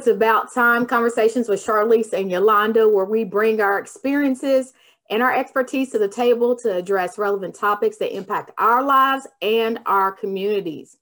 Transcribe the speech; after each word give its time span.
It's 0.00 0.06
About 0.06 0.50
Time 0.50 0.86
Conversations 0.86 1.46
with 1.46 1.62
Charlize 1.62 2.14
and 2.14 2.30
Yolanda, 2.30 2.88
where 2.88 3.04
we 3.04 3.22
bring 3.22 3.60
our 3.60 3.78
experiences 3.78 4.72
and 5.10 5.22
our 5.22 5.36
expertise 5.36 5.90
to 5.90 5.98
the 5.98 6.08
table 6.08 6.56
to 6.56 6.74
address 6.74 7.18
relevant 7.18 7.54
topics 7.54 7.98
that 7.98 8.16
impact 8.16 8.50
our 8.56 8.82
lives 8.82 9.26
and 9.42 9.78
our 9.84 10.10
communities. 10.10 10.96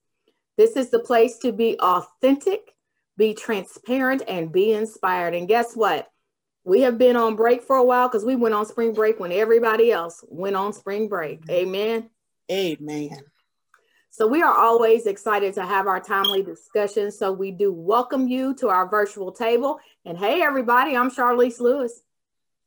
This 0.56 0.74
is 0.74 0.90
the 0.90 0.98
place 0.98 1.38
to 1.42 1.52
be 1.52 1.78
authentic, 1.78 2.74
be 3.16 3.34
transparent, 3.34 4.24
and 4.26 4.50
be 4.50 4.72
inspired. 4.72 5.32
And 5.32 5.46
guess 5.46 5.76
what? 5.76 6.10
We 6.64 6.80
have 6.80 6.98
been 6.98 7.14
on 7.14 7.36
break 7.36 7.62
for 7.62 7.76
a 7.76 7.84
while 7.84 8.08
because 8.08 8.24
we 8.24 8.34
went 8.34 8.56
on 8.56 8.66
spring 8.66 8.94
break 8.94 9.20
when 9.20 9.30
everybody 9.30 9.92
else 9.92 10.24
went 10.26 10.56
on 10.56 10.72
spring 10.72 11.06
break. 11.06 11.42
Mm-hmm. 11.42 11.50
Amen. 11.52 12.10
Amen. 12.50 13.20
So 14.18 14.26
we 14.26 14.42
are 14.42 14.52
always 14.52 15.06
excited 15.06 15.54
to 15.54 15.62
have 15.64 15.86
our 15.86 16.00
timely 16.00 16.42
discussions. 16.42 17.16
So 17.16 17.30
we 17.30 17.52
do 17.52 17.72
welcome 17.72 18.26
you 18.26 18.52
to 18.54 18.68
our 18.68 18.88
virtual 18.88 19.30
table. 19.30 19.78
And 20.04 20.18
hey, 20.18 20.42
everybody, 20.42 20.96
I'm 20.96 21.08
Charlize 21.08 21.60
Lewis. 21.60 22.02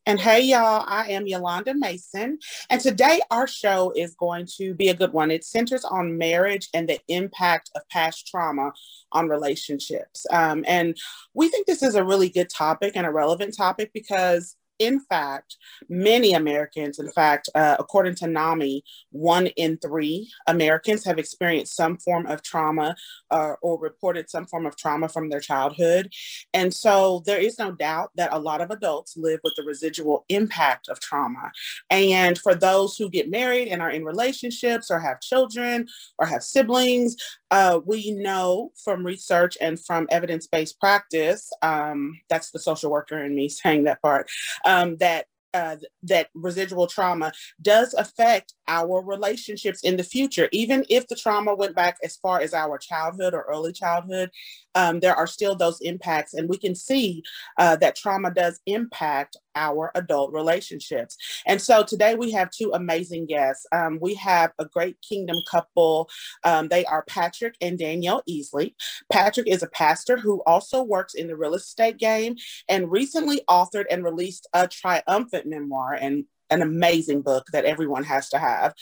And 0.05 0.17
hey, 0.17 0.43
y'all, 0.43 0.85
I 0.87 1.07
am 1.09 1.27
Yolanda 1.27 1.73
Mason. 1.73 2.39
And 2.69 2.79
today 2.79 3.19
our 3.31 3.47
show 3.47 3.91
is 3.97 4.15
going 4.15 4.47
to 4.59 4.73
be 4.73 4.87
a 4.87 4.93
good 4.93 5.11
one. 5.11 5.29
It 5.29 5.43
centers 5.43 5.83
on 5.83 6.17
marriage 6.17 6.69
and 6.73 6.87
the 6.87 7.01
impact 7.09 7.69
of 7.75 7.81
past 7.89 8.27
trauma 8.27 8.71
on 9.11 9.27
relationships. 9.27 10.25
Um, 10.31 10.63
and 10.65 10.95
we 11.33 11.49
think 11.49 11.67
this 11.67 11.83
is 11.83 11.95
a 11.95 12.05
really 12.05 12.29
good 12.29 12.49
topic 12.49 12.93
and 12.95 13.05
a 13.05 13.11
relevant 13.11 13.57
topic 13.57 13.91
because 13.93 14.55
in 14.81 14.99
fact, 14.99 15.57
many 15.89 16.33
Americans, 16.33 16.97
in 16.97 17.11
fact, 17.11 17.49
uh, 17.53 17.75
according 17.77 18.15
to 18.15 18.27
NAMI, 18.27 18.83
one 19.11 19.45
in 19.45 19.77
three 19.77 20.27
Americans 20.47 21.05
have 21.05 21.19
experienced 21.19 21.75
some 21.75 21.97
form 21.97 22.25
of 22.25 22.41
trauma 22.41 22.95
uh, 23.29 23.53
or 23.61 23.79
reported 23.79 24.27
some 24.27 24.47
form 24.47 24.65
of 24.65 24.75
trauma 24.75 25.07
from 25.07 25.29
their 25.29 25.39
childhood. 25.39 26.11
And 26.55 26.73
so 26.73 27.21
there 27.27 27.37
is 27.37 27.59
no 27.59 27.71
doubt 27.71 28.09
that 28.15 28.33
a 28.33 28.39
lot 28.39 28.59
of 28.59 28.71
adults 28.71 29.15
live 29.15 29.39
with 29.43 29.53
the 29.55 29.63
residual 29.63 30.25
impact 30.29 30.89
of 30.89 30.99
trauma. 30.99 31.51
And 31.91 32.39
for 32.39 32.55
those 32.55 32.97
who 32.97 33.07
get 33.07 33.29
married 33.29 33.67
and 33.67 33.83
are 33.83 33.91
in 33.91 34.03
relationships 34.03 34.89
or 34.89 34.99
have 34.99 35.21
children 35.21 35.87
or 36.17 36.25
have 36.25 36.41
siblings, 36.41 37.15
uh, 37.51 37.79
we 37.85 38.11
know 38.11 38.71
from 38.83 39.05
research 39.05 39.57
and 39.61 39.79
from 39.79 40.07
evidence 40.09 40.47
based 40.47 40.79
practice, 40.79 41.51
um, 41.61 42.19
that's 42.29 42.51
the 42.51 42.59
social 42.59 42.89
worker 42.89 43.23
in 43.23 43.35
me 43.35 43.49
saying 43.49 43.83
that 43.83 44.01
part, 44.01 44.29
um, 44.65 44.97
that 44.97 45.25
uh, 45.53 45.75
that 46.03 46.29
residual 46.33 46.87
trauma 46.87 47.31
does 47.61 47.93
affect 47.93 48.53
our 48.71 49.01
relationships 49.01 49.81
in 49.81 49.97
the 49.97 50.03
future. 50.03 50.47
Even 50.53 50.85
if 50.89 51.07
the 51.07 51.15
trauma 51.15 51.53
went 51.53 51.75
back 51.75 51.97
as 52.03 52.15
far 52.15 52.39
as 52.39 52.53
our 52.53 52.77
childhood 52.77 53.33
or 53.33 53.41
early 53.41 53.73
childhood, 53.73 54.31
um, 54.75 55.01
there 55.01 55.15
are 55.15 55.27
still 55.27 55.55
those 55.55 55.81
impacts. 55.81 56.33
And 56.33 56.47
we 56.47 56.57
can 56.57 56.73
see 56.73 57.21
uh, 57.57 57.75
that 57.77 57.97
trauma 57.97 58.31
does 58.33 58.61
impact 58.65 59.35
our 59.55 59.91
adult 59.95 60.31
relationships. 60.31 61.17
And 61.45 61.61
so 61.61 61.83
today 61.83 62.15
we 62.15 62.31
have 62.31 62.49
two 62.49 62.71
amazing 62.73 63.25
guests. 63.25 63.65
Um, 63.73 63.99
we 64.01 64.13
have 64.15 64.53
a 64.57 64.65
great 64.65 64.95
kingdom 65.01 65.35
couple. 65.49 66.09
Um, 66.45 66.69
they 66.69 66.85
are 66.85 67.03
Patrick 67.09 67.55
and 67.59 67.77
Danielle 67.77 68.23
Easley. 68.29 68.73
Patrick 69.11 69.49
is 69.49 69.63
a 69.63 69.67
pastor 69.67 70.17
who 70.17 70.41
also 70.45 70.81
works 70.81 71.13
in 71.13 71.27
the 71.27 71.35
real 71.35 71.55
estate 71.55 71.97
game 71.97 72.37
and 72.69 72.89
recently 72.89 73.41
authored 73.49 73.85
and 73.91 74.05
released 74.05 74.47
a 74.53 74.69
triumphant 74.69 75.45
memoir. 75.45 75.93
And 75.93 76.23
an 76.51 76.61
amazing 76.61 77.21
book 77.21 77.47
that 77.53 77.65
everyone 77.65 78.03
has 78.03 78.29
to 78.29 78.37
have 78.37 78.73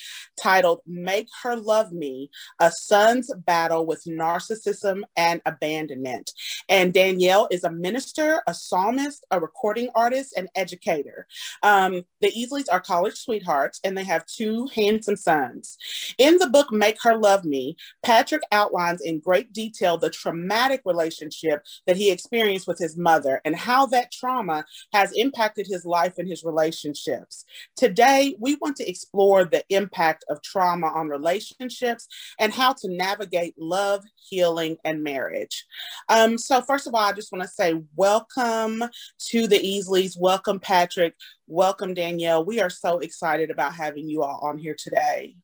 titled 0.42 0.82
Make 0.86 1.28
Her 1.44 1.56
Love 1.56 1.92
Me 1.92 2.30
A 2.60 2.72
Son's 2.72 3.32
Battle 3.46 3.86
with 3.86 4.04
Narcissism 4.08 5.04
and 5.16 5.42
Abandonment. 5.46 6.32
And 6.68 6.94
Danielle 6.94 7.48
is 7.52 7.64
a 7.64 7.72
minister, 7.72 8.42
a 8.48 8.54
psalmist, 8.54 9.26
a 9.32 9.40
recording 9.40 9.90
artist, 9.96 10.34
and 10.36 10.50
educator. 10.56 11.28
Um, 11.64 12.04
the 12.22 12.32
Easleys 12.32 12.66
are 12.72 12.82
college 12.82 13.16
sweethearts 13.16 13.80
and 13.84 13.98
they 13.98 14.04
have 14.04 14.26
two 14.26 14.68
handsome 14.74 15.16
sons. 15.16 15.78
In 16.18 16.38
the 16.38 16.50
book 16.50 16.72
Make 16.72 16.98
Her 17.02 17.18
Love 17.18 17.46
Me, 17.46 17.76
Patrick 18.04 18.42
outlines 18.52 19.02
in 19.02 19.20
great 19.20 19.54
detail 19.54 19.98
the 19.98 20.10
traumatic 20.10 20.82
relationship 20.86 21.64
that 21.88 21.98
he 21.98 22.12
experienced 22.12 22.68
with 22.68 22.80
his 22.80 22.98
mother 22.98 23.42
and 23.46 23.56
how 23.56 23.86
that 23.88 24.12
trauma 24.12 24.66
has 24.94 25.12
impacted 25.14 25.68
his 25.68 25.86
life 25.86 26.18
and 26.18 26.28
his 26.28 26.44
relationships. 26.44 27.46
Today, 27.76 28.36
we 28.40 28.56
want 28.56 28.76
to 28.78 28.90
explore 28.90 29.46
the 29.46 29.64
impact 29.70 30.26
of 30.30 30.42
trauma 30.42 30.88
on 30.88 31.08
relationships 31.08 32.08
and 32.40 32.54
how 32.54 32.74
to 32.74 32.90
navigate 32.90 33.56
love, 33.58 34.04
healing, 34.16 34.78
and 34.84 35.04
marriage. 35.04 35.66
Um, 36.10 36.38
so, 36.38 36.62
first 36.62 36.88
of 36.88 36.94
all, 36.94 37.02
I 37.02 37.14
just 37.14 37.32
want 37.32 37.44
to 37.44 37.50
say 37.50 37.82
welcome 37.96 38.84
to 39.30 39.48
the 39.48 39.60
Easleys. 39.60 40.20
Welcome, 40.20 40.60
Patrick. 40.60 41.16
Welcome, 41.48 41.94
Danielle. 41.94 42.46
We 42.46 42.62
are 42.62 42.70
so 42.70 43.00
excited 43.00 43.50
about 43.50 43.74
having 43.74 44.08
you 44.08 44.24
all 44.24 44.40
on 44.42 44.58
here 44.58 44.76
today. 44.78 45.36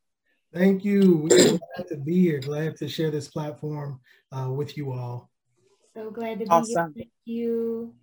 Thank 0.54 0.86
you. 0.86 1.18
We're 1.18 1.50
glad 1.50 1.88
to 1.90 1.98
be 1.98 2.22
here. 2.22 2.40
Glad 2.40 2.78
to 2.78 2.88
share 2.88 3.12
this 3.12 3.28
platform 3.28 4.00
uh, 4.32 4.50
with 4.50 4.78
you 4.78 4.94
all. 4.94 5.30
So 5.94 6.12
glad 6.12 6.40
to 6.40 6.46
be 6.46 6.52
awesome. 6.52 6.94
here 6.94 7.06
Thank 7.06 7.10
you. 7.26 7.94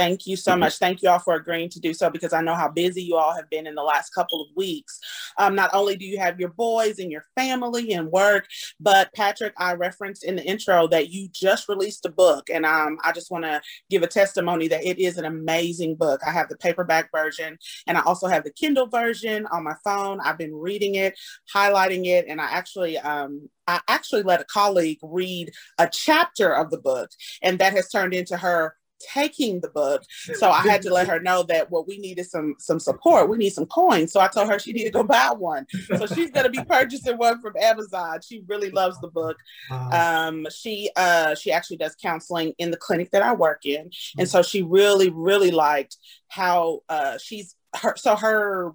Thank 0.00 0.26
you 0.26 0.34
so 0.34 0.56
much. 0.56 0.78
Thank 0.78 1.02
you 1.02 1.10
all 1.10 1.18
for 1.18 1.34
agreeing 1.34 1.68
to 1.68 1.78
do 1.78 1.92
so 1.92 2.08
because 2.08 2.32
I 2.32 2.40
know 2.40 2.54
how 2.54 2.70
busy 2.70 3.02
you 3.02 3.16
all 3.16 3.34
have 3.34 3.50
been 3.50 3.66
in 3.66 3.74
the 3.74 3.82
last 3.82 4.14
couple 4.14 4.40
of 4.40 4.48
weeks. 4.56 4.98
Um, 5.36 5.54
not 5.54 5.68
only 5.74 5.94
do 5.94 6.06
you 6.06 6.18
have 6.18 6.40
your 6.40 6.48
boys 6.48 6.98
and 6.98 7.12
your 7.12 7.26
family 7.36 7.92
and 7.92 8.10
work, 8.10 8.46
but 8.80 9.12
Patrick, 9.14 9.52
I 9.58 9.74
referenced 9.74 10.24
in 10.24 10.36
the 10.36 10.42
intro 10.42 10.88
that 10.88 11.10
you 11.10 11.28
just 11.28 11.68
released 11.68 12.06
a 12.06 12.08
book, 12.08 12.48
and 12.48 12.64
um, 12.64 12.96
I 13.04 13.12
just 13.12 13.30
want 13.30 13.44
to 13.44 13.60
give 13.90 14.02
a 14.02 14.06
testimony 14.06 14.68
that 14.68 14.82
it 14.84 14.98
is 14.98 15.18
an 15.18 15.26
amazing 15.26 15.96
book. 15.96 16.22
I 16.26 16.30
have 16.30 16.48
the 16.48 16.56
paperback 16.56 17.10
version, 17.14 17.58
and 17.86 17.98
I 17.98 18.00
also 18.00 18.26
have 18.26 18.44
the 18.44 18.52
Kindle 18.52 18.86
version 18.86 19.46
on 19.52 19.64
my 19.64 19.74
phone. 19.84 20.18
I've 20.20 20.38
been 20.38 20.54
reading 20.54 20.94
it, 20.94 21.14
highlighting 21.54 22.06
it, 22.06 22.24
and 22.26 22.40
I 22.40 22.46
actually 22.46 22.96
um, 22.96 23.50
I 23.66 23.80
actually 23.88 24.22
let 24.22 24.40
a 24.40 24.44
colleague 24.44 24.98
read 25.02 25.52
a 25.78 25.90
chapter 25.92 26.56
of 26.56 26.70
the 26.70 26.78
book, 26.78 27.10
and 27.42 27.58
that 27.58 27.74
has 27.74 27.90
turned 27.90 28.14
into 28.14 28.38
her 28.38 28.76
taking 29.00 29.60
the 29.60 29.68
book. 29.68 30.02
So 30.34 30.50
I 30.50 30.62
had 30.62 30.82
to 30.82 30.92
let 30.92 31.08
her 31.08 31.20
know 31.20 31.42
that 31.44 31.70
well, 31.70 31.84
we 31.86 31.98
needed 31.98 32.26
some 32.26 32.54
some 32.58 32.78
support. 32.78 33.28
We 33.28 33.38
need 33.38 33.50
some 33.50 33.66
coins. 33.66 34.12
So 34.12 34.20
I 34.20 34.28
told 34.28 34.48
her 34.48 34.58
she 34.58 34.72
needed 34.72 34.92
to 34.92 34.98
go 34.98 35.04
buy 35.04 35.32
one. 35.36 35.66
So 35.96 36.06
she's 36.06 36.30
gonna 36.30 36.50
be 36.50 36.62
purchasing 36.64 37.16
one 37.16 37.40
from 37.40 37.54
Amazon. 37.60 38.20
She 38.26 38.42
really 38.46 38.70
loves 38.70 39.00
the 39.00 39.08
book. 39.08 39.36
Um, 39.70 40.46
she 40.50 40.90
uh 40.96 41.34
she 41.34 41.52
actually 41.52 41.78
does 41.78 41.94
counseling 41.96 42.54
in 42.58 42.70
the 42.70 42.76
clinic 42.76 43.10
that 43.12 43.22
I 43.22 43.32
work 43.32 43.64
in. 43.66 43.90
And 44.18 44.28
so 44.28 44.42
she 44.42 44.62
really, 44.62 45.10
really 45.10 45.50
liked 45.50 45.96
how 46.28 46.80
uh 46.88 47.18
she's 47.18 47.56
her 47.76 47.94
so 47.96 48.16
her 48.16 48.72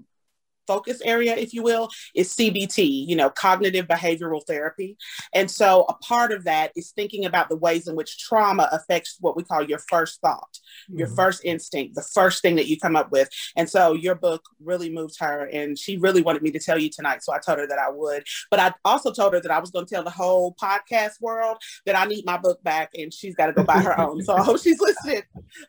focus 0.67 1.01
area, 1.03 1.35
if 1.35 1.53
you 1.53 1.63
will, 1.63 1.89
is 2.13 2.33
CBT, 2.33 3.07
you 3.07 3.15
know, 3.15 3.29
cognitive 3.29 3.87
behavioral 3.87 4.45
therapy. 4.45 4.97
And 5.33 5.49
so 5.49 5.85
a 5.89 5.93
part 5.95 6.31
of 6.31 6.43
that 6.45 6.71
is 6.75 6.91
thinking 6.91 7.25
about 7.25 7.49
the 7.49 7.55
ways 7.55 7.87
in 7.87 7.95
which 7.95 8.17
trauma 8.19 8.69
affects 8.71 9.17
what 9.19 9.35
we 9.35 9.43
call 9.43 9.63
your 9.63 9.79
first 9.79 10.21
thought, 10.21 10.59
mm-hmm. 10.89 10.99
your 10.99 11.07
first 11.07 11.43
instinct, 11.43 11.95
the 11.95 12.01
first 12.01 12.41
thing 12.41 12.55
that 12.55 12.67
you 12.67 12.79
come 12.79 12.95
up 12.95 13.11
with. 13.11 13.29
And 13.55 13.69
so 13.69 13.93
your 13.93 14.15
book 14.15 14.43
really 14.63 14.89
moved 14.89 15.19
her 15.19 15.49
and 15.51 15.77
she 15.77 15.97
really 15.97 16.21
wanted 16.21 16.41
me 16.41 16.51
to 16.51 16.59
tell 16.59 16.77
you 16.77 16.89
tonight. 16.89 17.23
So 17.23 17.33
I 17.33 17.39
told 17.39 17.59
her 17.59 17.67
that 17.67 17.79
I 17.79 17.89
would. 17.89 18.23
But 18.49 18.59
I 18.59 18.73
also 18.83 19.11
told 19.11 19.33
her 19.33 19.41
that 19.41 19.51
I 19.51 19.59
was 19.59 19.71
going 19.71 19.85
to 19.85 19.94
tell 19.94 20.03
the 20.03 20.09
whole 20.09 20.56
podcast 20.61 21.21
world 21.21 21.57
that 21.85 21.97
I 21.97 22.06
need 22.06 22.25
my 22.25 22.38
book 22.38 22.63
back 22.63 22.91
and 22.95 23.13
she's 23.13 23.35
got 23.35 23.47
to 23.47 23.53
go 23.53 23.63
buy 23.63 23.79
her 23.81 24.00
own. 24.00 24.21
So 24.23 24.33
I 24.33 24.44
hope 24.44 24.61
she's 24.61 24.79
listening. 24.79 25.23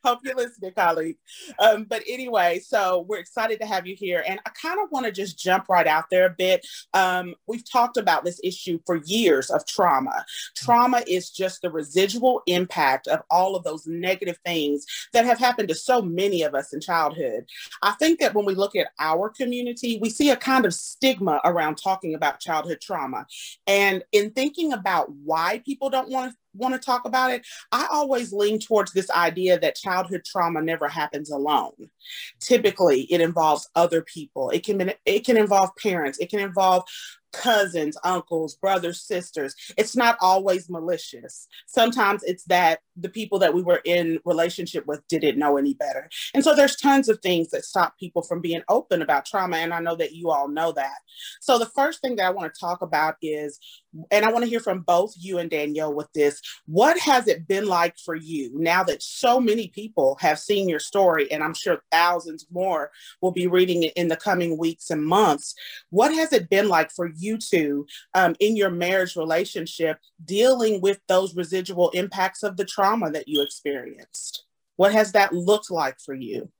Hope 0.04 0.20
you're 0.24 0.34
listening, 0.34 0.72
colleague. 0.72 1.16
Um, 1.58 1.84
but 1.84 2.02
anyway, 2.08 2.60
so 2.60 3.04
we're 3.08 3.18
excited 3.18 3.60
to 3.60 3.66
have 3.66 3.86
you 3.86 3.94
here. 3.96 4.24
And 4.26 4.40
I 4.46 4.50
kind 4.50 4.80
of 4.82 4.85
want 4.92 5.06
to 5.06 5.12
just 5.12 5.38
jump 5.38 5.68
right 5.68 5.86
out 5.86 6.04
there 6.10 6.26
a 6.26 6.34
bit. 6.36 6.66
Um, 6.94 7.34
we've 7.46 7.68
talked 7.70 7.96
about 7.96 8.24
this 8.24 8.40
issue 8.42 8.78
for 8.86 8.96
years 9.04 9.50
of 9.50 9.66
trauma. 9.66 10.24
Trauma 10.56 11.02
is 11.06 11.30
just 11.30 11.62
the 11.62 11.70
residual 11.70 12.42
impact 12.46 13.08
of 13.08 13.20
all 13.30 13.56
of 13.56 13.64
those 13.64 13.86
negative 13.86 14.38
things 14.44 14.86
that 15.12 15.24
have 15.24 15.38
happened 15.38 15.68
to 15.68 15.74
so 15.74 16.02
many 16.02 16.42
of 16.42 16.54
us 16.54 16.72
in 16.72 16.80
childhood. 16.80 17.46
I 17.82 17.92
think 17.92 18.20
that 18.20 18.34
when 18.34 18.44
we 18.44 18.54
look 18.54 18.76
at 18.76 18.88
our 18.98 19.28
community, 19.28 19.98
we 20.00 20.10
see 20.10 20.30
a 20.30 20.36
kind 20.36 20.66
of 20.66 20.74
stigma 20.74 21.40
around 21.44 21.76
talking 21.76 22.14
about 22.14 22.40
childhood 22.40 22.80
trauma. 22.80 23.26
And 23.66 24.04
in 24.12 24.30
thinking 24.30 24.72
about 24.72 25.10
why 25.10 25.62
people 25.64 25.90
don't 25.90 26.10
want 26.10 26.32
to 26.32 26.36
want 26.56 26.74
to 26.74 26.80
talk 26.80 27.04
about 27.04 27.30
it, 27.30 27.46
I 27.72 27.86
always 27.90 28.32
lean 28.32 28.58
towards 28.58 28.92
this 28.92 29.10
idea 29.10 29.58
that 29.60 29.76
childhood 29.76 30.22
trauma 30.24 30.62
never 30.62 30.88
happens 30.88 31.30
alone. 31.30 31.90
Typically, 32.40 33.02
it 33.12 33.20
involves 33.20 33.68
other 33.74 34.02
people. 34.02 34.50
It 34.50 34.64
can 34.64 34.92
it 35.04 35.24
can 35.24 35.36
involve 35.36 35.70
parents. 35.76 36.18
It 36.18 36.30
can 36.30 36.40
involve 36.40 36.84
cousins, 37.32 37.96
uncles, 38.02 38.56
brothers, 38.56 39.02
sisters. 39.02 39.54
It's 39.76 39.96
not 39.96 40.16
always 40.20 40.70
malicious. 40.70 41.48
Sometimes 41.66 42.22
it's 42.22 42.44
that 42.44 42.80
the 42.96 43.08
people 43.08 43.38
that 43.40 43.52
we 43.52 43.62
were 43.62 43.82
in 43.84 44.18
relationship 44.24 44.86
with 44.86 45.06
didn't 45.08 45.38
know 45.38 45.56
any 45.56 45.74
better. 45.74 46.08
And 46.34 46.42
so 46.42 46.54
there's 46.54 46.76
tons 46.76 47.08
of 47.08 47.20
things 47.20 47.50
that 47.50 47.64
stop 47.64 47.98
people 47.98 48.22
from 48.22 48.40
being 48.40 48.62
open 48.68 49.02
about 49.02 49.26
trauma. 49.26 49.58
And 49.58 49.74
I 49.74 49.80
know 49.80 49.96
that 49.96 50.12
you 50.12 50.30
all 50.30 50.48
know 50.48 50.72
that. 50.72 50.98
So 51.40 51.58
the 51.58 51.66
first 51.66 52.00
thing 52.00 52.16
that 52.16 52.26
I 52.26 52.30
want 52.30 52.52
to 52.52 52.60
talk 52.60 52.82
about 52.82 53.16
is, 53.20 53.58
and 54.10 54.24
I 54.24 54.32
want 54.32 54.44
to 54.44 54.50
hear 54.50 54.60
from 54.60 54.80
both 54.80 55.14
you 55.16 55.38
and 55.38 55.50
Danielle 55.50 55.94
with 55.94 56.12
this. 56.14 56.40
What 56.66 56.98
has 56.98 57.28
it 57.28 57.46
been 57.48 57.66
like 57.66 57.96
for 57.98 58.14
you 58.14 58.50
now 58.54 58.82
that 58.84 59.02
so 59.02 59.40
many 59.40 59.68
people 59.68 60.16
have 60.20 60.38
seen 60.38 60.68
your 60.68 60.78
story, 60.78 61.30
and 61.30 61.42
I'm 61.42 61.54
sure 61.54 61.82
thousands 61.90 62.46
more 62.50 62.90
will 63.20 63.32
be 63.32 63.46
reading 63.46 63.82
it 63.82 63.92
in 63.94 64.08
the 64.08 64.16
coming 64.16 64.58
weeks 64.58 64.90
and 64.90 65.04
months? 65.04 65.54
What 65.90 66.14
has 66.14 66.32
it 66.32 66.48
been 66.48 66.68
like 66.68 66.90
for 66.90 67.10
you 67.16 67.38
two 67.38 67.86
um, 68.14 68.34
in 68.40 68.56
your 68.56 68.70
marriage 68.70 69.16
relationship 69.16 69.98
dealing 70.24 70.80
with 70.80 71.00
those 71.08 71.36
residual 71.36 71.90
impacts 71.90 72.42
of 72.42 72.56
the 72.56 72.64
trauma 72.64 73.10
that 73.10 73.28
you 73.28 73.42
experienced? 73.42 74.44
What 74.76 74.92
has 74.92 75.12
that 75.12 75.32
looked 75.32 75.70
like 75.70 75.98
for 76.00 76.14
you? 76.14 76.50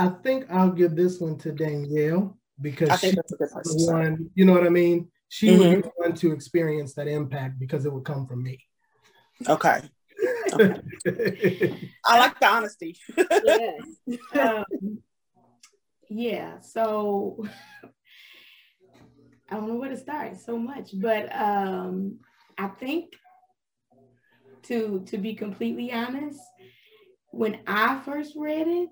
I 0.00 0.08
think 0.22 0.46
I'll 0.50 0.72
give 0.72 0.96
this 0.96 1.20
one 1.20 1.36
to 1.38 1.52
Danielle 1.52 2.36
because 2.60 2.88
I 2.88 2.96
think 2.96 3.16
that's 3.16 3.32
a 3.32 3.36
good 3.36 3.48
the 3.50 3.92
one, 3.92 4.30
you 4.34 4.44
know 4.44 4.52
what 4.52 4.66
I 4.66 4.70
mean? 4.70 5.08
She 5.32 5.46
mm-hmm. 5.46 5.58
would 5.60 5.76
be 5.76 5.82
the 5.82 5.92
one 5.94 6.14
to 6.14 6.32
experience 6.32 6.94
that 6.94 7.06
impact 7.06 7.60
because 7.60 7.86
it 7.86 7.92
would 7.92 8.04
come 8.04 8.26
from 8.26 8.42
me. 8.42 8.58
Okay. 9.48 9.80
okay. 10.52 10.80
I 12.04 12.18
like 12.18 12.40
the 12.40 12.46
honesty. 12.46 12.96
yes. 13.16 13.82
Um, 14.38 14.98
yeah. 16.08 16.58
So 16.58 17.46
I 19.48 19.54
don't 19.54 19.68
know 19.68 19.76
where 19.76 19.90
to 19.90 19.96
start 19.96 20.36
so 20.40 20.58
much, 20.58 20.90
but 20.94 21.32
um, 21.34 22.18
I 22.58 22.66
think 22.66 23.14
to 24.64 25.04
to 25.06 25.16
be 25.16 25.34
completely 25.34 25.92
honest, 25.92 26.40
when 27.30 27.60
I 27.68 28.00
first 28.04 28.34
read 28.36 28.66
it, 28.66 28.88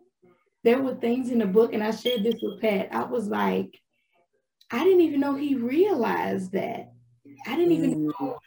there 0.62 0.80
were 0.80 0.94
things 0.94 1.30
in 1.30 1.40
the 1.40 1.46
book, 1.46 1.72
and 1.74 1.82
I 1.82 1.90
shared 1.90 2.22
this 2.22 2.40
with 2.40 2.60
Pat. 2.60 2.90
I 2.92 3.02
was 3.02 3.26
like, 3.26 3.76
I 4.70 4.84
didn't 4.84 5.00
even 5.00 5.20
know 5.20 5.34
he 5.34 5.54
realized 5.54 6.52
that. 6.52 6.92
I 7.46 7.56
didn't 7.56 7.72
even 7.72 8.06
mm. 8.06 8.12
know. 8.20 8.38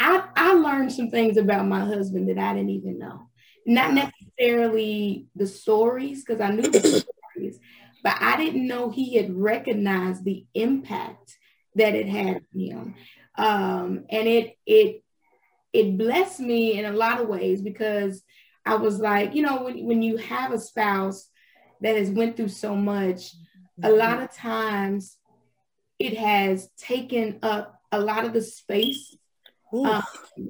I, 0.00 0.24
I 0.34 0.52
learned 0.54 0.92
some 0.92 1.10
things 1.10 1.36
about 1.36 1.66
my 1.66 1.80
husband 1.80 2.28
that 2.28 2.38
I 2.38 2.54
didn't 2.54 2.70
even 2.70 2.98
know. 2.98 3.28
Not 3.66 3.92
necessarily 3.94 5.26
the 5.36 5.46
stories, 5.46 6.24
because 6.24 6.40
I 6.40 6.50
knew 6.50 6.62
the 6.62 6.80
stories, 6.80 7.58
but 8.02 8.16
I 8.20 8.36
didn't 8.36 8.66
know 8.66 8.90
he 8.90 9.16
had 9.16 9.34
recognized 9.34 10.24
the 10.24 10.46
impact 10.54 11.36
that 11.74 11.94
it 11.94 12.08
had 12.08 12.36
on 12.36 12.60
him. 12.60 12.94
Um, 13.36 14.04
and 14.10 14.26
it 14.26 14.56
it 14.66 15.04
it 15.72 15.98
blessed 15.98 16.40
me 16.40 16.78
in 16.78 16.86
a 16.86 16.92
lot 16.92 17.20
of 17.20 17.28
ways 17.28 17.60
because 17.60 18.22
I 18.64 18.76
was 18.76 18.98
like, 18.98 19.34
you 19.34 19.42
know, 19.42 19.62
when, 19.62 19.86
when 19.86 20.02
you 20.02 20.16
have 20.16 20.52
a 20.52 20.58
spouse 20.58 21.28
that 21.80 21.96
has 21.96 22.10
went 22.10 22.36
through 22.36 22.48
so 22.48 22.74
much, 22.74 23.32
a 23.82 23.90
lot 23.90 24.14
mm-hmm. 24.14 24.24
of 24.24 24.34
times 24.34 25.16
it 25.98 26.16
has 26.16 26.68
taken 26.76 27.38
up 27.42 27.80
a 27.90 28.00
lot 28.00 28.24
of 28.24 28.32
the 28.32 28.42
space. 28.42 29.16
Um, 29.72 30.02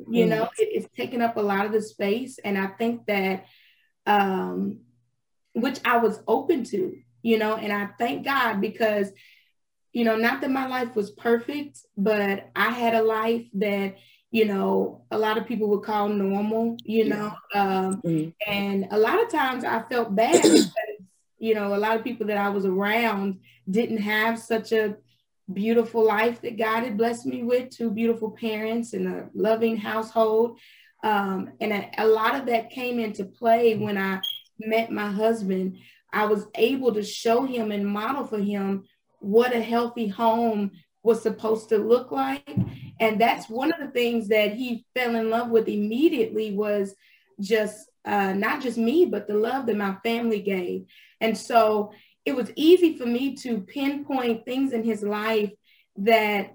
you 0.09 0.27
know, 0.27 0.45
it, 0.59 0.69
it's 0.73 0.97
taken 0.97 1.23
up 1.23 1.37
a 1.37 1.41
lot 1.41 1.67
of 1.67 1.73
the 1.73 1.83
space. 1.83 2.39
And 2.39 2.56
I 2.56 2.69
think 2.69 3.06
that, 3.06 3.47
um, 4.06 4.81
which 5.55 5.81
I 5.85 5.99
was 5.99 6.21
open 6.29 6.65
to, 6.65 6.97
you 7.23 7.39
know, 7.39 7.56
and 7.56 7.73
I 7.73 7.89
thank 7.99 8.25
God 8.25 8.61
because, 8.61 9.11
you 9.93 10.05
know, 10.05 10.17
not 10.17 10.41
that 10.41 10.50
my 10.50 10.67
life 10.67 10.95
was 10.95 11.11
perfect, 11.11 11.81
but 11.97 12.49
I 12.55 12.71
had 12.71 12.95
a 12.95 13.03
life 13.03 13.47
that, 13.55 13.97
you 14.31 14.45
know, 14.45 15.05
a 15.11 15.19
lot 15.19 15.39
of 15.39 15.47
people 15.47 15.69
would 15.71 15.83
call 15.83 16.09
normal, 16.09 16.77
you 16.85 17.09
know, 17.09 17.33
um, 17.55 18.03
mm-hmm. 18.03 18.31
and 18.47 18.87
a 18.91 18.99
lot 18.99 19.21
of 19.21 19.31
times 19.31 19.65
I 19.65 19.83
felt 19.89 20.15
bad 20.15 20.43
because 20.43 20.71
you 21.39 21.55
know, 21.55 21.75
a 21.75 21.79
lot 21.79 21.97
of 21.97 22.05
people 22.05 22.27
that 22.27 22.37
I 22.37 22.49
was 22.49 22.65
around 22.65 23.39
didn't 23.71 23.99
have 23.99 24.39
such 24.39 24.73
a 24.73 24.97
beautiful 25.53 26.05
life 26.05 26.41
that 26.43 26.59
God 26.59 26.85
had 26.85 26.99
blessed 26.99 27.27
me 27.27 27.43
with, 27.43 27.71
two 27.71 27.91
beautiful 27.91 28.31
parents 28.31 28.93
and 28.93 29.09
a 29.09 29.29
loving 29.35 29.77
household. 29.77 30.59
Um, 31.03 31.53
and 31.61 31.73
a, 31.73 31.91
a 31.99 32.06
lot 32.06 32.35
of 32.35 32.47
that 32.47 32.71
came 32.71 32.99
into 32.99 33.25
play 33.25 33.77
when 33.77 33.97
I 33.97 34.21
met 34.59 34.91
my 34.91 35.11
husband. 35.11 35.79
I 36.12 36.27
was 36.27 36.47
able 36.55 36.93
to 36.95 37.03
show 37.03 37.45
him 37.45 37.71
and 37.71 37.87
model 37.87 38.27
for 38.27 38.39
him 38.39 38.85
what 39.21 39.55
a 39.55 39.61
healthy 39.61 40.09
home 40.09 40.73
was 41.03 41.23
supposed 41.23 41.69
to 41.71 41.79
look 41.79 42.11
like. 42.11 42.49
And 43.00 43.21
that's 43.21 43.49
one 43.49 43.73
of 43.73 43.81
the 43.81 43.93
things 43.93 44.29
that 44.29 44.55
he 44.55 44.85
fell 44.95 45.15
in 45.15 45.31
love 45.31 45.50
with 45.50 45.69
immediately 45.69 46.53
was 46.53 46.95
just 47.41 47.89
uh, 48.05 48.33
not 48.33 48.61
just 48.61 48.79
me, 48.79 49.06
but 49.06 49.29
the 49.29 49.35
love 49.35 49.67
that 49.67 49.77
my 49.77 49.97
family 50.03 50.41
gave. 50.41 50.87
And 51.21 51.37
so 51.37 51.93
it 52.29 52.37
was 52.37 52.53
easy 52.57 52.95
for 52.99 53.07
me 53.07 53.35
to 53.37 53.61
pinpoint 53.63 54.45
things 54.45 54.75
in 54.75 54.85
his 54.85 55.03
life 55.03 55.51
that 55.97 56.53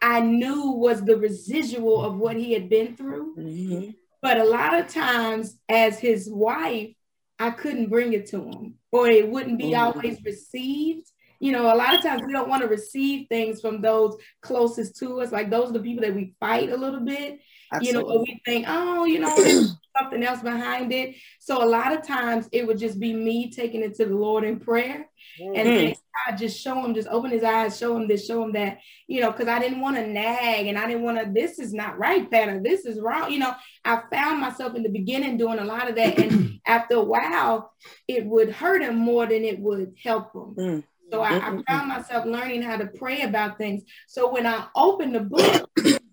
I 0.00 0.20
knew 0.20 0.70
was 0.70 1.02
the 1.02 1.16
residual 1.16 2.00
of 2.00 2.16
what 2.16 2.36
he 2.36 2.52
had 2.52 2.68
been 2.68 2.96
through. 2.96 3.34
Mm-hmm. 3.36 3.90
But 4.22 4.38
a 4.38 4.44
lot 4.44 4.78
of 4.78 4.86
times, 4.86 5.58
as 5.68 5.98
his 5.98 6.30
wife, 6.30 6.94
I 7.40 7.50
couldn't 7.50 7.90
bring 7.90 8.12
it 8.12 8.26
to 8.28 8.44
him, 8.44 8.74
or 8.92 9.08
it 9.08 9.28
wouldn't 9.28 9.58
be 9.58 9.72
mm-hmm. 9.72 9.96
always 9.98 10.22
received. 10.24 11.10
You 11.40 11.50
know, 11.50 11.74
a 11.74 11.76
lot 11.76 11.94
of 11.94 12.02
times 12.02 12.22
we 12.24 12.32
don't 12.32 12.48
want 12.48 12.62
to 12.62 12.68
receive 12.68 13.26
things 13.28 13.60
from 13.60 13.80
those 13.80 14.16
closest 14.42 14.96
to 15.00 15.20
us, 15.22 15.32
like 15.32 15.50
those 15.50 15.70
are 15.70 15.74
the 15.74 15.80
people 15.80 16.04
that 16.04 16.14
we 16.14 16.34
fight 16.38 16.70
a 16.70 16.76
little 16.76 17.00
bit. 17.00 17.40
Absolutely. 17.72 18.12
You 18.12 18.18
know, 18.18 18.24
we 18.26 18.40
think, 18.44 18.66
oh, 18.68 19.04
you 19.04 19.18
know, 19.20 19.34
something 19.98 20.22
else 20.22 20.42
behind 20.42 20.92
it. 20.92 21.16
So 21.38 21.62
a 21.62 21.66
lot 21.66 21.92
of 21.92 22.06
times 22.06 22.48
it 22.52 22.66
would 22.66 22.78
just 22.78 22.98
be 22.98 23.12
me 23.12 23.50
taking 23.50 23.82
it 23.82 23.94
to 23.96 24.06
the 24.06 24.14
Lord 24.14 24.44
in 24.44 24.60
prayer. 24.60 25.08
Mm-hmm. 25.40 25.56
And 25.56 25.96
I 26.26 26.36
just 26.36 26.60
show 26.60 26.84
him, 26.84 26.94
just 26.94 27.08
open 27.08 27.30
his 27.30 27.42
eyes, 27.42 27.78
show 27.78 27.96
him 27.96 28.06
this, 28.06 28.26
show 28.26 28.42
him 28.44 28.52
that, 28.52 28.78
you 29.06 29.20
know, 29.20 29.30
because 29.30 29.48
I 29.48 29.58
didn't 29.58 29.80
want 29.80 29.96
to 29.96 30.06
nag 30.06 30.66
and 30.66 30.78
I 30.78 30.86
didn't 30.86 31.02
want 31.02 31.18
to, 31.18 31.30
this 31.32 31.58
is 31.58 31.72
not 31.72 31.98
right, 31.98 32.30
Patty. 32.30 32.58
This 32.60 32.84
is 32.84 33.00
wrong. 33.00 33.30
You 33.30 33.40
know, 33.40 33.54
I 33.84 34.02
found 34.10 34.40
myself 34.40 34.74
in 34.74 34.82
the 34.82 34.88
beginning 34.88 35.36
doing 35.36 35.58
a 35.58 35.64
lot 35.64 35.88
of 35.88 35.96
that. 35.96 36.18
And 36.18 36.60
after 36.66 36.96
a 36.96 37.02
while, 37.02 37.72
it 38.06 38.24
would 38.26 38.50
hurt 38.50 38.82
him 38.82 38.96
more 38.96 39.26
than 39.26 39.44
it 39.44 39.58
would 39.58 39.94
help 40.02 40.34
him. 40.34 40.54
Mm-hmm. 40.54 40.80
So 41.10 41.20
I, 41.20 41.36
I 41.36 41.62
found 41.68 41.88
myself 41.88 42.24
learning 42.24 42.62
how 42.62 42.76
to 42.76 42.86
pray 42.86 43.22
about 43.22 43.58
things. 43.58 43.82
So 44.08 44.32
when 44.32 44.46
I 44.46 44.66
opened 44.74 45.14
the 45.14 45.20
book, 45.20 45.70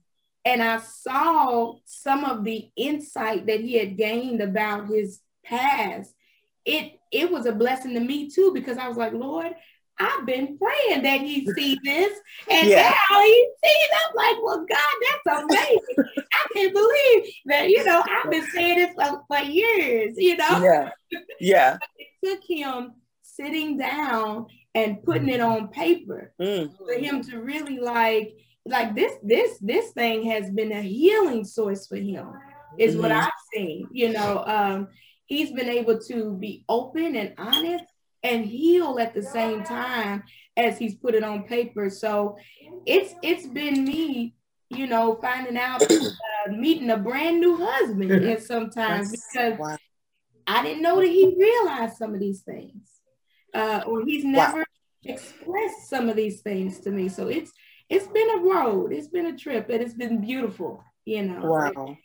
and 0.45 0.61
I 0.61 0.79
saw 0.79 1.75
some 1.85 2.25
of 2.25 2.43
the 2.43 2.69
insight 2.75 3.45
that 3.47 3.59
he 3.59 3.77
had 3.77 3.97
gained 3.97 4.41
about 4.41 4.87
his 4.87 5.19
past. 5.45 6.13
It 6.65 6.93
it 7.11 7.31
was 7.31 7.45
a 7.45 7.51
blessing 7.51 7.93
to 7.93 7.99
me 7.99 8.29
too 8.29 8.51
because 8.53 8.77
I 8.77 8.87
was 8.87 8.97
like, 8.97 9.13
Lord, 9.13 9.53
I've 9.99 10.25
been 10.25 10.57
praying 10.57 11.03
that 11.03 11.21
he 11.21 11.45
see 11.55 11.77
this, 11.83 12.17
and 12.49 12.67
yeah. 12.67 12.93
now 13.09 13.21
he 13.21 13.49
sees. 13.63 13.89
I'm 13.93 14.15
like, 14.15 14.43
well, 14.43 14.65
God, 14.67 15.21
that's 15.25 15.43
amazing. 15.43 16.25
I 16.33 16.47
can't 16.53 16.73
believe 16.73 17.33
that. 17.45 17.69
You 17.69 17.83
know, 17.85 18.03
I've 18.09 18.31
been 18.31 18.47
saying 18.51 18.77
this 18.77 18.93
for, 18.95 19.21
for 19.27 19.43
years. 19.43 20.15
You 20.17 20.37
know, 20.37 20.63
yeah, 20.63 20.89
yeah. 21.39 21.77
it 21.97 22.07
took 22.25 22.43
him 22.47 22.93
sitting 23.21 23.77
down 23.77 24.47
and 24.73 25.03
putting 25.03 25.29
it 25.29 25.41
on 25.41 25.67
paper 25.67 26.33
mm. 26.41 26.71
for 26.77 26.93
him 26.93 27.23
to 27.23 27.39
really 27.39 27.77
like 27.77 28.33
like 28.65 28.95
this 28.95 29.13
this 29.23 29.57
this 29.59 29.91
thing 29.91 30.23
has 30.23 30.49
been 30.51 30.71
a 30.71 30.81
healing 30.81 31.43
source 31.43 31.87
for 31.87 31.97
him 31.97 32.31
is 32.77 32.93
mm-hmm. 32.93 33.03
what 33.03 33.11
i've 33.11 33.31
seen 33.53 33.87
you 33.91 34.09
know 34.11 34.43
um 34.45 34.87
he's 35.25 35.51
been 35.51 35.69
able 35.69 35.97
to 35.99 36.33
be 36.37 36.63
open 36.69 37.15
and 37.15 37.33
honest 37.37 37.85
and 38.23 38.45
heal 38.45 38.99
at 38.99 39.13
the 39.13 39.23
same 39.23 39.63
time 39.63 40.23
as 40.57 40.77
he's 40.77 40.95
put 40.95 41.15
it 41.15 41.23
on 41.23 41.43
paper 41.43 41.89
so 41.89 42.37
it's 42.85 43.15
it's 43.23 43.47
been 43.47 43.83
me 43.83 44.35
you 44.69 44.85
know 44.85 45.17
finding 45.21 45.57
out 45.57 45.81
uh, 45.91 46.51
meeting 46.51 46.91
a 46.91 46.97
brand 46.97 47.39
new 47.39 47.57
husband 47.57 48.11
and 48.11 48.43
sometimes 48.43 49.11
because 49.11 49.57
wow. 49.57 49.77
i 50.45 50.61
didn't 50.61 50.83
know 50.83 50.99
that 50.99 51.07
he 51.07 51.35
realized 51.37 51.97
some 51.97 52.13
of 52.13 52.19
these 52.19 52.41
things 52.41 52.89
uh, 53.53 53.81
or 53.85 54.05
he's 54.05 54.23
never 54.23 54.59
wow. 54.59 54.63
expressed 55.03 55.89
some 55.89 56.07
of 56.07 56.15
these 56.15 56.41
things 56.41 56.79
to 56.79 56.91
me 56.91 57.09
so 57.09 57.27
it's 57.27 57.51
it's 57.91 58.07
been 58.07 58.29
a 58.29 58.37
road. 58.37 58.93
It's 58.93 59.07
been 59.07 59.27
a 59.27 59.37
trip, 59.37 59.69
and 59.69 59.81
it's 59.81 59.93
been 59.93 60.21
beautiful. 60.21 60.83
You 61.05 61.23
know. 61.23 61.41
Wow. 61.43 61.97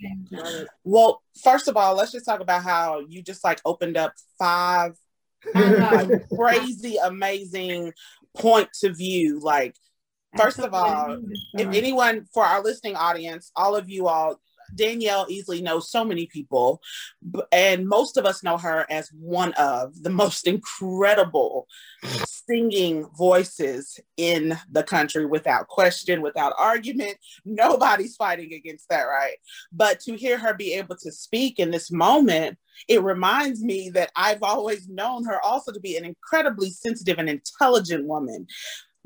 Well, 0.84 1.22
first 1.42 1.68
of 1.68 1.76
all, 1.76 1.94
let's 1.94 2.12
just 2.12 2.26
talk 2.26 2.40
about 2.40 2.62
how 2.62 3.00
you 3.08 3.22
just 3.22 3.44
like 3.44 3.60
opened 3.64 3.96
up 3.96 4.12
five 4.38 4.96
like, 5.54 6.28
crazy, 6.28 6.96
amazing 7.02 7.92
points 8.36 8.82
of 8.82 8.96
view. 8.96 9.38
Like, 9.38 9.76
first 10.36 10.58
of 10.58 10.74
all, 10.74 11.18
if 11.54 11.68
anyone 11.68 12.26
for 12.34 12.44
our 12.44 12.62
listening 12.62 12.96
audience, 12.96 13.52
all 13.54 13.76
of 13.76 13.88
you 13.88 14.08
all 14.08 14.40
Danielle 14.74 15.26
Easley 15.26 15.62
knows 15.62 15.90
so 15.90 16.04
many 16.04 16.26
people, 16.26 16.80
and 17.52 17.88
most 17.88 18.16
of 18.16 18.24
us 18.24 18.42
know 18.42 18.58
her 18.58 18.86
as 18.90 19.10
one 19.12 19.52
of 19.54 20.02
the 20.02 20.10
most 20.16 20.46
incredible 20.46 21.66
singing 22.26 23.06
voices 23.16 23.98
in 24.16 24.56
the 24.70 24.82
country 24.82 25.26
without 25.26 25.68
question, 25.68 26.22
without 26.22 26.52
argument. 26.58 27.16
Nobody's 27.44 28.16
fighting 28.16 28.52
against 28.52 28.88
that, 28.88 29.02
right? 29.02 29.36
But 29.72 30.00
to 30.00 30.16
hear 30.16 30.38
her 30.38 30.54
be 30.54 30.74
able 30.74 30.96
to 30.96 31.12
speak 31.12 31.58
in 31.58 31.70
this 31.70 31.90
moment, 31.90 32.58
it 32.88 33.02
reminds 33.02 33.62
me 33.62 33.90
that 33.90 34.10
I've 34.16 34.42
always 34.42 34.88
known 34.88 35.24
her 35.24 35.40
also 35.42 35.72
to 35.72 35.80
be 35.80 35.96
an 35.96 36.04
incredibly 36.04 36.70
sensitive 36.70 37.18
and 37.18 37.28
intelligent 37.28 38.06
woman 38.06 38.46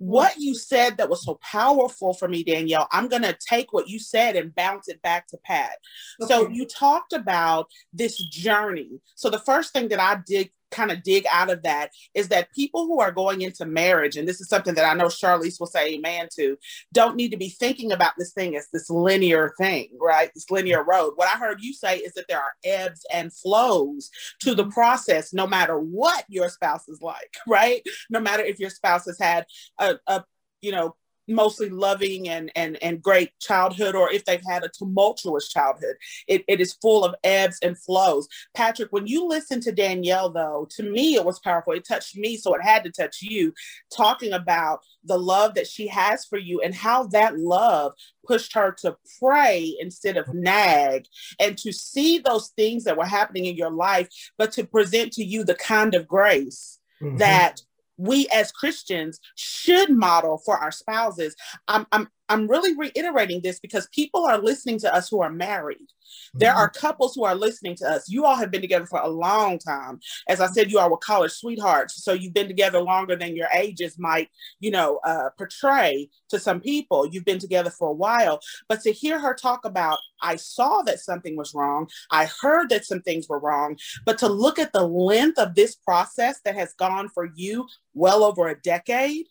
what 0.01 0.39
you 0.39 0.55
said 0.55 0.97
that 0.97 1.11
was 1.11 1.23
so 1.23 1.39
powerful 1.43 2.15
for 2.15 2.27
me, 2.27 2.43
Danielle, 2.43 2.89
I'm 2.91 3.07
going 3.07 3.23
to 3.23 3.37
take 3.39 3.71
what 3.75 3.87
you 3.87 3.99
said 3.99 4.35
and 4.35 4.55
bounce 4.55 4.89
it 4.89 5.03
back 5.03 5.27
to 5.29 5.37
Pat. 5.45 5.77
Okay. 6.23 6.33
So 6.33 6.49
you 6.49 6.67
talked 6.67 7.13
about 7.13 7.67
this 7.93 8.17
journey. 8.17 9.03
So 9.15 9.29
the 9.29 9.39
first 9.39 9.75
thing 9.75 9.89
that 9.89 10.01
I 10.01 10.23
did 10.27 10.49
kind 10.71 10.91
of 10.91 11.03
dig 11.03 11.25
out 11.31 11.51
of 11.51 11.63
that 11.63 11.91
is 12.15 12.29
that 12.29 12.53
people 12.53 12.87
who 12.87 13.01
are 13.01 13.13
going 13.13 13.43
into 13.43 13.65
marriage, 13.67 14.17
and 14.17 14.27
this 14.27 14.41
is 14.41 14.49
something 14.49 14.75
that 14.75 14.85
I 14.85 14.95
know 14.95 15.07
Charlize 15.07 15.59
will 15.59 15.67
say 15.67 15.95
amen 15.95 16.29
to, 16.37 16.57
don't 16.93 17.17
need 17.17 17.31
to 17.31 17.37
be 17.37 17.49
thinking 17.49 17.93
about 17.93 18.13
this 18.19 18.33
thing 18.33 18.57
as 18.57 18.69
this 18.73 18.91
linear 18.91 19.53
thing, 19.59 19.89
right? 20.01 20.31
This 20.35 20.51
linear 20.51 20.83
road. 20.83 21.13
What 21.17 21.29
I 21.29 21.39
heard 21.39 21.61
you 21.61 21.73
say 21.73 21.99
is 21.99 22.13
that 22.15 22.27
there 22.29 22.41
are 22.41 22.53
ebbs 22.65 23.05
and 23.13 23.33
flows 23.33 24.11
to 24.41 24.55
the 24.55 24.63
mm-hmm. 24.63 24.73
process, 24.73 25.33
no 25.33 25.47
matter 25.47 25.79
what 25.79 26.25
your 26.29 26.49
spouse 26.49 26.89
is 26.89 27.01
like, 27.03 27.35
right? 27.49 27.83
No 28.09 28.21
matter 28.21 28.43
if 28.43 28.59
your 28.59 28.71
spouse 28.71 29.07
has 29.07 29.19
had 29.19 29.47
a, 29.79 29.97
a 30.07 30.25
you 30.61 30.73
know, 30.73 30.95
mostly 31.29 31.69
loving 31.69 32.29
and 32.29 32.51
and 32.57 32.77
and 32.83 33.03
great 33.03 33.31
childhood 33.41 33.95
or 33.95 34.11
if 34.13 34.25
they've 34.25 34.45
had 34.49 34.65
a 34.65 34.69
tumultuous 34.69 35.49
childhood 35.49 35.97
it, 36.27 36.45
it 36.49 36.61
is 36.61 36.75
full 36.75 37.05
of 37.05 37.15
ebbs 37.25 37.59
and 37.63 37.79
flows 37.79 38.29
patrick 38.55 38.91
when 38.91 39.07
you 39.07 39.27
listen 39.27 39.61
to 39.61 39.73
danielle 39.73 40.31
though 40.31 40.67
to 40.71 40.83
me 40.83 41.15
it 41.15 41.25
was 41.25 41.39
powerful 41.41 41.73
it 41.73 41.87
touched 41.87 42.17
me 42.17 42.37
so 42.37 42.55
it 42.55 42.63
had 42.63 42.83
to 42.83 42.91
touch 42.91 43.23
you 43.23 43.53
talking 43.95 44.33
about 44.33 44.81
the 45.05 45.19
love 45.19 45.55
that 45.55 45.67
she 45.67 45.87
has 45.87 46.25
for 46.25 46.39
you 46.39 46.61
and 46.61 46.75
how 46.75 47.05
that 47.05 47.39
love 47.39 47.93
pushed 48.27 48.53
her 48.55 48.73
to 48.73 48.97
pray 49.19 49.77
instead 49.81 50.17
of 50.17 50.33
nag 50.35 51.07
and 51.39 51.57
to 51.57 51.73
see 51.73 52.19
those 52.19 52.49
things 52.49 52.85
that 52.85 52.97
were 52.97 53.05
happening 53.07 53.47
in 53.47 53.57
your 53.57 53.71
life 53.71 54.09
but 54.37 54.53
to 54.53 54.65
present 54.65 55.13
to 55.13 55.25
you 55.25 55.45
the 55.45 55.55
kind 55.55 55.95
of 55.95 56.07
grace 56.07 56.79
mm-hmm. 57.01 57.17
that 57.17 57.61
we 58.01 58.27
as 58.33 58.51
Christians 58.51 59.21
should 59.35 59.91
model 59.91 60.39
for 60.39 60.57
our 60.57 60.73
spouses. 60.73 61.37
I'm, 61.69 61.87
I'm, 61.93 62.09
I'm 62.31 62.47
really 62.47 62.77
reiterating 62.77 63.43
this 63.43 63.59
because 63.59 63.89
people 63.89 64.25
are 64.25 64.39
listening 64.39 64.79
to 64.81 64.95
us 64.95 65.09
who 65.09 65.21
are 65.21 65.33
married. 65.33 65.89
There 66.33 66.55
are 66.55 66.71
mm-hmm. 66.71 66.81
couples 66.81 67.15
who 67.15 67.25
are 67.25 67.35
listening 67.35 67.75
to 67.77 67.89
us. 67.89 68.09
You 68.09 68.25
all 68.25 68.37
have 68.37 68.51
been 68.51 68.61
together 68.61 68.87
for 68.87 69.01
a 69.01 69.09
long 69.09 69.59
time. 69.59 70.01
As 70.29 70.41
I 70.41 70.47
said, 70.47 70.71
you 70.71 70.79
all 70.79 70.91
were 70.91 70.97
college 70.97 71.33
sweethearts. 71.33 72.03
So 72.05 72.13
you've 72.13 72.35
been 72.35 72.47
together 72.47 72.81
longer 72.81 73.17
than 73.17 73.37
your 73.37 73.49
ages 73.53 73.99
might, 73.99 74.29
you 74.61 74.71
know, 74.71 75.01
uh, 75.05 75.31
portray 75.37 76.09
to 76.29 76.39
some 76.39 76.61
people. 76.61 77.07
You've 77.07 77.25
been 77.25 77.41
together 77.41 77.71
for 77.71 77.89
a 77.89 77.95
while. 77.95 78.41
But 78.69 78.81
to 78.83 78.93
hear 78.93 79.19
her 79.19 79.35
talk 79.35 79.65
about, 79.65 79.99
I 80.23 80.37
saw 80.37 80.83
that 80.83 81.01
something 81.01 81.37
was 81.37 81.53
wrong. 81.53 81.89
I 82.13 82.29
heard 82.41 82.71
that 82.71 82.85
some 82.85 83.03
things 83.03 83.29
were 83.29 83.41
wrong. 83.41 83.77
But 84.05 84.19
to 84.19 84.29
look 84.29 84.59
at 84.59 84.73
the 84.73 84.87
length 84.87 85.39
of 85.39 85.55
this 85.57 85.75
process 85.75 86.41
that 86.45 86.55
has 86.55 86.75
gone 86.75 87.09
for 87.09 87.29
you 87.35 87.67
well 87.95 88.23
over 88.23 88.49
a 88.49 88.61
decade 88.61 89.27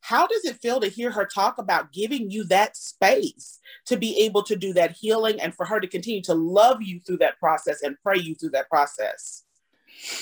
how 0.00 0.26
does 0.26 0.44
it 0.44 0.56
feel 0.56 0.80
to 0.80 0.88
hear 0.88 1.10
her 1.10 1.26
talk 1.26 1.58
about 1.58 1.92
giving 1.92 2.30
you 2.30 2.44
that 2.44 2.76
space 2.76 3.58
to 3.86 3.96
be 3.96 4.18
able 4.20 4.42
to 4.42 4.56
do 4.56 4.72
that 4.72 4.92
healing 4.92 5.40
and 5.40 5.54
for 5.54 5.66
her 5.66 5.80
to 5.80 5.86
continue 5.86 6.22
to 6.22 6.34
love 6.34 6.82
you 6.82 7.00
through 7.00 7.18
that 7.18 7.38
process 7.38 7.82
and 7.82 7.96
pray 8.02 8.18
you 8.18 8.34
through 8.34 8.50
that 8.50 8.68
process? 8.68 9.44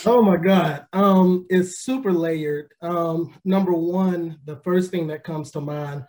Oh 0.05 0.21
my 0.21 0.37
God. 0.37 0.85
Um, 0.91 1.45
it's 1.49 1.79
super 1.79 2.11
layered. 2.11 2.73
Um, 2.81 3.33
number 3.45 3.73
one, 3.73 4.39
the 4.45 4.57
first 4.57 4.91
thing 4.91 5.07
that 5.07 5.23
comes 5.23 5.51
to 5.51 5.61
mind, 5.61 6.03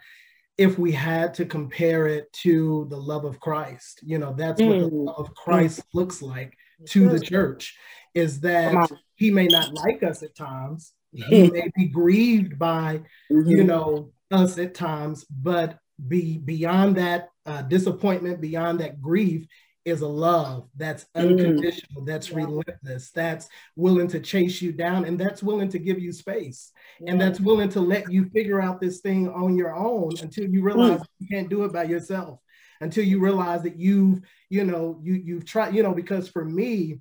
if 0.58 0.78
we 0.78 0.92
had 0.92 1.32
to 1.34 1.44
compare 1.44 2.06
it 2.06 2.32
to 2.32 2.86
the 2.90 2.96
love 2.96 3.24
of 3.24 3.40
Christ, 3.40 4.00
you 4.02 4.18
know, 4.18 4.34
that's 4.36 4.60
mm. 4.60 4.68
what 4.68 4.78
the 4.78 4.96
mm. 4.96 5.06
love 5.06 5.20
of 5.20 5.34
Christ 5.34 5.80
mm. 5.80 5.84
looks 5.94 6.20
like 6.20 6.56
to 6.86 7.08
the 7.08 7.20
church, 7.20 7.76
is 8.14 8.40
that 8.40 8.90
he 9.14 9.30
may 9.30 9.46
not 9.46 9.72
like 9.74 10.02
us 10.02 10.22
at 10.22 10.34
times, 10.34 10.92
he 11.12 11.50
may 11.50 11.70
be 11.74 11.88
grieved 11.88 12.58
by 12.58 13.00
mm-hmm. 13.30 13.50
you 13.50 13.64
know 13.64 14.12
us 14.30 14.58
at 14.58 14.74
times 14.74 15.24
but 15.24 15.78
be 16.08 16.38
beyond 16.38 16.96
that 16.96 17.28
uh, 17.46 17.62
disappointment 17.62 18.40
beyond 18.40 18.80
that 18.80 19.00
grief 19.00 19.46
is 19.84 20.02
a 20.02 20.08
love 20.08 20.68
that's 20.76 21.06
mm. 21.16 21.20
unconditional 21.20 22.02
mm. 22.02 22.06
that's 22.06 22.30
yeah. 22.30 22.36
relentless 22.36 23.10
that's 23.10 23.48
willing 23.76 24.06
to 24.06 24.20
chase 24.20 24.60
you 24.60 24.72
down 24.72 25.04
and 25.04 25.18
that's 25.18 25.42
willing 25.42 25.68
to 25.68 25.78
give 25.78 25.98
you 25.98 26.12
space 26.12 26.72
yeah. 27.00 27.10
and 27.10 27.20
that's 27.20 27.40
willing 27.40 27.68
to 27.68 27.80
let 27.80 28.10
you 28.10 28.28
figure 28.30 28.60
out 28.60 28.80
this 28.80 29.00
thing 29.00 29.28
on 29.30 29.56
your 29.56 29.74
own 29.74 30.10
until 30.22 30.48
you 30.48 30.62
realize 30.62 31.00
mm. 31.00 31.06
you 31.18 31.26
can't 31.28 31.48
do 31.48 31.64
it 31.64 31.72
by 31.72 31.82
yourself 31.82 32.38
until 32.82 33.04
you 33.04 33.20
realize 33.20 33.62
that 33.62 33.78
you've 33.78 34.20
you 34.50 34.64
know 34.64 34.98
you 35.02 35.14
you've 35.14 35.44
tried 35.44 35.74
you 35.74 35.82
know 35.82 35.94
because 35.94 36.28
for 36.28 36.44
me 36.44 37.00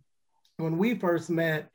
when 0.58 0.78
we 0.78 0.96
first 0.96 1.30
met 1.30 1.70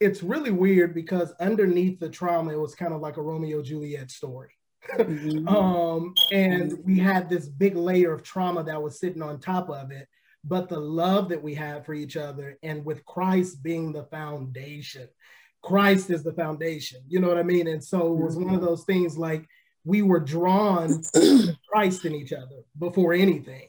it's 0.00 0.22
really 0.22 0.50
weird 0.50 0.94
because 0.94 1.32
underneath 1.40 2.00
the 2.00 2.08
trauma, 2.08 2.52
it 2.52 2.60
was 2.60 2.74
kind 2.74 2.94
of 2.94 3.00
like 3.00 3.18
a 3.18 3.22
Romeo 3.22 3.62
Juliet 3.62 4.10
story. 4.10 4.50
mm-hmm. 4.98 5.46
um, 5.54 6.14
and 6.32 6.78
we 6.84 6.98
had 6.98 7.28
this 7.28 7.46
big 7.46 7.76
layer 7.76 8.12
of 8.12 8.22
trauma 8.22 8.64
that 8.64 8.82
was 8.82 8.98
sitting 8.98 9.22
on 9.22 9.38
top 9.38 9.68
of 9.68 9.90
it. 9.90 10.08
But 10.42 10.70
the 10.70 10.80
love 10.80 11.28
that 11.28 11.42
we 11.42 11.54
had 11.54 11.84
for 11.84 11.92
each 11.92 12.16
other, 12.16 12.58
and 12.62 12.82
with 12.82 13.04
Christ 13.04 13.62
being 13.62 13.92
the 13.92 14.04
foundation, 14.04 15.06
Christ 15.62 16.08
is 16.08 16.22
the 16.22 16.32
foundation. 16.32 17.00
You 17.06 17.20
know 17.20 17.28
what 17.28 17.36
I 17.36 17.42
mean? 17.42 17.68
And 17.68 17.84
so 17.84 18.14
it 18.14 18.24
was 18.24 18.36
one 18.36 18.46
of 18.46 18.60
mm-hmm. 18.60 18.64
those 18.64 18.84
things 18.84 19.18
like 19.18 19.46
we 19.84 20.00
were 20.00 20.20
drawn 20.20 21.02
to 21.14 21.52
Christ 21.70 22.06
in 22.06 22.14
each 22.14 22.32
other 22.32 22.64
before 22.78 23.12
anything. 23.12 23.68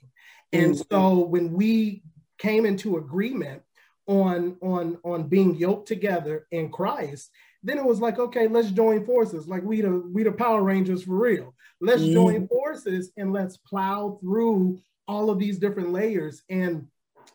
And 0.53 0.75
mm-hmm. 0.75 0.95
so 0.95 1.25
when 1.25 1.51
we 1.51 2.03
came 2.37 2.65
into 2.65 2.95
agreement 2.95 3.63
on 4.11 4.57
on 4.61 4.97
on 5.03 5.23
being 5.27 5.55
yoked 5.55 5.87
together 5.87 6.45
in 6.51 6.69
Christ, 6.69 7.31
then 7.63 7.77
it 7.77 7.85
was 7.85 7.99
like, 7.99 8.19
okay, 8.19 8.47
let's 8.47 8.71
join 8.71 9.05
forces. 9.05 9.47
Like 9.47 9.63
we 9.63 9.81
the 9.81 10.03
we 10.13 10.23
the 10.23 10.31
Power 10.31 10.63
Rangers 10.63 11.03
for 11.03 11.15
real. 11.15 11.55
Let's 11.79 12.01
mm. 12.01 12.13
join 12.13 12.47
forces 12.47 13.11
and 13.17 13.31
let's 13.31 13.57
plow 13.57 14.19
through 14.21 14.79
all 15.07 15.29
of 15.29 15.39
these 15.39 15.57
different 15.57 15.91
layers. 15.91 16.43
And 16.49 16.87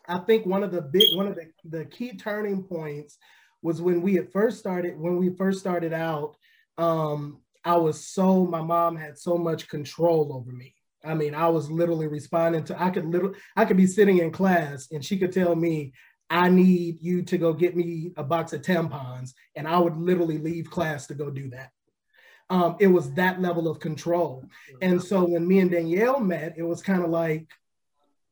I 0.07 0.19
think 0.19 0.45
one 0.45 0.63
of 0.63 0.71
the 0.71 0.81
big 0.81 1.15
one 1.15 1.27
of 1.27 1.35
the, 1.35 1.51
the 1.65 1.85
key 1.85 2.15
turning 2.15 2.63
points 2.63 3.17
was 3.63 3.81
when 3.81 4.01
we 4.01 4.13
had 4.13 4.31
first 4.31 4.59
started, 4.59 4.99
when 4.99 5.17
we 5.17 5.35
first 5.35 5.59
started 5.59 5.93
out, 5.93 6.35
um, 6.77 7.41
I 7.65 7.75
was 7.77 8.05
so 8.05 8.45
my 8.45 8.61
mom 8.61 8.95
had 8.95 9.17
so 9.17 9.37
much 9.37 9.67
control 9.67 10.31
over 10.31 10.51
me. 10.51 10.75
I 11.03 11.15
mean, 11.15 11.33
I 11.33 11.47
was 11.47 11.71
literally 11.71 12.07
responding 12.07 12.63
to 12.65 12.81
I 12.81 12.91
could 12.91 13.05
little 13.05 13.33
I 13.55 13.65
could 13.65 13.77
be 13.77 13.87
sitting 13.87 14.19
in 14.19 14.31
class 14.31 14.89
and 14.91 15.03
she 15.03 15.17
could 15.17 15.31
tell 15.31 15.55
me 15.55 15.93
I 16.29 16.49
need 16.49 17.01
you 17.01 17.21
to 17.23 17.37
go 17.37 17.53
get 17.53 17.75
me 17.75 18.11
a 18.17 18.23
box 18.23 18.53
of 18.53 18.61
tampons. 18.61 19.33
And 19.55 19.67
I 19.67 19.77
would 19.77 19.97
literally 19.97 20.37
leave 20.37 20.69
class 20.69 21.07
to 21.07 21.13
go 21.13 21.29
do 21.29 21.49
that. 21.51 21.71
Um, 22.49 22.77
it 22.79 22.87
was 22.87 23.11
that 23.13 23.41
level 23.41 23.67
of 23.67 23.79
control. 23.79 24.45
And 24.81 25.03
so 25.03 25.25
when 25.25 25.47
me 25.47 25.59
and 25.59 25.71
Danielle 25.71 26.19
met, 26.19 26.55
it 26.57 26.63
was 26.63 26.81
kind 26.81 27.03
of 27.03 27.09
like, 27.09 27.47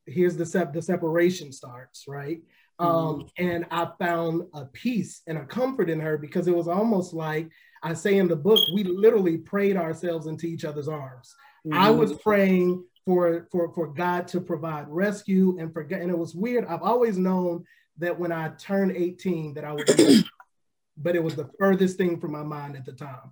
here's 0.06 0.38
the, 0.38 0.46
sep- 0.46 0.74
the 0.74 0.82
separation 0.82 1.52
starts, 1.52 2.06
right? 2.08 2.42
Um, 2.78 2.90
mm-hmm. 2.90 3.46
and 3.46 3.66
I 3.72 3.90
found 4.00 4.44
a 4.54 4.66
peace 4.66 5.22
and 5.28 5.38
a 5.38 5.46
comfort 5.46 5.90
in 5.90 6.00
her 6.00 6.18
because 6.18 6.48
it 6.48 6.56
was 6.56 6.68
almost 6.68 7.14
like 7.14 7.50
I 7.84 7.94
say 7.94 8.18
in 8.18 8.28
the 8.28 8.36
book, 8.36 8.60
we 8.74 8.84
literally 8.84 9.38
prayed 9.38 9.78
ourselves 9.78 10.28
into 10.28 10.48
each 10.48 10.66
other's 10.66 10.88
arms. 10.88 11.34
Mm-hmm. 11.66 11.78
I 11.78 11.92
was 11.92 12.14
praying 12.14 12.84
for, 13.06 13.48
for, 13.52 13.74
for 13.74 13.88
God 13.88 14.28
to 14.30 14.42
provide 14.42 14.88
rescue 14.90 15.58
and 15.60 15.72
for, 15.72 15.82
and 15.82 16.10
it 16.10 16.18
was 16.18 16.36
weird. 16.36 16.66
I've 16.66 16.82
always 16.82 17.18
known 17.18 17.64
that 17.98 18.20
when 18.20 18.32
I 18.32 18.50
turned 18.50 18.92
18 18.92 19.54
that 19.54 19.64
I 19.64 19.74
would 19.74 19.88
be, 19.98 20.24
but 20.98 21.16
it 21.16 21.24
was 21.24 21.36
the 21.36 21.50
furthest 21.60 21.98
thing 21.98 22.20
from 22.20 22.32
my 22.32 22.44
mind 22.44 22.76
at 22.76 22.86
the 22.86 22.94
time. 22.94 23.32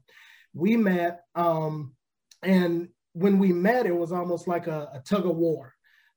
We 0.54 0.78
met, 0.78 1.22
um, 1.36 1.96
and 2.42 2.90
when 3.14 3.40
we 3.40 3.54
met, 3.54 3.86
it 3.86 3.96
was 3.96 4.12
almost 4.12 4.48
like 4.48 4.68
a, 4.68 4.90
a 4.94 5.00
tug 5.00 5.26
of 5.26 5.36
war, 5.36 5.74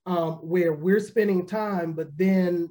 um, 0.07 0.35
where 0.35 0.73
we're 0.73 1.01
spending 1.01 1.47
time, 1.47 1.93
but 1.93 2.17
then 2.17 2.71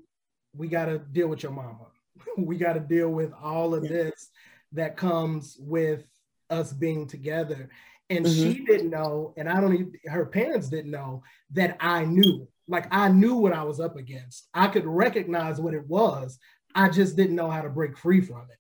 we 0.53 0.67
got 0.67 0.85
to 0.85 0.99
deal 0.99 1.27
with 1.27 1.43
your 1.43 1.51
mama. 1.51 1.87
we 2.37 2.57
got 2.57 2.73
to 2.73 2.79
deal 2.79 3.09
with 3.09 3.31
all 3.41 3.73
of 3.73 3.83
this 3.83 4.29
that 4.71 4.97
comes 4.97 5.57
with 5.59 6.05
us 6.49 6.73
being 6.73 7.07
together. 7.07 7.69
And 8.09 8.25
mm-hmm. 8.25 8.51
she 8.51 8.65
didn't 8.65 8.89
know, 8.89 9.33
and 9.35 9.49
I 9.49 9.59
don't 9.59 9.73
even, 9.73 9.93
her 10.05 10.25
parents 10.25 10.69
didn't 10.69 10.91
know 10.91 11.23
that 11.51 11.77
I 11.79 12.05
knew 12.05 12.47
like 12.67 12.87
I 12.91 13.09
knew 13.09 13.35
what 13.35 13.53
I 13.53 13.63
was 13.63 13.79
up 13.79 13.95
against. 13.95 14.47
I 14.53 14.67
could 14.67 14.85
recognize 14.85 15.59
what 15.59 15.73
it 15.73 15.87
was. 15.87 16.39
I 16.73 16.89
just 16.89 17.15
didn't 17.15 17.35
know 17.35 17.49
how 17.49 17.61
to 17.61 17.69
break 17.69 17.97
free 17.97 18.21
from 18.21 18.41
it. 18.51 18.57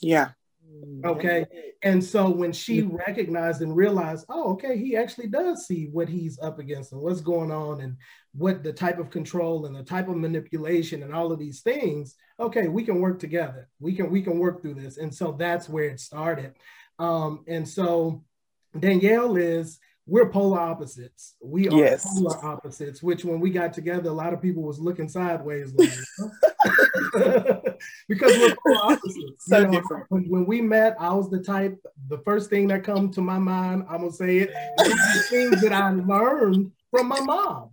Yeah. 0.00 0.30
Okay. 1.04 1.46
And 1.82 2.02
so 2.02 2.30
when 2.30 2.52
she 2.52 2.82
recognized 2.82 3.62
and 3.62 3.74
realized, 3.74 4.26
oh, 4.28 4.52
okay, 4.52 4.78
he 4.78 4.96
actually 4.96 5.28
does 5.28 5.66
see 5.66 5.88
what 5.90 6.08
he's 6.08 6.38
up 6.40 6.58
against 6.58 6.92
and 6.92 7.00
what's 7.00 7.20
going 7.20 7.50
on 7.50 7.80
and 7.80 7.96
what 8.32 8.62
the 8.62 8.72
type 8.72 8.98
of 8.98 9.10
control 9.10 9.66
and 9.66 9.74
the 9.74 9.82
type 9.82 10.08
of 10.08 10.16
manipulation 10.16 11.02
and 11.02 11.14
all 11.14 11.32
of 11.32 11.38
these 11.38 11.62
things, 11.62 12.16
okay, 12.38 12.68
we 12.68 12.84
can 12.84 13.00
work 13.00 13.18
together. 13.18 13.68
We 13.80 13.94
can 13.94 14.10
we 14.10 14.22
can 14.22 14.38
work 14.38 14.62
through 14.62 14.74
this. 14.74 14.98
And 14.98 15.14
so 15.14 15.32
that's 15.32 15.68
where 15.68 15.86
it 15.86 16.00
started. 16.00 16.54
Um, 16.98 17.44
and 17.48 17.66
so 17.66 18.24
Danielle 18.78 19.36
is 19.36 19.78
we're 20.06 20.28
polar 20.30 20.58
opposites. 20.58 21.34
We 21.42 21.68
are 21.68 21.78
yes. 21.78 22.04
polar 22.04 22.44
opposites, 22.44 23.02
which 23.02 23.24
when 23.24 23.40
we 23.40 23.50
got 23.50 23.72
together, 23.72 24.10
a 24.10 24.12
lot 24.12 24.32
of 24.32 24.42
people 24.42 24.62
was 24.62 24.80
looking 24.80 25.08
sideways 25.08 25.72
like, 25.74 25.90
because 28.08 28.32
we're 28.38 28.56
polar 28.66 28.78
opposites. 28.82 29.44
so 29.46 29.58
you 29.58 29.66
know, 29.66 29.72
different. 29.72 30.06
When, 30.08 30.28
when, 30.28 30.46
we 30.46 30.60
met, 30.60 30.96
I 30.98 31.12
was 31.12 31.30
the 31.30 31.40
type, 31.40 31.78
the 32.08 32.18
first 32.18 32.50
thing 32.50 32.68
that 32.68 32.84
come 32.84 33.10
to 33.12 33.20
my 33.20 33.38
mind, 33.38 33.84
I'm 33.88 34.00
gonna 34.00 34.12
say 34.12 34.38
it, 34.38 34.50
things 35.28 35.60
that 35.62 35.72
I 35.72 35.90
learned 35.90 36.72
from 36.90 37.08
my 37.08 37.20
mom. 37.20 37.70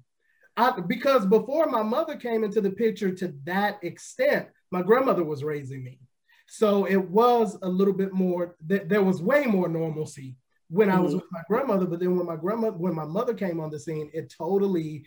I, 0.56 0.80
because 0.80 1.26
before 1.26 1.68
my 1.68 1.84
mother 1.84 2.16
came 2.16 2.44
into 2.44 2.62
the 2.62 2.72
picture 2.72 3.12
to 3.12 3.34
that 3.46 3.80
extent, 3.84 4.48
my 4.72 4.82
grandmother 4.82 5.24
was 5.24 5.44
raising 5.44 5.84
me. 5.84 6.00
So 6.48 6.86
it 6.86 7.10
was 7.10 7.58
a 7.62 7.70
little 7.70 7.94
bit 7.94 8.14
more, 8.14 8.56
th- 8.68 8.84
there 8.88 9.04
was 9.04 9.22
way 9.22 9.46
more 9.46 9.68
normalcy 9.68 10.36
when 10.70 10.90
I 10.90 11.00
was 11.00 11.12
mm-hmm. 11.12 11.20
with 11.20 11.32
my 11.32 11.42
grandmother. 11.48 11.86
But 11.86 12.00
then 12.00 12.16
when 12.16 12.26
my 12.26 12.36
grandmother, 12.36 12.78
when 12.78 12.96
my 12.96 13.06
mother 13.06 13.34
came 13.34 13.60
on 13.60 13.70
the 13.70 13.80
scene, 13.80 14.10
it 14.14 14.34
totally 14.36 15.06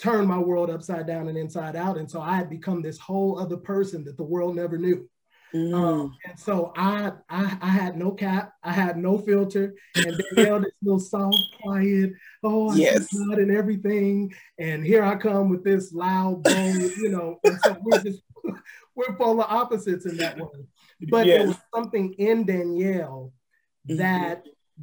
turned 0.00 0.28
my 0.28 0.38
world 0.38 0.70
upside 0.70 1.06
down 1.06 1.28
and 1.28 1.36
inside 1.36 1.76
out. 1.76 1.98
And 1.98 2.10
so 2.10 2.20
I 2.20 2.36
had 2.36 2.48
become 2.48 2.82
this 2.82 2.98
whole 2.98 3.38
other 3.38 3.56
person 3.56 4.04
that 4.04 4.16
the 4.16 4.24
world 4.24 4.56
never 4.56 4.78
knew. 4.78 5.08
Mm. 5.54 5.74
Um, 5.74 6.16
and 6.26 6.38
so 6.38 6.72
I, 6.76 7.12
I, 7.28 7.58
I 7.60 7.68
had 7.68 7.96
no 7.96 8.12
cap, 8.12 8.52
I 8.62 8.72
had 8.72 8.96
no 8.96 9.18
filter, 9.18 9.74
and 9.96 10.22
Danielle 10.36 10.60
this 10.60 10.72
little 10.80 11.00
soft, 11.00 11.36
quiet, 11.60 12.12
oh, 12.44 12.70
I 12.70 12.76
yes, 12.76 13.08
God 13.12 13.38
and 13.38 13.50
everything. 13.50 14.32
And 14.58 14.84
here 14.86 15.02
I 15.02 15.16
come 15.16 15.48
with 15.48 15.64
this 15.64 15.92
loud 15.92 16.44
bone, 16.44 16.80
you 16.98 17.10
know. 17.10 17.40
And 17.42 17.58
so 17.64 17.76
we're 17.82 18.00
just 18.00 18.22
we're 18.94 19.16
polar 19.16 19.44
opposites 19.48 20.06
in 20.06 20.16
that 20.18 20.38
way. 20.38 20.46
But 21.08 21.26
yes. 21.26 21.38
there 21.38 21.46
was 21.48 21.58
something 21.74 22.12
in 22.14 22.44
Danielle 22.44 23.32
mm-hmm. 23.88 23.98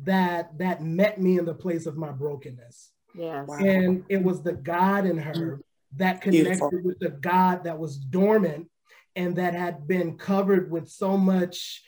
That 0.04 0.58
that 0.58 0.58
that 0.60 0.84
met 0.84 1.20
me 1.20 1.38
in 1.38 1.46
the 1.46 1.54
place 1.54 1.86
of 1.86 1.98
my 1.98 2.12
brokenness. 2.12 2.92
Yes. 3.16 3.50
And 3.60 4.04
it 4.10 4.22
was 4.22 4.44
the 4.44 4.54
God 4.54 5.06
in 5.06 5.18
her 5.18 5.62
that 5.96 6.22
connected 6.22 6.44
Beautiful. 6.44 6.82
with 6.84 7.00
the 7.00 7.10
God 7.10 7.63
that 7.63 7.80
was 7.80 7.98
dormant 7.98 8.70
and 9.16 9.36
that 9.38 9.56
had 9.56 9.88
been 9.88 10.18
covered 10.18 10.70
with 10.70 10.88
so 10.88 11.18
much 11.18 11.84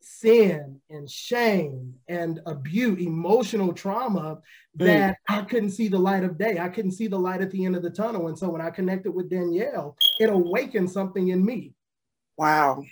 sin 0.00 0.80
and 0.88 1.10
shame 1.10 1.94
and 2.08 2.40
abuse, 2.46 3.00
emotional 3.00 3.72
trauma 3.72 4.38
mm. 4.78 4.86
that 4.86 5.16
mm. 5.28 5.38
I 5.38 5.42
couldn't 5.42 5.70
see 5.70 5.88
the 5.88 5.98
light 5.98 6.24
of 6.24 6.38
day. 6.38 6.58
I 6.58 6.68
couldn't 6.68 6.92
see 6.92 7.06
the 7.06 7.18
light 7.18 7.42
at 7.42 7.50
the 7.50 7.64
end 7.64 7.76
of 7.76 7.82
the 7.82 7.90
tunnel. 7.90 8.28
And 8.28 8.38
so 8.38 8.48
when 8.48 8.62
I 8.62 8.70
connected 8.70 9.12
with 9.12 9.28
Danielle, 9.28 9.96
it 10.18 10.30
awakened 10.30 10.90
something 10.90 11.28
in 11.28 11.44
me. 11.44 11.74
Wow. 12.38 12.82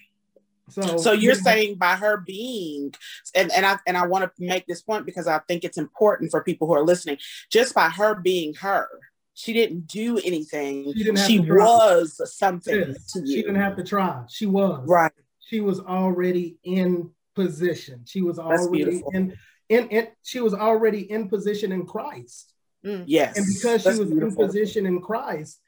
So, 0.70 0.96
so 0.98 1.12
you're 1.12 1.34
yeah. 1.34 1.40
saying 1.40 1.74
by 1.76 1.96
her 1.96 2.18
being, 2.18 2.94
and, 3.34 3.50
and 3.52 3.64
I 3.64 3.78
and 3.86 3.96
I 3.96 4.06
want 4.06 4.24
to 4.24 4.30
make 4.38 4.66
this 4.66 4.82
point 4.82 5.06
because 5.06 5.26
I 5.26 5.38
think 5.48 5.64
it's 5.64 5.78
important 5.78 6.30
for 6.30 6.42
people 6.42 6.66
who 6.66 6.74
are 6.74 6.84
listening. 6.84 7.18
Just 7.50 7.74
by 7.74 7.88
her 7.88 8.14
being 8.14 8.54
her, 8.54 8.88
she 9.34 9.52
didn't 9.52 9.86
do 9.86 10.18
anything. 10.18 10.92
She, 10.94 11.14
she 11.16 11.38
was 11.38 12.20
something 12.36 12.74
yes. 12.74 13.12
to 13.12 13.20
you. 13.20 13.26
She 13.26 13.42
didn't 13.42 13.60
have 13.60 13.76
to 13.76 13.84
try. 13.84 14.24
She 14.28 14.46
was 14.46 14.84
right. 14.88 15.12
She 15.38 15.60
was 15.60 15.80
already 15.80 16.58
in 16.64 17.10
position. 17.34 18.02
She 18.04 18.20
was 18.20 18.38
already 18.38 19.02
in, 19.12 19.38
in 19.68 19.88
in 19.88 20.08
she 20.22 20.40
was 20.40 20.54
already 20.54 21.10
in 21.10 21.28
position 21.28 21.70
in 21.70 21.86
Christ. 21.86 22.52
Mm. 22.84 23.04
Yes, 23.06 23.36
and 23.36 23.46
because 23.46 23.82
she 23.82 24.00
was 24.00 24.10
beautiful. 24.10 24.42
in 24.42 24.48
position 24.48 24.86
in 24.86 25.00
Christ, 25.00 25.60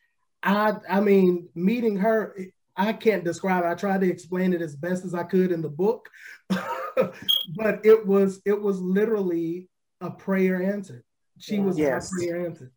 I 0.42 0.75
I 0.88 1.00
mean 1.00 1.49
meeting 1.54 1.97
her 1.99 2.37
I 2.81 2.95
can't 2.95 3.25
describe. 3.25 3.65
It. 3.65 3.69
I 3.69 3.75
tried 3.75 4.01
to 4.01 4.11
explain 4.11 4.55
it 4.55 4.63
as 4.63 4.75
best 4.75 5.05
as 5.05 5.15
I 5.15 5.23
could 5.23 5.53
in 5.53 5.61
the 5.61 5.69
book, 5.69 6.09
but 6.49 7.85
it 7.85 8.07
was 8.07 8.41
it 8.47 8.59
was 8.61 8.81
literally 8.81 9.69
a 10.01 10.11
prayer 10.11 10.63
answered. 10.63 11.05
She 11.39 11.59
was 11.59 11.79
yes. 11.79 12.11
prayer 12.11 12.47
answered. 12.47 12.73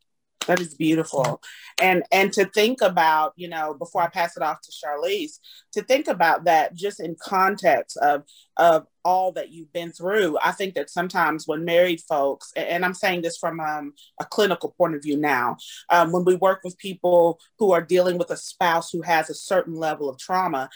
That 0.47 0.59
is 0.59 0.73
beautiful. 0.75 1.41
And 1.81 2.03
and 2.11 2.31
to 2.33 2.45
think 2.45 2.81
about, 2.81 3.33
you 3.35 3.47
know, 3.47 3.73
before 3.73 4.01
I 4.01 4.07
pass 4.07 4.37
it 4.37 4.43
off 4.43 4.61
to 4.61 4.71
Charlize, 4.71 5.39
to 5.73 5.81
think 5.83 6.07
about 6.07 6.45
that 6.45 6.75
just 6.75 6.99
in 6.99 7.15
context 7.21 7.97
of 7.97 8.23
of 8.57 8.85
all 9.05 9.31
that 9.33 9.51
you've 9.51 9.71
been 9.73 9.91
through. 9.91 10.37
I 10.41 10.51
think 10.51 10.75
that 10.75 10.89
sometimes 10.89 11.47
when 11.47 11.65
married 11.65 12.01
folks, 12.01 12.51
and 12.55 12.85
I'm 12.85 12.93
saying 12.93 13.21
this 13.21 13.37
from 13.37 13.59
um, 13.59 13.93
a 14.21 14.25
clinical 14.25 14.73
point 14.77 14.95
of 14.95 15.01
view 15.01 15.17
now, 15.17 15.57
um, 15.89 16.11
when 16.11 16.23
we 16.23 16.35
work 16.35 16.61
with 16.63 16.77
people 16.77 17.39
who 17.59 17.71
are 17.71 17.81
dealing 17.81 18.17
with 18.17 18.29
a 18.31 18.37
spouse 18.37 18.91
who 18.91 19.01
has 19.01 19.29
a 19.29 19.35
certain 19.35 19.75
level 19.75 20.09
of 20.09 20.17
trauma, 20.19 20.69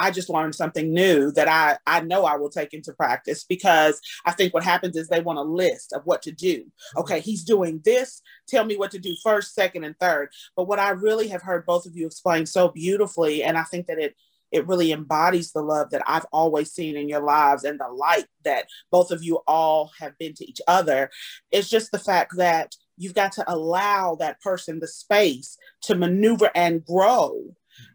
I 0.00 0.10
just 0.10 0.30
learned 0.30 0.54
something 0.54 0.92
new 0.92 1.30
that 1.32 1.46
I, 1.46 1.76
I 1.86 2.00
know 2.00 2.24
I 2.24 2.36
will 2.36 2.48
take 2.48 2.72
into 2.72 2.92
practice 2.94 3.44
because 3.44 4.00
I 4.24 4.32
think 4.32 4.54
what 4.54 4.64
happens 4.64 4.96
is 4.96 5.08
they 5.08 5.20
want 5.20 5.38
a 5.38 5.42
list 5.42 5.92
of 5.92 6.02
what 6.06 6.22
to 6.22 6.32
do. 6.32 6.60
Mm-hmm. 6.60 7.00
Okay, 7.00 7.20
he's 7.20 7.44
doing 7.44 7.82
this. 7.84 8.22
Tell 8.48 8.64
me 8.64 8.76
what 8.76 8.90
to 8.92 8.98
do 8.98 9.14
first, 9.22 9.54
second, 9.54 9.84
and 9.84 9.94
third. 10.00 10.30
But 10.56 10.66
what 10.68 10.78
I 10.78 10.90
really 10.90 11.28
have 11.28 11.42
heard 11.42 11.66
both 11.66 11.84
of 11.84 11.94
you 11.94 12.06
explain 12.06 12.46
so 12.46 12.68
beautifully, 12.70 13.42
and 13.42 13.58
I 13.58 13.64
think 13.64 13.86
that 13.86 13.98
it 13.98 14.16
it 14.50 14.66
really 14.66 14.90
embodies 14.90 15.52
the 15.52 15.62
love 15.62 15.90
that 15.90 16.02
I've 16.08 16.26
always 16.32 16.72
seen 16.72 16.96
in 16.96 17.08
your 17.08 17.22
lives 17.22 17.62
and 17.62 17.78
the 17.78 17.86
light 17.86 18.26
that 18.44 18.66
both 18.90 19.12
of 19.12 19.22
you 19.22 19.38
all 19.46 19.92
have 20.00 20.18
been 20.18 20.34
to 20.34 20.44
each 20.44 20.60
other. 20.66 21.08
It's 21.52 21.70
just 21.70 21.92
the 21.92 22.00
fact 22.00 22.36
that 22.36 22.74
you've 22.96 23.14
got 23.14 23.30
to 23.32 23.44
allow 23.46 24.16
that 24.16 24.40
person 24.40 24.80
the 24.80 24.88
space 24.88 25.56
to 25.82 25.94
maneuver 25.94 26.50
and 26.56 26.84
grow 26.84 27.54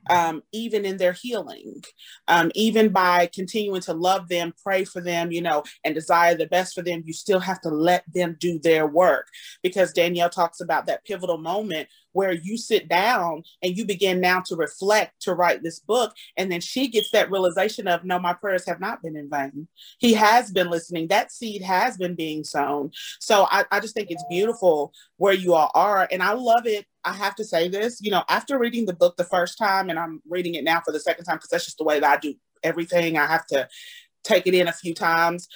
um, 0.09 0.43
even 0.51 0.85
in 0.85 0.97
their 0.97 1.13
healing, 1.13 1.83
um, 2.27 2.51
even 2.55 2.89
by 2.89 3.29
continuing 3.33 3.81
to 3.81 3.93
love 3.93 4.27
them, 4.27 4.53
pray 4.63 4.83
for 4.83 5.01
them, 5.01 5.31
you 5.31 5.41
know, 5.41 5.63
and 5.83 5.95
desire 5.95 6.35
the 6.35 6.47
best 6.47 6.73
for 6.75 6.81
them, 6.81 7.03
you 7.05 7.13
still 7.13 7.39
have 7.39 7.61
to 7.61 7.69
let 7.69 8.03
them 8.13 8.37
do 8.39 8.59
their 8.59 8.87
work. 8.87 9.27
Because 9.63 9.93
Danielle 9.93 10.29
talks 10.29 10.61
about 10.61 10.85
that 10.87 11.05
pivotal 11.05 11.37
moment 11.37 11.87
where 12.11 12.31
you 12.31 12.57
sit 12.57 12.87
down 12.87 13.43
and 13.61 13.77
you 13.77 13.85
begin 13.85 14.21
now 14.21 14.39
to 14.39 14.55
reflect 14.55 15.21
to 15.21 15.33
write 15.33 15.61
this 15.63 15.79
book. 15.81 16.13
And 16.37 16.49
then 16.49 16.61
she 16.61 16.87
gets 16.87 17.11
that 17.11 17.29
realization 17.29 17.89
of, 17.89 18.05
no, 18.05 18.19
my 18.19 18.33
prayers 18.33 18.65
have 18.67 18.79
not 18.79 19.01
been 19.03 19.17
in 19.17 19.29
vain. 19.29 19.67
He 19.99 20.13
has 20.13 20.49
been 20.49 20.69
listening. 20.69 21.09
That 21.09 21.31
seed 21.31 21.61
has 21.61 21.97
been 21.97 22.15
being 22.15 22.45
sown. 22.45 22.91
So 23.19 23.47
I, 23.51 23.65
I 23.69 23.81
just 23.81 23.95
think 23.95 24.11
it's 24.11 24.23
beautiful 24.29 24.93
where 25.17 25.33
you 25.33 25.55
all 25.55 25.71
are. 25.75 26.07
And 26.09 26.23
I 26.23 26.33
love 26.33 26.65
it. 26.65 26.85
I 27.05 27.13
have 27.13 27.35
to 27.35 27.45
say 27.45 27.67
this, 27.67 28.01
you 28.01 28.11
know, 28.11 28.23
after 28.29 28.57
reading 28.57 28.85
the 28.85 28.93
book 28.93 29.15
the 29.17 29.23
first 29.23 29.57
time, 29.57 29.89
and 29.89 29.99
I'm 29.99 30.21
reading 30.27 30.55
it 30.55 30.63
now 30.63 30.81
for 30.83 30.91
the 30.91 30.99
second 30.99 31.25
time 31.25 31.37
because 31.37 31.49
that's 31.49 31.65
just 31.65 31.77
the 31.77 31.83
way 31.83 31.99
that 31.99 32.17
I 32.17 32.19
do 32.19 32.33
everything. 32.63 33.17
I 33.17 33.27
have 33.27 33.45
to 33.47 33.67
take 34.23 34.47
it 34.47 34.55
in 34.55 34.67
a 34.67 34.73
few 34.73 34.93
times 34.93 35.47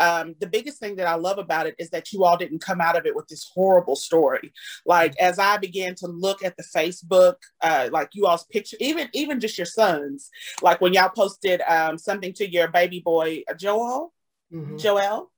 um, 0.00 0.34
the 0.40 0.46
biggest 0.46 0.78
thing 0.78 0.96
that 0.96 1.06
I 1.06 1.14
love 1.14 1.38
about 1.38 1.66
it 1.66 1.74
is 1.78 1.90
that 1.90 2.12
you 2.12 2.24
all 2.24 2.36
didn't 2.36 2.60
come 2.60 2.80
out 2.80 2.96
of 2.96 3.06
it 3.06 3.16
with 3.16 3.26
this 3.28 3.50
horrible 3.52 3.96
story. 3.96 4.52
Like 4.86 5.16
as 5.18 5.38
I 5.38 5.56
began 5.58 5.94
to 5.96 6.06
look 6.06 6.44
at 6.44 6.56
the 6.56 6.62
Facebook, 6.62 7.34
uh, 7.62 7.88
like 7.92 8.10
you 8.12 8.26
all's 8.26 8.44
picture, 8.46 8.76
even 8.80 9.08
even 9.12 9.40
just 9.40 9.58
your 9.58 9.66
sons, 9.66 10.30
like 10.62 10.80
when 10.80 10.92
y'all 10.92 11.08
posted 11.08 11.60
um, 11.62 11.98
something 11.98 12.32
to 12.34 12.48
your 12.48 12.68
baby 12.68 13.00
boy 13.00 13.42
uh, 13.50 13.54
Joel, 13.54 14.12
mm-hmm. 14.52 14.76
Joel. 14.76 15.30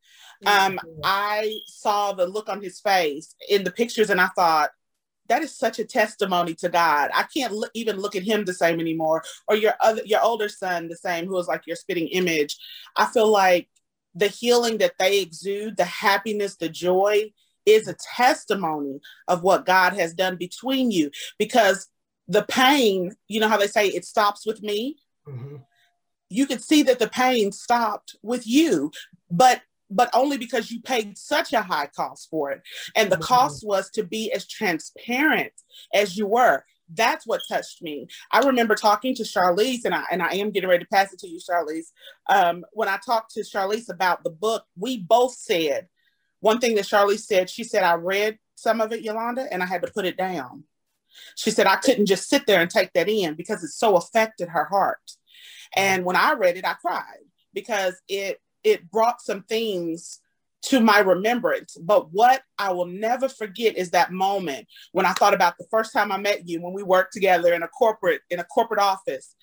Um, 0.47 0.81
I 1.05 1.59
saw 1.67 2.13
the 2.13 2.27
look 2.27 2.49
on 2.49 2.63
his 2.63 2.81
face 2.81 3.35
in 3.51 3.63
the 3.63 3.71
pictures, 3.71 4.09
and 4.09 4.19
I 4.19 4.29
thought, 4.29 4.71
that 5.31 5.43
is 5.43 5.57
such 5.57 5.79
a 5.79 5.85
testimony 5.85 6.55
to 6.57 6.69
God. 6.69 7.11
I 7.15 7.25
can't 7.35 7.55
look, 7.55 7.71
even 7.73 7.99
look 7.99 8.17
at 8.17 8.25
him 8.25 8.45
the 8.45 8.53
same 8.53 8.81
anymore, 8.81 9.23
or 9.49 9.57
your 9.57 9.75
other, 9.81 10.03
your 10.05 10.21
older 10.21 10.49
son 10.49 10.89
the 10.89 10.97
same, 10.97 11.27
who 11.27 11.39
is 11.39 11.47
like 11.47 11.67
your 11.67 11.77
spitting 11.77 12.09
image. 12.09 12.59
I 12.97 13.07
feel 13.07 13.29
like 13.29 13.69
the 14.15 14.27
healing 14.27 14.79
that 14.79 14.99
they 14.99 15.21
exude, 15.21 15.77
the 15.77 15.85
happiness, 15.85 16.57
the 16.57 16.69
joy 16.69 17.33
is 17.65 17.87
a 17.87 17.97
testimony 18.17 19.01
of 19.29 19.43
what 19.45 19.67
God 19.67 19.93
has 19.93 20.15
done 20.15 20.37
between 20.37 20.91
you 20.91 21.13
because 21.39 21.87
the 22.27 22.43
pain, 22.43 23.15
you 23.29 23.39
know 23.39 23.49
how 23.49 23.57
they 23.57 23.69
say 23.69 23.87
it 23.87 24.05
stops 24.05 24.45
with 24.45 24.63
me? 24.63 24.97
Mm-hmm. 25.29 25.57
You 26.29 26.47
could 26.47 26.63
see 26.63 26.83
that 26.85 26.99
the 26.99 27.09
pain 27.09 27.53
stopped 27.53 28.17
with 28.23 28.47
you, 28.49 28.91
but 29.31 29.63
but 29.91 30.11
only 30.15 30.39
because 30.39 30.71
you 30.71 30.81
paid 30.81 31.19
such 31.19 31.53
a 31.53 31.63
high 31.63 31.87
cost 31.87 32.29
for 32.31 32.51
it. 32.51 32.63
And 32.95 33.11
the 33.11 33.17
mm-hmm. 33.17 33.25
cost 33.25 33.67
was 33.67 33.91
to 33.91 34.05
be 34.05 34.33
as 34.33 34.47
transparent 34.47 35.53
as 35.93 36.17
you 36.17 36.27
were 36.27 36.65
that's 36.95 37.27
what 37.27 37.43
touched 37.49 37.83
me. 37.83 38.09
I 38.33 38.41
remember 38.41 38.75
talking 38.75 39.15
to 39.17 39.23
Charlize, 39.23 39.85
and 39.85 39.95
I 39.95 40.05
and 40.11 40.23
I 40.23 40.35
am 40.35 40.51
getting 40.51 40.69
ready 40.69 40.85
to 40.85 40.91
pass 40.91 41.13
it 41.13 41.21
to 41.21 41.29
you, 41.29 41.39
Charlize. 41.39 41.93
Um, 42.29 42.65
when 42.73 42.89
I 42.89 42.99
talked 43.05 43.33
to 43.35 43.41
Charlize 43.41 43.89
about 43.89 44.25
the 44.25 44.31
book, 44.31 44.65
we 44.77 44.99
both 44.99 45.35
said 45.35 45.89
one 46.41 46.59
thing 46.59 46.75
that 46.77 46.85
Charlize 46.85 47.21
said. 47.21 47.51
She 47.51 47.65
said, 47.65 47.83
"I 47.83 47.95
read 47.95 48.39
some 48.55 48.81
of 48.81 48.93
it, 48.93 49.03
Yolanda, 49.03 49.47
and 49.51 49.63
I 49.63 49.67
had 49.67 49.83
to 49.83 49.93
put 49.93 50.05
it 50.05 50.17
down." 50.17 50.65
She 51.37 51.51
said, 51.51 51.67
"I 51.67 51.77
couldn't 51.77 52.07
just 52.07 52.29
sit 52.29 52.47
there 52.47 52.61
and 52.61 52.71
take 52.71 52.93
that 52.95 53.09
in 53.09 53.35
because 53.35 53.63
it 53.63 53.71
so 53.71 53.97
affected 53.97 54.49
her 54.49 54.65
heart." 54.65 55.13
And 55.77 56.05
when 56.05 56.17
I 56.17 56.33
read 56.33 56.57
it, 56.57 56.67
I 56.67 56.75
cried 56.75 57.25
because 57.55 58.01
it 58.09 58.41
it 58.65 58.91
brought 58.91 59.21
some 59.21 59.43
things 59.43 60.21
to 60.63 60.81
my 60.81 60.99
remembrance. 61.01 61.77
But 61.81 62.13
what 62.13 62.43
I 62.59 62.73
will 62.73 62.87
never 62.87 63.29
forget 63.29 63.77
is 63.77 63.91
that 63.91 64.13
moment 64.13 64.67
when 64.93 65.07
I 65.07 65.13
thought 65.13 65.35
about 65.35 65.57
the 65.59 65.67
first 65.71 65.93
time 65.93 66.13
I 66.13 66.19
met 66.19 66.49
you 66.49 66.61
when 66.61 66.73
we 66.73 66.83
worked 66.83 67.13
together 67.13 67.55
in 67.55 67.63
a 67.63 67.69
corporate 67.69 68.23
in 68.31 68.41
a 68.41 68.45
corporate 68.45 68.81
office. 68.81 69.35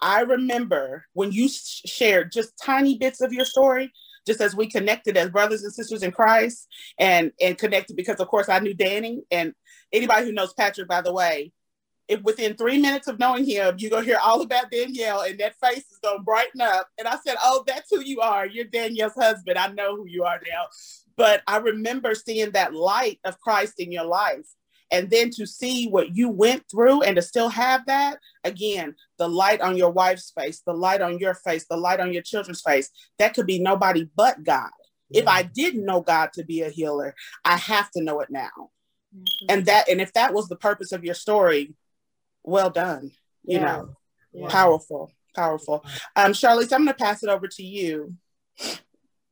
I 0.00 0.22
remember 0.22 1.06
when 1.12 1.30
you 1.30 1.48
shared 1.48 2.32
just 2.32 2.58
tiny 2.60 2.98
bits 2.98 3.20
of 3.20 3.32
your 3.32 3.44
story, 3.44 3.92
just 4.26 4.40
as 4.40 4.56
we 4.56 4.68
connected 4.68 5.16
as 5.16 5.30
brothers 5.30 5.62
and 5.62 5.72
sisters 5.72 6.02
in 6.02 6.10
Christ 6.10 6.66
and 6.98 7.32
and 7.40 7.56
connected 7.56 7.96
because 7.96 8.18
of 8.20 8.28
course 8.28 8.48
I 8.48 8.58
knew 8.58 8.74
Danny 8.74 9.22
and 9.30 9.54
anybody 9.92 10.26
who 10.26 10.32
knows 10.32 10.52
Patrick 10.54 10.88
by 10.88 11.00
the 11.00 11.12
way 11.12 11.52
if 12.08 12.22
within 12.22 12.54
three 12.54 12.78
minutes 12.78 13.08
of 13.08 13.18
knowing 13.18 13.44
him, 13.44 13.76
you're 13.78 13.90
gonna 13.90 14.04
hear 14.04 14.18
all 14.22 14.42
about 14.42 14.70
Danielle 14.70 15.22
and 15.22 15.38
that 15.40 15.54
face 15.62 15.84
is 15.90 15.98
gonna 16.02 16.22
brighten 16.22 16.60
up. 16.60 16.88
And 16.98 17.08
I 17.08 17.16
said, 17.26 17.36
Oh, 17.42 17.64
that's 17.66 17.90
who 17.90 18.00
you 18.00 18.20
are. 18.20 18.46
You're 18.46 18.66
Danielle's 18.66 19.14
husband. 19.14 19.58
I 19.58 19.68
know 19.68 19.96
who 19.96 20.06
you 20.06 20.24
are 20.24 20.40
now. 20.46 20.66
But 21.16 21.42
I 21.46 21.58
remember 21.58 22.14
seeing 22.14 22.50
that 22.52 22.74
light 22.74 23.20
of 23.24 23.40
Christ 23.40 23.74
in 23.78 23.92
your 23.92 24.04
life. 24.04 24.46
And 24.90 25.10
then 25.10 25.30
to 25.30 25.46
see 25.46 25.88
what 25.88 26.14
you 26.14 26.28
went 26.28 26.64
through 26.70 27.02
and 27.02 27.16
to 27.16 27.22
still 27.22 27.48
have 27.48 27.86
that, 27.86 28.18
again, 28.44 28.94
the 29.18 29.28
light 29.28 29.60
on 29.60 29.76
your 29.76 29.90
wife's 29.90 30.30
face, 30.30 30.62
the 30.64 30.74
light 30.74 31.00
on 31.00 31.18
your 31.18 31.34
face, 31.34 31.66
the 31.68 31.76
light 31.76 32.00
on 32.00 32.12
your 32.12 32.22
children's 32.22 32.60
face, 32.60 32.90
that 33.18 33.34
could 33.34 33.46
be 33.46 33.58
nobody 33.58 34.08
but 34.14 34.44
God. 34.44 34.70
Yeah. 35.10 35.22
If 35.22 35.28
I 35.28 35.42
didn't 35.42 35.84
know 35.84 36.00
God 36.00 36.32
to 36.34 36.44
be 36.44 36.62
a 36.62 36.68
healer, 36.68 37.14
I 37.44 37.56
have 37.56 37.90
to 37.92 38.02
know 38.02 38.20
it 38.20 38.30
now. 38.30 38.70
Mm-hmm. 39.16 39.46
And 39.48 39.66
that, 39.66 39.88
and 39.88 40.00
if 40.00 40.12
that 40.12 40.34
was 40.34 40.48
the 40.48 40.56
purpose 40.56 40.92
of 40.92 41.04
your 41.04 41.14
story, 41.14 41.74
well 42.44 42.70
done. 42.70 43.10
You 43.44 43.58
yeah. 43.58 43.64
know, 43.64 43.96
yeah. 44.32 44.48
powerful, 44.48 45.10
powerful. 45.34 45.84
Um, 46.16 46.32
Charlize, 46.32 46.72
I'm 46.72 46.84
going 46.84 46.88
to 46.88 46.94
pass 46.94 47.22
it 47.22 47.28
over 47.28 47.48
to 47.48 47.62
you. 47.62 48.14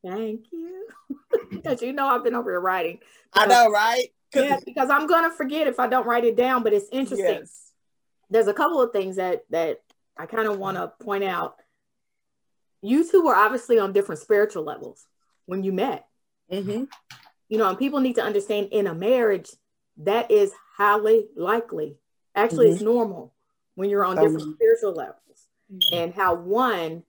Thank 0.05 0.47
you. 0.53 0.89
because 1.51 1.83
you 1.83 1.93
know 1.93 2.07
I've 2.07 2.25
been 2.25 2.35
over 2.35 2.51
here 2.51 2.61
writing. 2.61 2.99
I 3.33 3.47
know, 3.47 3.71
right? 3.71 4.09
Yeah, 4.35 4.59
because 4.65 4.89
I'm 4.91 5.07
gonna 5.07 5.31
forget 5.31 5.67
if 5.67 5.79
I 5.79 5.87
don't 5.87 6.07
write 6.07 6.25
it 6.25 6.37
down. 6.37 6.63
But 6.63 6.73
it's 6.73 6.89
interesting. 6.91 7.27
Yes. 7.27 7.73
There's 8.31 8.49
a 8.49 8.55
couple 8.55 8.81
of 8.81 8.93
things 8.93 9.17
that 9.17 9.45
that 9.51 9.81
I 10.17 10.27
kind 10.27 10.49
of 10.49 10.59
want 10.59 10.77
to 10.77 10.93
point 11.05 11.25
out. 11.25 11.57
You 12.81 13.09
two 13.09 13.23
were 13.23 13.35
obviously 13.35 13.79
on 13.79 13.93
different 13.93 14.21
spiritual 14.21 14.65
levels 14.65 15.07
when 15.47 15.63
you 15.63 15.73
met. 15.73 16.07
Mm-hmm. 16.51 16.85
You 17.49 17.59
know, 17.59 17.69
and 17.69 17.79
people 17.79 18.01
need 18.01 18.17
to 18.17 18.23
understand 18.23 18.69
in 18.73 18.87
a 18.87 18.95
marriage 18.95 19.51
that 19.99 20.31
is 20.31 20.53
highly 20.77 21.27
likely 21.37 21.97
Actually, 22.35 22.67
mm-hmm. 22.67 22.75
it's 22.75 22.83
normal 22.83 23.33
when 23.75 23.91
you're 23.91 24.05
on 24.05 24.17
different 24.17 24.43
um, 24.43 24.55
spiritual 24.55 24.93
levels, 24.93 25.49
mm-hmm. 25.73 25.95
and 25.95 26.15
how 26.15 26.35
one 26.35 27.03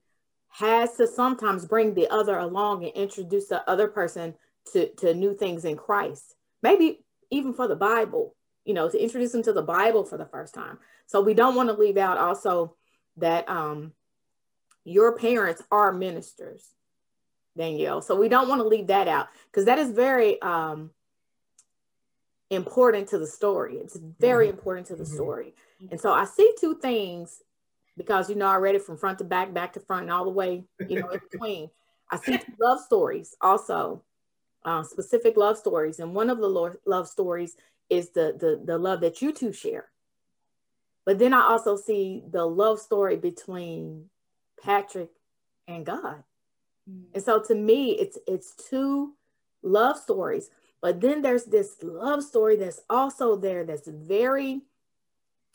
has 0.48 0.96
to 0.96 1.06
sometimes 1.06 1.66
bring 1.66 1.94
the 1.94 2.08
other 2.08 2.38
along 2.38 2.84
and 2.84 2.92
introduce 2.94 3.48
the 3.48 3.68
other 3.68 3.88
person 3.88 4.34
to, 4.72 4.88
to 4.94 5.12
new 5.12 5.34
things 5.34 5.64
in 5.64 5.76
Christ. 5.76 6.36
Maybe 6.62 7.04
even 7.30 7.52
for 7.52 7.66
the 7.66 7.76
Bible, 7.76 8.36
you 8.64 8.72
know, 8.72 8.88
to 8.88 9.02
introduce 9.02 9.32
them 9.32 9.42
to 9.42 9.52
the 9.52 9.62
Bible 9.62 10.04
for 10.04 10.16
the 10.16 10.26
first 10.26 10.54
time. 10.54 10.78
So 11.06 11.20
we 11.20 11.34
don't 11.34 11.56
want 11.56 11.68
to 11.70 11.74
leave 11.74 11.96
out 11.96 12.18
also 12.18 12.76
that 13.16 13.48
um, 13.48 13.92
your 14.84 15.16
parents 15.16 15.62
are 15.70 15.92
ministers, 15.92 16.64
Danielle. 17.56 18.00
So 18.00 18.14
we 18.14 18.28
don't 18.28 18.48
want 18.48 18.60
to 18.60 18.68
leave 18.68 18.86
that 18.86 19.08
out 19.08 19.28
because 19.50 19.64
that 19.66 19.78
is 19.78 19.90
very 19.90 20.40
um, 20.40 20.90
important 22.50 23.08
to 23.08 23.18
the 23.18 23.26
story. 23.26 23.76
It's 23.76 23.98
very 24.20 24.46
mm-hmm. 24.48 24.58
important 24.58 24.86
to 24.88 24.96
the 24.96 25.04
mm-hmm. 25.04 25.14
story. 25.14 25.54
And 25.90 26.00
so 26.00 26.12
I 26.12 26.24
see 26.24 26.52
two 26.58 26.76
things 26.76 27.42
because 27.96 28.28
you 28.28 28.36
know 28.36 28.46
I 28.46 28.56
read 28.56 28.74
it 28.74 28.82
from 28.82 28.96
front 28.96 29.18
to 29.18 29.24
back, 29.24 29.52
back 29.52 29.72
to 29.74 29.80
front, 29.80 30.04
and 30.04 30.12
all 30.12 30.24
the 30.24 30.30
way, 30.30 30.64
you 30.88 31.00
know, 31.00 31.08
in 31.10 31.20
between. 31.30 31.70
I 32.10 32.18
see 32.18 32.38
love 32.60 32.80
stories 32.80 33.34
also, 33.40 34.02
uh, 34.64 34.82
specific 34.82 35.36
love 35.36 35.56
stories, 35.56 36.00
and 36.00 36.14
one 36.14 36.30
of 36.30 36.38
the 36.38 36.48
lo- 36.48 36.76
love 36.86 37.08
stories 37.08 37.56
is 37.90 38.10
the, 38.10 38.36
the 38.38 38.60
the 38.64 38.78
love 38.78 39.00
that 39.00 39.22
you 39.22 39.32
two 39.32 39.52
share. 39.52 39.86
But 41.04 41.18
then 41.18 41.34
I 41.34 41.42
also 41.42 41.76
see 41.76 42.22
the 42.30 42.44
love 42.44 42.80
story 42.80 43.16
between 43.16 44.06
Patrick 44.62 45.10
and 45.68 45.84
God. 45.84 46.24
Mm. 46.90 47.04
And 47.14 47.22
so 47.22 47.42
to 47.42 47.54
me, 47.54 47.92
it's 47.92 48.18
it's 48.26 48.54
two 48.54 49.14
love 49.62 49.98
stories. 49.98 50.50
But 50.84 51.00
then 51.00 51.22
there's 51.22 51.46
this 51.46 51.76
love 51.82 52.22
story 52.22 52.56
that's 52.56 52.82
also 52.90 53.36
there 53.36 53.64
that's 53.64 53.88
very, 53.88 54.60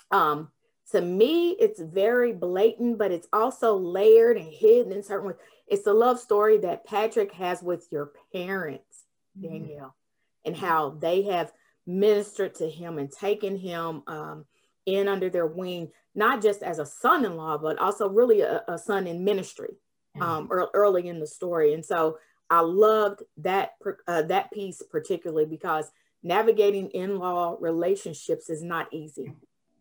um, 0.10 0.50
to 0.92 1.02
me, 1.02 1.52
it's 1.52 1.80
very 1.80 2.34
blatant, 2.34 2.98
but 2.98 3.12
it's 3.12 3.28
also 3.32 3.78
layered 3.78 4.38
and 4.38 4.52
hidden 4.52 4.92
in 4.92 5.04
certain 5.04 5.28
ways. 5.28 5.38
It's 5.68 5.86
a 5.86 5.94
love 5.94 6.20
story 6.20 6.58
that 6.58 6.84
Patrick 6.84 7.32
has 7.34 7.62
with 7.62 7.88
your 7.92 8.12
parents, 8.34 9.04
mm-hmm. 9.38 9.54
Danielle, 9.54 9.86
mm-hmm. 9.86 10.48
and 10.48 10.58
how 10.58 10.98
they 11.00 11.22
have 11.26 11.54
ministered 11.86 12.56
to 12.56 12.68
him 12.68 12.98
and 12.98 13.12
taken 13.12 13.56
him 13.56 14.02
um, 14.08 14.46
in 14.88 15.08
under 15.08 15.30
their 15.30 15.46
wing, 15.46 15.92
not 16.16 16.42
just 16.42 16.64
as 16.64 16.80
a 16.80 16.88
son 16.88 17.24
in 17.24 17.38
law, 17.38 17.56
but 17.56 17.78
also 17.78 18.10
really 18.10 18.42
a, 18.42 18.64
a 18.68 18.80
son 18.80 19.06
in 19.06 19.24
ministry 19.24 19.76
mm-hmm. 20.18 20.24
um, 20.24 20.50
early 20.74 21.08
in 21.08 21.20
the 21.20 21.28
story. 21.28 21.76
And 21.76 21.86
so 21.86 22.18
I 22.50 22.62
loved 22.62 23.22
that 23.38 23.74
uh, 24.08 24.24
that 24.24 24.52
piece 24.52 24.82
particularly 24.90 25.46
because 25.46 25.92
navigating 26.24 26.90
in-law 26.90 27.58
relationships 27.60 28.50
is 28.50 28.64
not 28.64 28.94
easy. 28.94 29.34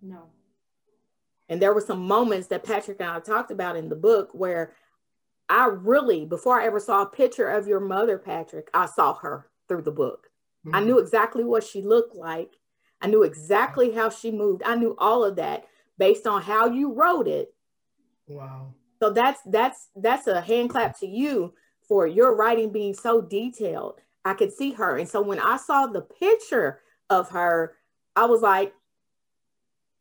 No. 0.03 0.25
And 1.49 1.63
there 1.63 1.73
were 1.73 1.81
some 1.81 2.07
moments 2.07 2.49
that 2.49 2.65
Patrick 2.65 3.01
and 3.01 3.09
I 3.09 3.21
talked 3.21 3.51
about 3.51 3.77
in 3.77 3.89
the 3.89 3.97
book 3.97 4.31
where 4.33 4.75
I 5.49 5.67
really, 5.67 6.27
before 6.27 6.61
I 6.61 6.67
ever 6.67 6.79
saw 6.79 7.03
a 7.03 7.07
picture 7.07 7.49
of 7.49 7.67
your 7.67 7.81
mother, 7.81 8.19
Patrick, 8.19 8.69
I 8.75 8.87
saw 8.87 9.15
her 9.15 9.51
through 9.67 9.83
the 9.83 9.91
book. 9.91 10.29
Mm-hmm. 10.67 10.77
I 10.77 10.81
knew 10.81 10.99
exactly 10.99 11.45
what 11.45 11.65
she 11.65 11.81
looked 11.81 12.15
like. 12.15 12.53
I 13.01 13.07
knew 13.07 13.23
exactly 13.23 13.93
how 13.93 14.11
she 14.11 14.31
moved. 14.31 14.63
I 14.65 14.75
knew 14.75 14.95
all 14.99 15.25
of 15.25 15.37
that 15.37 15.65
based 15.97 16.27
on 16.27 16.43
how 16.43 16.67
you 16.67 16.93
wrote 16.93 17.29
it. 17.29 17.55
Wow. 18.27 18.75
So 19.01 19.11
that's 19.11 19.41
that's 19.47 19.89
that's 19.97 20.27
a 20.27 20.41
hand 20.41 20.71
clap 20.71 20.99
to 21.01 21.07
you 21.07 21.55
for 21.89 22.07
your 22.07 22.37
writing 22.37 22.71
being 22.71 22.95
so 22.95 23.21
detailed. 23.21 24.01
I 24.25 24.35
could 24.35 24.53
see 24.53 24.73
her. 24.73 24.99
And 24.99 25.09
so 25.09 25.23
when 25.23 25.41
I 25.41 25.57
saw 25.57 25.87
the 25.87 26.03
picture 26.03 26.81
of 27.09 27.31
her, 27.31 27.75
I 28.15 28.27
was 28.27 28.43
like, 28.43 28.75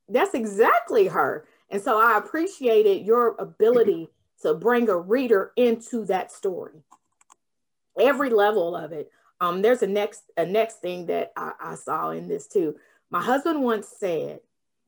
that's 0.10 0.34
exactly 0.34 1.08
her. 1.08 1.48
And 1.70 1.82
so 1.82 2.00
I 2.00 2.18
appreciated 2.18 3.06
your 3.06 3.36
ability 3.40 4.10
to 4.42 4.54
bring 4.54 4.90
a 4.90 4.98
reader 4.98 5.52
into 5.56 6.06
that 6.06 6.32
story. 6.32 6.84
Every 8.00 8.30
level 8.30 8.76
of 8.76 8.92
it. 8.92 9.12
Um, 9.40 9.62
there's 9.62 9.84
a 9.84 9.88
next 9.88 10.24
a 10.36 10.46
next 10.46 10.82
thing 10.82 11.08
that 11.08 11.32
I, 11.36 11.54
I 11.60 11.76
saw 11.76 12.10
in 12.10 12.28
this 12.28 12.48
too. 12.48 12.76
My 13.10 13.22
husband 13.22 13.64
once 13.64 13.88
said, 13.88 14.40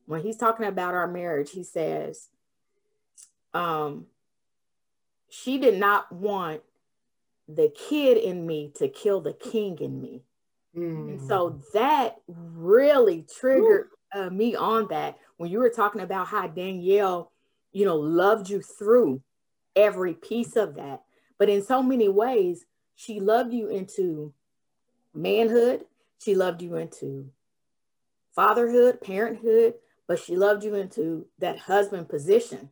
when 0.06 0.22
he's 0.22 0.36
talking 0.36 0.66
about 0.66 0.94
our 0.94 1.06
marriage, 1.06 1.52
he 1.52 1.62
says, 1.62 2.28
um, 3.54 4.06
she 5.28 5.58
did 5.58 5.78
not 5.78 6.10
want 6.10 6.62
the 7.54 7.72
kid 7.88 8.16
in 8.16 8.46
me 8.46 8.72
to 8.76 8.88
kill 8.88 9.20
the 9.20 9.32
king 9.32 9.78
in 9.78 10.00
me. 10.00 10.22
Mm. 10.76 11.08
And 11.08 11.28
so 11.28 11.50
mm. 11.50 11.62
that 11.74 12.16
really 12.28 13.26
triggered 13.38 13.88
uh, 14.14 14.30
me 14.30 14.54
on 14.54 14.88
that 14.88 15.16
when 15.36 15.50
you 15.50 15.58
were 15.58 15.70
talking 15.70 16.00
about 16.00 16.28
how 16.28 16.46
Danielle, 16.46 17.32
you 17.72 17.84
know, 17.84 17.96
loved 17.96 18.48
you 18.48 18.60
through 18.60 19.22
every 19.74 20.14
piece 20.14 20.56
of 20.56 20.74
that. 20.76 21.02
But 21.38 21.48
in 21.48 21.62
so 21.62 21.82
many 21.82 22.08
ways, 22.08 22.64
she 22.96 23.20
loved 23.20 23.52
you 23.52 23.68
into 23.68 24.34
manhood, 25.14 25.84
she 26.18 26.34
loved 26.34 26.62
you 26.62 26.76
into 26.76 27.30
fatherhood, 28.34 29.00
parenthood, 29.00 29.74
but 30.06 30.18
she 30.18 30.36
loved 30.36 30.64
you 30.64 30.74
into 30.74 31.26
that 31.38 31.58
husband 31.58 32.08
position. 32.08 32.70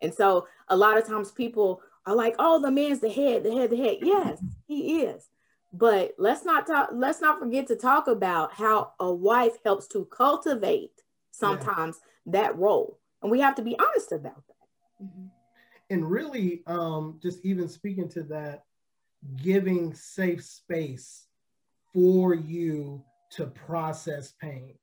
And 0.00 0.14
so 0.14 0.46
a 0.68 0.76
lot 0.76 0.98
of 0.98 1.06
times 1.06 1.30
people 1.30 1.80
are 2.06 2.14
like, 2.14 2.34
oh, 2.38 2.60
the 2.60 2.70
man's 2.70 3.00
the 3.00 3.10
head, 3.10 3.44
the 3.44 3.52
head, 3.52 3.70
the 3.70 3.76
head. 3.76 3.98
Yes, 4.02 4.42
he 4.66 5.02
is. 5.02 5.28
But 5.72 6.14
let's 6.18 6.44
not 6.44 6.66
talk, 6.66 6.90
let's 6.92 7.20
not 7.20 7.38
forget 7.38 7.66
to 7.68 7.76
talk 7.76 8.06
about 8.06 8.52
how 8.52 8.92
a 9.00 9.12
wife 9.12 9.56
helps 9.64 9.86
to 9.88 10.04
cultivate 10.06 11.02
sometimes 11.30 12.00
yeah. 12.26 12.32
that 12.32 12.58
role. 12.58 12.98
And 13.22 13.30
we 13.30 13.40
have 13.40 13.54
to 13.54 13.62
be 13.62 13.78
honest 13.78 14.12
about 14.12 14.46
that. 14.46 15.04
Mm-hmm. 15.04 15.26
And 15.90 16.10
really, 16.10 16.62
um, 16.66 17.18
just 17.22 17.44
even 17.44 17.68
speaking 17.68 18.08
to 18.10 18.22
that, 18.24 18.64
giving 19.42 19.94
safe 19.94 20.44
space 20.44 21.26
for 21.92 22.34
you 22.34 23.02
to 23.30 23.46
process 23.46 24.32
pain 24.40 24.74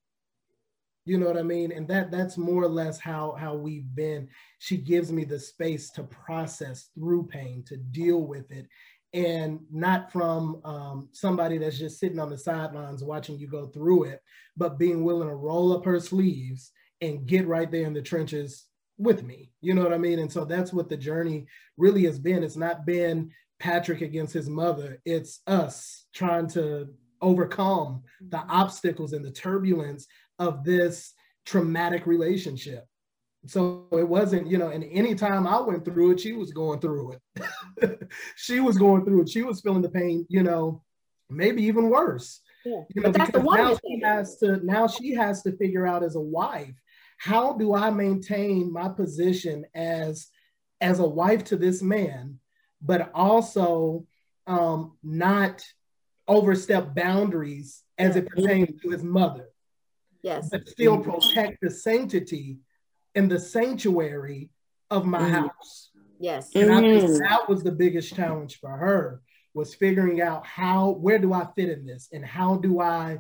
you 1.06 1.18
know 1.18 1.28
what 1.28 1.38
i 1.38 1.44
mean 1.44 1.72
and 1.72 1.88
that 1.88 2.12
that's 2.12 2.38
more 2.38 2.64
or 2.64 2.70
less 2.70 3.00
how 3.00 3.36
how 3.40 3.54
we've 3.54 3.96
been 3.96 4.28
she 4.60 4.78
gives 4.78 5.12
me 5.12 5.24
the 5.24 5.40
space 5.40 5.90
to 5.90 6.04
process 6.04 6.90
through 6.96 7.26
pain 7.28 7.64
to 7.66 7.78
deal 7.78 8.22
with 8.22 8.52
it 8.52 8.68
and 9.12 9.60
not 9.72 10.12
from 10.12 10.62
um, 10.66 11.10
somebody 11.14 11.58
that's 11.58 11.80
just 11.80 12.00
sitting 12.00 12.20
on 12.20 12.30
the 12.30 12.38
sidelines 12.38 13.04
watching 13.04 13.40
you 13.40 13.48
go 13.48 13.68
through 13.68 14.04
it 14.04 14.22
but 14.56 14.78
being 14.78 15.04
willing 15.04 15.28
to 15.28 15.36
roll 15.36 15.74
up 15.74 15.84
her 15.84 16.00
sleeves 16.00 16.72
and 17.02 17.26
get 17.26 17.48
right 17.48 17.72
there 17.72 17.86
in 17.86 17.94
the 17.94 18.02
trenches 18.02 18.66
with 19.00 19.24
me. 19.24 19.50
You 19.62 19.74
know 19.74 19.84
what 19.84 19.94
I 19.94 19.98
mean? 19.98 20.20
And 20.20 20.32
so 20.32 20.46
that's 20.46 20.74
what 20.74 20.90
the 20.90 20.98
journey 20.98 21.48
really 21.78 22.04
has 22.04 22.20
been. 22.20 22.44
It's 22.44 22.58
not 22.58 22.86
been 22.86 23.32
Patrick 23.60 24.02
against 24.02 24.34
his 24.34 24.50
mother, 24.50 25.02
it's 25.06 25.42
us 25.48 26.06
trying 26.14 26.48
to 26.50 26.88
overcome 27.22 28.04
the 28.30 28.38
obstacles 28.38 29.12
and 29.12 29.26
the 29.26 29.32
turbulence 29.32 30.08
of 30.40 30.64
this 30.64 31.14
traumatic 31.46 32.08
relationship. 32.08 32.86
So 33.46 33.88
it 33.92 34.08
wasn't, 34.08 34.48
you 34.48 34.58
know, 34.58 34.70
and 34.70 34.84
anytime 34.84 35.48
I 35.48 35.60
went 35.62 35.86
through 35.86 36.12
it, 36.12 36.20
she 36.20 36.34
was 36.34 36.52
going 36.52 36.80
through 36.80 37.14
it. 37.36 38.10
she 38.36 38.60
was 38.60 38.78
going 38.78 39.06
through 39.06 39.22
it. 39.22 39.30
She 39.30 39.44
was 39.44 39.62
feeling 39.62 39.82
the 39.82 39.90
pain, 39.90 40.26
you 40.30 40.44
know, 40.44 40.84
maybe 41.30 41.64
even 41.64 41.90
worse. 41.90 42.42
Yeah. 42.66 42.82
You 42.94 43.02
know, 43.04 43.12
because 43.12 43.44
now 43.44 43.78
she 43.86 44.02
has 44.04 44.38
to 44.40 44.66
now 44.66 44.88
she 44.88 45.14
has 45.14 45.42
to 45.44 45.56
figure 45.56 45.88
out 45.88 46.04
as 46.04 46.16
a 46.16 46.22
wife, 46.22 46.76
how 47.18 47.54
do 47.54 47.74
I 47.74 47.90
maintain 47.90 48.74
my 48.74 48.90
position 48.90 49.66
as 49.74 50.28
as 50.82 51.00
a 51.00 51.08
wife 51.08 51.46
to 51.46 51.56
this 51.56 51.82
man, 51.82 52.40
but 52.82 53.10
also 53.14 54.06
um, 54.48 54.98
not 55.04 55.64
overstep 56.28 56.94
boundaries 56.94 57.84
as 57.98 58.16
it 58.16 58.28
pertains 58.28 58.82
to 58.82 58.90
his 58.90 59.04
mother. 59.04 59.50
Yes. 60.22 60.50
But 60.50 60.68
still 60.68 61.00
protect 61.00 61.62
the 61.62 61.72
sanctity 61.72 62.58
and 63.16 63.32
the 63.32 63.40
sanctuary 63.40 64.50
of 64.90 65.06
my 65.06 65.22
mm. 65.22 65.32
house. 65.32 65.92
Yes. 66.20 66.50
And 66.56 66.72
I 66.72 66.82
think 66.82 67.04
mm. 67.04 67.20
that 67.20 67.48
was 67.48 67.64
the 67.64 67.72
biggest 67.72 68.14
challenge 68.16 68.60
for 68.60 68.70
her 68.70 69.22
was 69.54 69.74
figuring 69.74 70.22
out 70.22 70.46
how 70.46 70.92
where 70.92 71.20
do 71.20 71.34
I 71.34 71.48
fit 71.56 71.70
in 71.70 71.86
this 71.86 72.10
and 72.12 72.26
how 72.26 72.58
do 72.58 72.80
I 72.80 73.20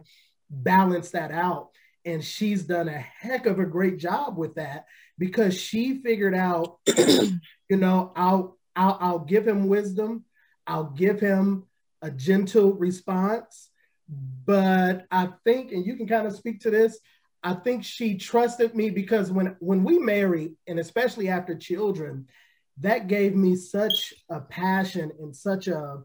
balance 0.49 1.11
that 1.11 1.31
out 1.31 1.69
and 2.05 2.23
she's 2.23 2.63
done 2.63 2.87
a 2.87 2.97
heck 2.97 3.45
of 3.45 3.59
a 3.59 3.65
great 3.65 3.97
job 3.97 4.37
with 4.37 4.55
that 4.55 4.85
because 5.17 5.59
she 5.59 6.01
figured 6.01 6.33
out 6.33 6.77
you 6.97 7.77
know 7.77 8.11
I'll 8.15 8.57
I'll 8.75 8.97
I'll 8.99 9.19
give 9.19 9.47
him 9.47 9.67
wisdom 9.67 10.23
I'll 10.65 10.91
give 10.91 11.19
him 11.19 11.65
a 12.01 12.11
gentle 12.11 12.73
response 12.73 13.68
but 14.45 15.05
I 15.11 15.29
think 15.43 15.71
and 15.71 15.85
you 15.85 15.95
can 15.95 16.07
kind 16.07 16.27
of 16.27 16.35
speak 16.35 16.61
to 16.61 16.71
this 16.71 16.99
I 17.41 17.53
think 17.53 17.85
she 17.85 18.17
trusted 18.17 18.75
me 18.75 18.89
because 18.89 19.31
when 19.31 19.55
when 19.59 19.83
we 19.83 19.99
married 19.99 20.55
and 20.67 20.79
especially 20.79 21.29
after 21.29 21.55
children 21.55 22.27
that 22.79 23.07
gave 23.07 23.35
me 23.35 23.55
such 23.55 24.13
a 24.29 24.39
passion 24.39 25.11
and 25.19 25.35
such 25.35 25.67
a 25.67 26.03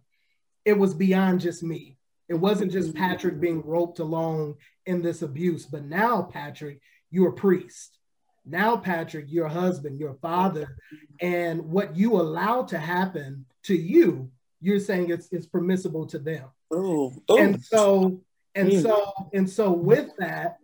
it 0.64 0.78
was 0.78 0.94
beyond 0.94 1.40
just 1.40 1.62
me. 1.62 1.98
It 2.28 2.34
wasn't 2.34 2.72
just 2.72 2.94
Patrick 2.94 3.38
being 3.38 3.62
roped 3.64 3.98
along 3.98 4.56
in 4.86 5.02
this 5.02 5.22
abuse, 5.22 5.66
but 5.66 5.84
now, 5.84 6.22
Patrick, 6.22 6.80
you're 7.10 7.30
a 7.30 7.34
priest. 7.34 7.98
Now, 8.46 8.76
Patrick, 8.76 9.26
you're 9.28 9.46
a 9.46 9.52
husband, 9.52 10.00
you're 10.00 10.12
a 10.12 10.18
father. 10.18 10.76
And 11.20 11.66
what 11.66 11.96
you 11.96 12.16
allow 12.16 12.62
to 12.64 12.78
happen 12.78 13.44
to 13.64 13.74
you, 13.74 14.30
you're 14.60 14.80
saying 14.80 15.10
it's, 15.10 15.28
it's 15.32 15.46
permissible 15.46 16.06
to 16.06 16.18
them. 16.18 16.48
Oh, 16.74 17.12
and 17.28 17.62
so, 17.62 18.20
and 18.54 18.70
mm. 18.70 18.82
so, 18.82 19.12
and 19.32 19.48
so 19.48 19.72
with 19.72 20.10
that, 20.18 20.58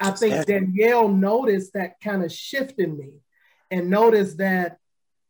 I 0.00 0.10
think 0.12 0.46
Danielle 0.46 1.08
noticed 1.08 1.74
that 1.74 2.00
kind 2.00 2.24
of 2.24 2.32
shift 2.32 2.78
in 2.78 2.96
me 2.96 3.10
and 3.70 3.90
noticed 3.90 4.38
that 4.38 4.78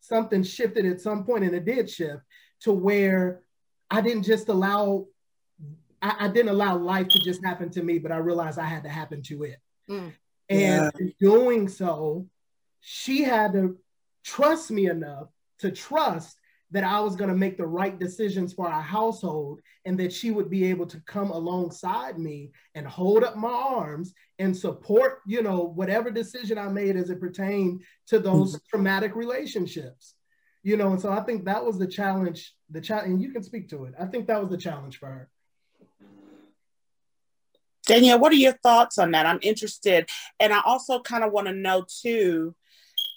something 0.01 0.43
shifted 0.43 0.87
at 0.87 1.01
some 1.01 1.25
point, 1.25 1.45
and 1.45 1.55
it 1.55 1.65
did 1.65 1.91
shift 1.91 2.23
to 2.61 2.73
where 2.73 3.41
I 3.91 4.01
didn't 4.01 4.23
just 4.23 4.49
allow, 4.49 5.07
I, 6.01 6.17
I, 6.21 6.29
didn't 6.29 6.51
allow 6.51 6.77
life 6.77 7.09
to 7.09 7.19
just 7.19 7.45
happen 7.45 7.71
to 7.71 7.83
me, 7.83 7.99
but 7.99 8.13
I 8.13 8.17
realized 8.17 8.59
I 8.59 8.67
had 8.67 8.85
to 8.85 8.89
happen 8.89 9.23
to 9.23 9.45
it. 9.45 9.59
Mm. 9.89 10.13
And 10.49 10.61
yeah. 10.61 10.91
in 10.99 11.15
doing 11.21 11.69
so, 11.69 12.27
she 12.81 13.23
had 13.23 13.53
to 13.53 13.79
trust 14.25 14.71
me 14.71 14.87
enough 14.87 15.29
to 15.59 15.71
trust 15.71 16.37
that 16.73 16.85
I 16.85 17.01
was 17.01 17.17
going 17.17 17.31
to 17.31 17.37
make 17.37 17.57
the 17.57 17.67
right 17.67 17.99
decisions 17.99 18.53
for 18.53 18.69
our 18.69 18.83
household 18.83 19.61
and 19.85 19.99
that 19.99 20.13
she 20.13 20.31
would 20.31 20.49
be 20.49 20.65
able 20.67 20.87
to 20.87 21.01
come 21.01 21.31
alongside 21.31 22.19
me 22.19 22.53
and 22.75 22.87
hold 22.87 23.25
up 23.25 23.37
my 23.37 23.49
arms 23.49 24.15
and 24.39 24.57
support, 24.57 25.21
you 25.27 25.43
know, 25.43 25.63
whatever 25.63 26.11
decision 26.11 26.59
I 26.59 26.69
made 26.69 26.97
as 26.97 27.11
it 27.11 27.21
pertained 27.21 27.83
to 28.07 28.19
those 28.19 28.55
mm-hmm. 28.57 28.65
traumatic 28.71 29.17
relationships 29.17 30.15
you 30.63 30.77
know, 30.77 30.93
and 30.93 31.01
so 31.01 31.11
I 31.11 31.21
think 31.21 31.45
that 31.47 31.65
was 31.65 31.79
the 31.79 31.87
challenge. 31.87 32.55
The 32.71 32.81
challenge, 32.81 33.13
and 33.13 33.23
you 33.23 33.33
can 33.33 33.43
speak 33.43 33.69
to 33.71 33.85
it. 33.87 33.95
I 33.99 34.07
think 34.07 34.27
that 34.27 34.41
was 34.41 34.51
the 34.51 34.59
challenge 34.59 34.99
for 34.99 35.07
her. 35.07 35.29
Danielle, 37.87 38.21
what 38.21 38.31
are 38.31 38.37
your 38.37 38.53
thoughts 38.63 38.99
on 38.99 39.11
that? 39.13 39.27
I'm 39.27 39.41
interested, 39.43 40.09
and 40.39 40.53
I 40.53 40.61
also 40.65 41.01
kind 41.01 41.25
of 41.25 41.33
want 41.33 41.47
to 41.47 41.53
know 41.53 41.85
too. 42.03 42.55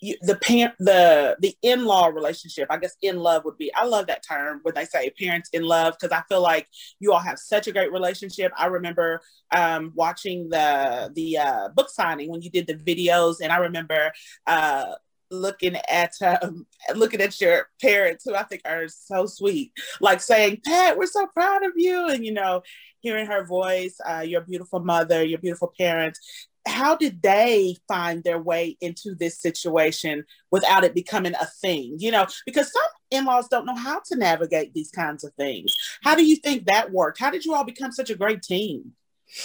You, 0.04 0.16
the 0.22 0.36
parent, 0.36 0.74
the 0.80 1.38
the 1.40 1.56
in 1.62 1.86
law 1.86 2.08
relationship. 2.08 2.68
I 2.70 2.78
guess 2.78 2.98
in 3.02 3.18
love 3.18 3.46
would 3.46 3.58
be. 3.58 3.74
I 3.74 3.86
love 3.86 4.08
that 4.08 4.24
term 4.28 4.60
when 4.64 4.76
they 4.76 4.84
say 4.84 5.10
parents 5.12 5.50
in 5.54 5.64
love 5.64 5.96
because 6.00 6.16
I 6.16 6.24
feel 6.28 6.42
like 6.42 6.68
you 7.00 7.14
all 7.14 7.20
have 7.20 7.40
such 7.40 7.68
a 7.68 7.72
great 7.72 7.92
relationship. 7.92 8.52
I 8.58 8.66
remember 8.66 9.22
um, 9.56 9.94
watching 9.96 10.50
the 10.50 11.12
the 11.16 11.38
uh, 11.38 11.70
book 11.70 11.90
signing 11.90 12.30
when 12.30 12.42
you 12.42 12.50
did 12.50 12.68
the 12.68 12.76
videos, 12.76 13.38
and 13.42 13.52
I 13.52 13.58
remember 13.58 14.12
uh, 14.46 14.94
looking 15.32 15.76
at 15.90 16.14
um, 16.22 16.66
looking 16.96 17.22
at 17.22 17.40
your 17.40 17.70
parents 17.82 18.24
who 18.26 18.36
I 18.36 18.44
think 18.44 18.62
are 18.66 18.88
so 18.88 19.26
sweet, 19.26 19.72
like 20.02 20.22
saying, 20.22 20.62
"Pat, 20.66 20.98
we're 20.98 21.06
so 21.06 21.28
proud 21.28 21.64
of 21.64 21.74
you," 21.76 22.10
and 22.10 22.26
you 22.26 22.34
know, 22.34 22.62
hearing 23.00 23.26
her 23.28 23.46
voice, 23.46 23.98
uh, 24.10 24.22
your 24.22 24.42
beautiful 24.42 24.80
mother, 24.80 25.24
your 25.24 25.40
beautiful 25.40 25.74
parents. 25.78 26.50
How 26.66 26.96
did 26.96 27.22
they 27.22 27.76
find 27.88 28.24
their 28.24 28.40
way 28.40 28.78
into 28.80 29.16
this 29.16 29.40
situation 29.40 30.24
without 30.52 30.84
it 30.84 30.96
becoming 30.96 31.34
a 31.36 31.46
thing? 31.46 31.96
You 32.00 32.12
know, 32.12 32.26
because 32.46 32.72
some 32.72 32.84
in-laws 33.12 33.48
don't 33.50 33.66
know 33.66 33.76
how 33.76 34.02
to 34.06 34.16
navigate 34.16 34.74
these 34.74 34.90
kinds 34.90 35.24
of 35.24 35.34
things. 35.34 35.74
How 36.04 36.16
do 36.16 36.26
you 36.26 36.38
think 36.38 36.66
that 36.66 36.92
worked? 36.92 37.20
How 37.20 37.30
did 37.30 37.46
you 37.46 37.54
all 37.54 37.66
become 37.66 37.92
such 37.92 38.10
a 38.10 38.16
great 38.16 38.42
team? 38.42 38.94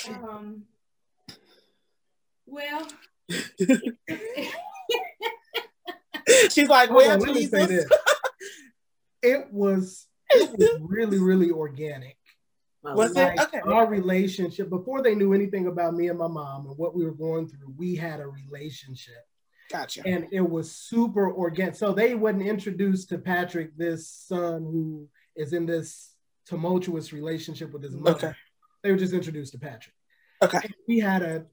Um, 0.09 0.65
well, 2.47 2.87
She's 6.51 6.69
like, 6.69 6.91
well, 6.91 7.19
let 7.19 7.35
me 7.35 7.47
say 7.47 7.67
this. 7.67 7.87
it 9.23 9.53
was 9.53 10.07
it 10.31 10.59
was 10.59 10.81
really, 10.81 11.19
really 11.19 11.51
organic. 11.51 12.18
Was 12.83 13.15
like 13.15 13.35
it? 13.35 13.41
Okay. 13.41 13.61
Our 13.61 13.87
relationship 13.87 14.71
before 14.71 15.03
they 15.03 15.15
knew 15.15 15.33
anything 15.33 15.67
about 15.67 15.95
me 15.95 16.09
and 16.09 16.19
my 16.19 16.29
mom 16.29 16.67
and 16.67 16.79
what 16.79 16.95
we 16.95 17.05
were 17.05 17.15
going 17.15 17.49
through, 17.49 17.75
we 17.77 17.97
had 17.97 18.21
a 18.21 18.27
relationship. 18.27 19.27
Gotcha. 19.71 20.03
And 20.07 20.29
it 20.33 20.49
was 20.49 20.71
super 20.73 21.31
organic. 21.33 21.75
So 21.75 21.93
they 21.93 22.15
wasn't 22.15 22.43
introduced 22.43 23.11
to 23.11 23.19
Patrick, 23.19 23.77
this 23.77 24.09
son 24.09 24.63
who 24.63 25.09
is 25.37 25.53
in 25.53 25.67
this 25.67 26.15
tumultuous 26.47 27.13
relationship 27.13 27.73
with 27.73 27.83
his 27.83 27.95
mother. 27.95 28.29
Okay. 28.29 28.33
They 28.83 28.93
were 28.93 28.97
just 28.97 29.13
introduced 29.13 29.53
to 29.53 29.59
Patrick. 29.59 29.95
Okay. 30.41 30.61
And 30.63 30.75
we 30.87 31.01
had 31.01 31.23
a 31.23 31.47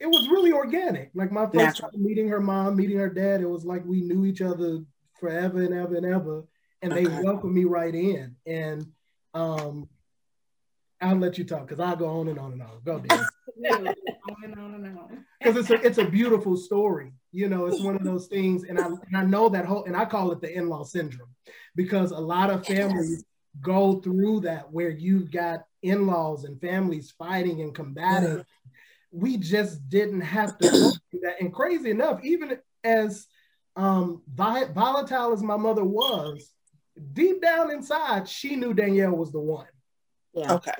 it 0.00 0.06
was 0.06 0.28
really 0.30 0.50
organic. 0.50 1.10
Like 1.14 1.30
my 1.30 1.46
first 1.46 1.78
time 1.78 1.90
meeting 1.94 2.26
her 2.28 2.40
mom, 2.40 2.76
meeting 2.76 2.96
her 2.96 3.10
dad, 3.10 3.42
it 3.42 3.48
was 3.48 3.66
like 3.66 3.84
we 3.84 4.00
knew 4.00 4.24
each 4.24 4.40
other 4.40 4.80
forever 5.20 5.62
and 5.62 5.74
ever 5.74 5.96
and 5.96 6.06
ever. 6.06 6.44
And 6.80 6.92
okay. 6.92 7.04
they 7.04 7.22
welcomed 7.22 7.54
me 7.54 7.64
right 7.64 7.94
in. 7.94 8.34
And 8.46 8.86
um, 9.34 9.88
I'll 11.00 11.16
let 11.16 11.38
you 11.38 11.44
talk 11.44 11.62
because 11.62 11.80
I'll 11.80 11.96
go 11.96 12.06
on 12.06 12.28
and 12.28 12.38
on 12.38 12.52
and 12.52 12.62
on. 12.62 12.80
Go, 12.84 12.98
Dan. 12.98 13.18
on 13.70 13.94
and 14.44 14.58
on 14.58 14.74
and 14.74 14.98
on. 14.98 15.24
Because 15.38 15.56
it's 15.56 15.70
a 15.70 15.86
it's 15.86 15.98
a 15.98 16.04
beautiful 16.04 16.56
story. 16.56 17.12
You 17.32 17.48
know, 17.48 17.66
it's 17.66 17.80
one 17.80 17.96
of 17.96 18.04
those 18.04 18.26
things, 18.26 18.64
and 18.64 18.78
I 18.78 18.86
and 18.86 19.16
I 19.16 19.24
know 19.24 19.48
that 19.48 19.64
whole 19.64 19.84
and 19.84 19.96
I 19.96 20.04
call 20.04 20.32
it 20.32 20.40
the 20.40 20.52
in-law 20.52 20.84
syndrome 20.84 21.34
because 21.76 22.10
a 22.10 22.18
lot 22.18 22.50
of 22.50 22.66
families 22.66 23.10
yes. 23.10 23.22
go 23.60 24.00
through 24.00 24.40
that 24.40 24.70
where 24.70 24.90
you've 24.90 25.30
got 25.30 25.64
in-laws 25.82 26.44
and 26.44 26.60
families 26.60 27.12
fighting 27.16 27.62
and 27.62 27.74
combating 27.74 28.44
we 29.10 29.36
just 29.36 29.88
didn't 29.88 30.20
have 30.20 30.56
to 30.58 30.68
go 30.68 30.90
through 31.10 31.20
that. 31.22 31.40
And 31.40 31.52
crazy 31.52 31.90
enough, 31.90 32.20
even 32.22 32.58
as 32.84 33.26
um, 33.76 34.22
volatile 34.28 35.32
as 35.32 35.42
my 35.42 35.56
mother 35.56 35.84
was, 35.84 36.52
deep 37.12 37.42
down 37.42 37.70
inside, 37.70 38.28
she 38.28 38.56
knew 38.56 38.74
Danielle 38.74 39.16
was 39.16 39.32
the 39.32 39.40
one. 39.40 39.66
Yeah. 40.34 40.54
Okay. 40.54 40.72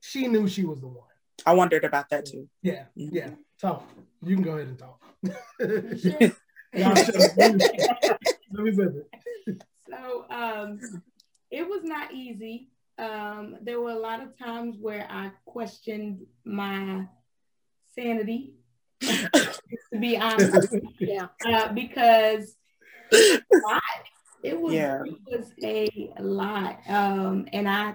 She 0.00 0.26
knew 0.28 0.48
she 0.48 0.64
was 0.64 0.80
the 0.80 0.86
one. 0.86 1.08
I 1.46 1.54
wondered 1.54 1.84
about 1.84 2.08
that 2.10 2.26
too. 2.26 2.48
Yeah. 2.62 2.84
Mm-hmm. 2.96 3.14
Yeah. 3.14 3.30
So 3.56 3.82
You 4.22 4.34
can 4.34 4.44
go 4.44 4.52
ahead 4.52 4.68
and 4.68 4.78
talk. 4.78 5.02
Let 5.58 6.32
so 9.90 10.24
um, 10.30 10.80
it 11.50 11.66
was 11.66 11.82
not 11.82 12.12
easy. 12.12 12.68
Um, 12.98 13.56
there 13.62 13.80
were 13.80 13.92
a 13.92 13.98
lot 13.98 14.22
of 14.22 14.36
times 14.38 14.76
where 14.80 15.06
I 15.08 15.30
questioned 15.44 16.26
my 16.44 17.06
sanity, 17.94 18.54
to 19.00 19.98
be 19.98 20.16
honest. 20.16 20.74
yeah. 20.98 21.28
Uh, 21.46 21.72
because 21.72 22.56
it 23.12 23.44
was, 23.50 23.80
it 24.42 24.60
was, 24.60 24.74
yeah. 24.74 25.02
it 25.04 25.18
was 25.26 25.52
a 25.62 26.22
lot. 26.22 26.80
Um, 26.88 27.46
and 27.52 27.68
I 27.68 27.94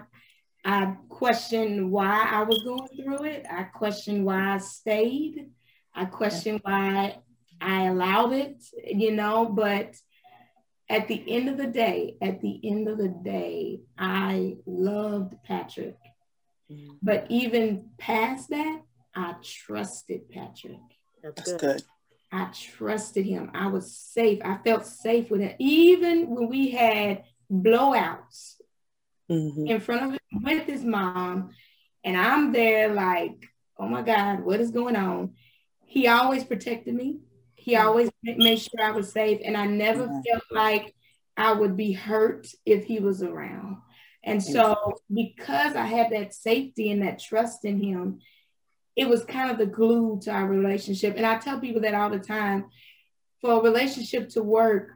I 0.65 0.95
questioned 1.09 1.91
why 1.91 2.27
I 2.31 2.43
was 2.43 2.63
going 2.63 2.87
through 2.95 3.25
it. 3.25 3.45
I 3.49 3.63
questioned 3.63 4.25
why 4.25 4.55
I 4.55 4.57
stayed. 4.59 5.49
I 5.93 6.05
questioned 6.05 6.61
why 6.63 7.17
I 7.59 7.85
allowed 7.85 8.33
it, 8.33 8.63
you 8.85 9.11
know, 9.11 9.45
but 9.45 9.95
at 10.89 11.07
the 11.07 11.23
end 11.27 11.49
of 11.49 11.57
the 11.57 11.67
day, 11.67 12.17
at 12.21 12.41
the 12.41 12.59
end 12.63 12.87
of 12.87 12.97
the 12.97 13.09
day, 13.09 13.81
I 13.97 14.57
loved 14.65 15.35
Patrick. 15.43 15.97
Mm-hmm. 16.71 16.93
But 17.01 17.27
even 17.29 17.89
past 17.97 18.49
that, 18.49 18.81
I 19.15 19.35
trusted 19.43 20.29
Patrick. 20.29 20.79
That's, 21.21 21.35
That's 21.35 21.51
good. 21.51 21.59
good. 21.59 21.83
I 22.31 22.49
trusted 22.51 23.25
him. 23.25 23.51
I 23.53 23.67
was 23.67 23.95
safe. 23.95 24.39
I 24.43 24.57
felt 24.57 24.85
safe 24.85 25.29
with 25.29 25.41
him. 25.41 25.55
Even 25.59 26.29
when 26.29 26.49
we 26.49 26.71
had 26.71 27.23
blowouts 27.51 28.55
mm-hmm. 29.29 29.67
in 29.67 29.79
front 29.79 30.03
of 30.03 30.11
him 30.13 30.19
with 30.41 30.65
his 30.65 30.83
mom, 30.83 31.51
and 32.03 32.17
I'm 32.17 32.51
there 32.51 32.93
like, 32.93 33.49
oh 33.77 33.87
my 33.87 34.01
God, 34.01 34.41
what 34.41 34.59
is 34.59 34.71
going 34.71 34.95
on? 34.95 35.33
He 35.85 36.07
always 36.07 36.43
protected 36.43 36.93
me. 36.93 37.19
He 37.55 37.73
mm-hmm. 37.73 37.87
always 37.87 38.09
made 38.23 38.59
sure 38.59 38.81
I 38.81 38.91
was 38.91 39.11
safe. 39.11 39.39
And 39.43 39.55
I 39.55 39.65
never 39.67 40.07
mm-hmm. 40.07 40.21
felt 40.29 40.43
like 40.51 40.93
I 41.37 41.53
would 41.53 41.77
be 41.77 41.93
hurt 41.93 42.47
if 42.65 42.85
he 42.85 42.99
was 42.99 43.23
around. 43.23 43.77
And 44.23 44.41
so, 44.41 44.93
because 45.13 45.75
I 45.75 45.85
had 45.85 46.11
that 46.11 46.33
safety 46.33 46.91
and 46.91 47.01
that 47.01 47.19
trust 47.19 47.65
in 47.65 47.81
him, 47.81 48.19
it 48.95 49.09
was 49.09 49.25
kind 49.25 49.51
of 49.51 49.57
the 49.57 49.65
glue 49.65 50.19
to 50.23 50.31
our 50.31 50.47
relationship. 50.47 51.15
And 51.17 51.25
I 51.25 51.37
tell 51.39 51.59
people 51.59 51.81
that 51.81 51.93
all 51.93 52.09
the 52.09 52.19
time 52.19 52.65
for 53.41 53.59
a 53.59 53.61
relationship 53.61 54.29
to 54.29 54.43
work, 54.43 54.91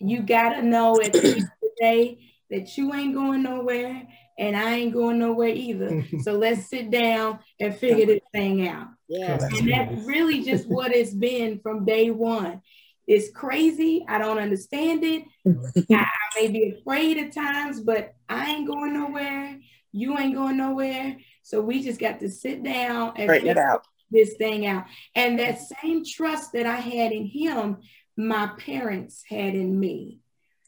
you 0.00 0.22
got 0.22 0.54
to 0.54 0.62
know 0.62 1.00
at 1.00 1.12
the 1.12 1.24
end 1.24 1.42
of 1.42 1.50
the 1.60 1.70
day 1.78 2.18
that 2.50 2.76
you 2.76 2.92
ain't 2.92 3.14
going 3.14 3.44
nowhere 3.44 4.08
and 4.38 4.56
I 4.56 4.74
ain't 4.74 4.92
going 4.92 5.18
nowhere 5.18 5.48
either. 5.48 6.04
so 6.22 6.32
let's 6.32 6.68
sit 6.68 6.90
down 6.90 7.38
and 7.60 7.74
figure 7.74 8.06
this 8.06 8.20
thing 8.32 8.66
out. 8.66 8.88
Yeah. 9.08 9.38
And 9.40 9.70
that's 9.70 10.06
really 10.06 10.42
just 10.42 10.68
what 10.68 10.94
it's 10.94 11.12
been 11.12 11.60
from 11.60 11.84
day 11.84 12.10
one. 12.10 12.62
It's 13.06 13.30
crazy. 13.32 14.04
I 14.08 14.18
don't 14.18 14.38
understand 14.38 15.04
it. 15.04 15.24
I, 15.46 15.94
I 15.96 16.40
may 16.40 16.48
be 16.48 16.76
afraid 16.78 17.18
at 17.18 17.34
times, 17.34 17.80
but 17.80 18.14
I 18.28 18.52
ain't 18.52 18.66
going 18.66 18.94
nowhere. 18.94 19.58
You 19.92 20.16
ain't 20.18 20.34
going 20.34 20.56
nowhere. 20.56 21.16
So 21.42 21.60
we 21.60 21.82
just 21.82 22.00
got 22.00 22.20
to 22.20 22.30
sit 22.30 22.62
down 22.62 23.14
and 23.16 23.28
figure 23.28 23.50
it 23.50 23.58
out. 23.58 23.84
this 24.10 24.34
thing 24.34 24.66
out. 24.66 24.84
And 25.14 25.38
that 25.38 25.60
same 25.60 26.04
trust 26.04 26.52
that 26.52 26.66
I 26.66 26.76
had 26.76 27.12
in 27.12 27.26
him, 27.26 27.78
my 28.16 28.52
parents 28.58 29.22
had 29.28 29.54
in 29.54 29.78
me. 29.78 30.20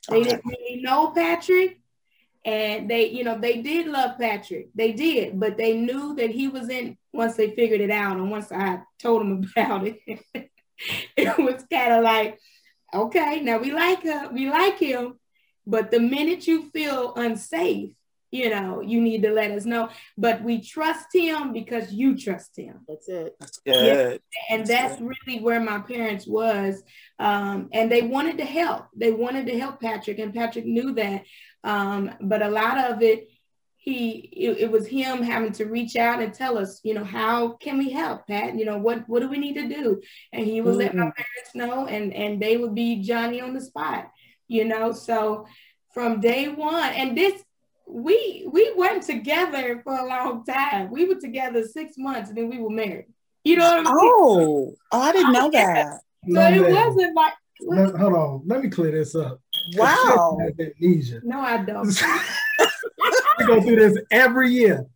They 0.08 0.16
okay. 0.16 0.30
didn't 0.30 0.44
really 0.44 0.82
know 0.82 1.12
Patrick, 1.12 1.80
and 2.44 2.90
they, 2.90 3.08
you 3.08 3.24
know, 3.24 3.38
they 3.38 3.62
did 3.62 3.86
love 3.86 4.18
Patrick. 4.18 4.68
They 4.74 4.92
did, 4.92 5.40
but 5.40 5.56
they 5.56 5.78
knew 5.78 6.14
that 6.16 6.30
he 6.30 6.48
was 6.48 6.68
in 6.68 6.98
once 7.12 7.36
they 7.36 7.54
figured 7.54 7.80
it 7.80 7.90
out. 7.90 8.18
And 8.18 8.30
once 8.30 8.52
I 8.52 8.80
told 9.00 9.22
them 9.22 9.50
about 9.56 9.86
it, 9.86 9.98
it 11.16 11.38
was 11.38 11.64
kind 11.70 11.94
of 11.94 12.04
like, 12.04 12.38
okay, 12.92 13.40
now 13.40 13.58
we 13.58 13.72
like 13.72 14.02
her, 14.02 14.28
we 14.30 14.50
like 14.50 14.78
him. 14.78 15.18
But 15.66 15.90
the 15.90 16.00
minute 16.00 16.46
you 16.46 16.68
feel 16.70 17.14
unsafe, 17.14 17.94
you 18.30 18.50
know, 18.50 18.80
you 18.80 19.00
need 19.00 19.22
to 19.22 19.30
let 19.30 19.52
us 19.52 19.64
know. 19.64 19.88
But 20.18 20.42
we 20.42 20.60
trust 20.60 21.06
him 21.14 21.52
because 21.52 21.92
you 21.92 22.18
trust 22.18 22.58
him. 22.58 22.80
That's 22.86 23.08
it. 23.08 23.36
That's 23.38 23.58
good. 23.58 23.74
Yeah. 23.74 24.16
And 24.50 24.66
that's, 24.66 24.96
that's 24.96 25.00
really 25.00 25.40
where 25.40 25.60
my 25.60 25.78
parents 25.78 26.26
was. 26.26 26.82
Um, 27.18 27.68
and 27.72 27.90
they 27.90 28.02
wanted 28.02 28.38
to 28.38 28.44
help. 28.44 28.86
They 28.94 29.12
wanted 29.12 29.46
to 29.46 29.58
help 29.58 29.80
Patrick, 29.80 30.18
and 30.18 30.34
Patrick 30.34 30.66
knew 30.66 30.92
that. 30.94 31.22
Um, 31.64 32.10
but 32.20 32.42
a 32.42 32.48
lot 32.48 32.92
of 32.92 33.02
it, 33.02 33.28
he 33.76 34.10
it, 34.32 34.58
it, 34.58 34.70
was 34.70 34.86
him 34.86 35.22
having 35.22 35.52
to 35.52 35.64
reach 35.64 35.96
out 35.96 36.22
and 36.22 36.32
tell 36.32 36.56
us, 36.56 36.80
you 36.84 36.94
know, 36.94 37.04
how 37.04 37.52
can 37.52 37.76
we 37.76 37.90
help, 37.90 38.26
Pat? 38.26 38.56
You 38.58 38.64
know, 38.64 38.78
what 38.78 39.08
what 39.08 39.20
do 39.20 39.28
we 39.28 39.38
need 39.38 39.54
to 39.54 39.68
do? 39.68 40.00
And 40.32 40.46
he 40.46 40.60
would 40.60 40.72
mm-hmm. 40.72 40.78
let 40.78 40.94
my 40.94 41.04
mm-hmm. 41.06 41.22
parents 41.22 41.54
know, 41.54 41.86
and 41.86 42.14
and 42.14 42.40
they 42.40 42.56
would 42.56 42.74
be 42.74 43.02
Johnny 43.02 43.40
on 43.40 43.54
the 43.54 43.60
spot, 43.60 44.10
you 44.46 44.64
know. 44.64 44.92
So 44.92 45.46
from 45.92 46.20
day 46.20 46.48
one, 46.48 46.92
and 46.92 47.16
this 47.16 47.42
we 47.86 48.46
we 48.50 48.72
weren't 48.76 49.02
together 49.02 49.80
for 49.84 49.94
a 49.94 50.06
long 50.06 50.44
time. 50.44 50.90
We 50.90 51.06
were 51.06 51.20
together 51.20 51.64
six 51.64 51.96
months 51.96 52.28
and 52.28 52.38
then 52.38 52.48
we 52.48 52.58
were 52.58 52.70
married. 52.70 53.06
You 53.44 53.56
know 53.56 53.64
what 53.64 53.86
I'm 53.86 53.86
oh, 53.88 54.74
Oh, 54.92 55.00
I 55.00 55.12
didn't 55.12 55.32
know 55.32 55.50
that. 55.52 56.00
So 56.32 56.40
it 56.40 56.70
wasn't 56.70 57.14
like 57.14 57.34
Let, 57.60 57.94
hold 57.96 58.14
on, 58.14 58.42
let 58.46 58.62
me 58.62 58.70
clear 58.70 58.92
this 58.92 59.14
up. 59.14 59.40
Wow. 59.72 60.38
Amnesia. 60.58 61.20
No, 61.22 61.40
I 61.40 61.62
don't. 61.62 61.86
we 63.38 63.46
go 63.46 63.60
through 63.60 63.76
this 63.76 63.98
every 64.10 64.50
year. 64.50 64.86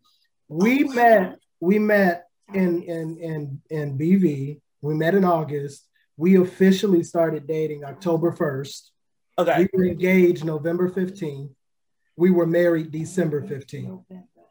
We 0.48 0.85
oh, 0.85 0.92
met, 0.92 1.38
we 1.61 1.78
met 1.78 2.26
in 2.54 2.83
in 2.83 3.18
in 3.18 3.62
in 3.70 3.98
BV. 3.98 4.61
We 4.81 4.94
met 4.94 5.14
in 5.14 5.24
August. 5.24 5.87
We 6.16 6.37
officially 6.37 7.02
started 7.04 7.46
dating 7.46 7.85
October 7.85 8.33
1st. 8.33 8.90
Okay. 9.38 9.68
We 9.72 9.78
were 9.78 9.85
engaged 9.87 10.44
November 10.44 10.90
15th. 10.90 11.50
We 12.16 12.33
were 12.33 12.46
married 12.46 12.90
December 12.90 13.40
15th. 13.42 14.02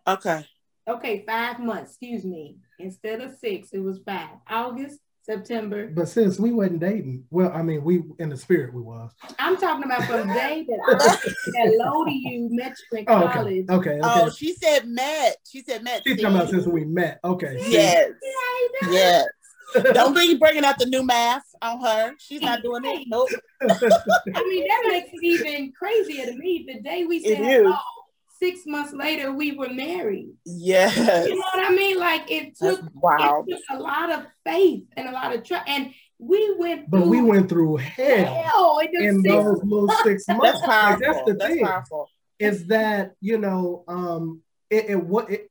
Okay. 0.08 0.45
Okay, 0.88 1.25
five 1.27 1.60
months, 1.60 1.91
excuse 1.91 2.23
me. 2.23 2.56
Instead 2.80 3.19
of 3.19 3.36
six, 3.38 3.71
it 3.73 3.80
was 3.80 3.99
five. 4.06 4.30
August, 4.49 4.99
September. 5.29 5.87
But 5.87 6.07
since 6.07 6.39
we 6.39 6.51
wasn't 6.51 6.79
dating, 6.79 7.25
well, 7.29 7.51
I 7.53 7.61
mean, 7.61 7.83
we 7.83 8.03
in 8.19 8.29
the 8.29 8.37
spirit 8.37 8.73
we 8.73 8.81
was. 8.81 9.11
I'm 9.39 9.57
talking 9.57 9.83
about 9.83 10.03
from 10.05 10.27
the 10.27 10.33
day 10.33 10.65
that 10.67 10.79
I 10.87 11.15
said 11.15 11.33
hello 11.55 12.05
to 12.05 12.11
you, 12.11 12.47
met 12.51 12.75
you 12.91 12.99
in 12.99 13.05
oh, 13.07 13.29
college. 13.31 13.65
Okay. 13.69 13.89
okay. 13.91 13.99
Oh, 14.03 14.29
she 14.29 14.53
said 14.53 14.87
met. 14.87 15.37
She 15.49 15.61
said 15.63 15.83
met. 15.83 16.03
She's 16.05 16.21
talking 16.21 16.35
about 16.35 16.49
since 16.49 16.65
we 16.65 16.85
met. 16.85 17.19
Okay. 17.23 17.57
Yes. 17.67 18.11
Yes. 18.89 19.25
Don't 19.93 20.15
be 20.15 20.35
bringing 20.35 20.63
out 20.63 20.79
the 20.79 20.85
new 20.85 21.03
math 21.03 21.43
on 21.61 21.81
her. 21.81 22.13
She's 22.19 22.41
not 22.41 22.61
doing 22.61 22.83
it. 22.85 23.05
Nope. 23.07 23.29
I 23.61 23.67
mean, 23.67 24.67
that 24.67 24.83
makes 24.87 25.09
it 25.11 25.23
even 25.23 25.73
crazier 25.77 26.25
to 26.25 26.37
me. 26.37 26.65
The 26.67 26.81
day 26.81 27.03
we 27.03 27.21
said 27.21 27.37
hello, 27.37 27.75
six 28.39 28.62
months 28.65 28.93
later, 28.93 29.32
we 29.32 29.54
were 29.54 29.69
married. 29.69 30.30
Yes. 30.45 30.95
You 31.28 31.36
know 31.36 31.45
what 31.54 31.71
I 31.71 31.76
mean? 31.76 31.97
Like 32.00 32.30
it 32.30 32.58
took, 32.58 32.82
wow. 32.93 33.43
it 33.47 33.56
took 33.56 33.78
a 33.78 33.82
lot 33.82 34.12
of 34.12 34.26
faith 34.45 34.84
and 34.95 35.10
a 35.10 35.12
lot 35.12 35.34
of 35.34 35.43
trust. 35.43 35.67
And 35.67 35.93
we 36.19 36.56
went 36.58 36.89
But 36.89 37.08
we 37.08 37.21
went 37.21 37.50
through 37.50 37.78
hell, 37.78 38.43
hell 38.43 38.80
in 38.91 39.21
those 39.21 39.63
little 39.63 39.89
six 40.04 40.28
months. 40.28 40.43
That's 40.43 40.65
powerful. 40.65 40.91
Like, 40.91 41.00
that's 41.00 41.26
the 41.26 41.34
that's 41.34 41.54
thing. 41.54 41.65
Powerful. 41.65 42.10
Is 42.39 42.67
that, 42.67 43.13
you 43.21 43.38
know, 43.38 43.84
um, 43.88 44.41
it, 44.69 44.89
it 44.89 45.04
what 45.04 45.32
it 45.32 45.50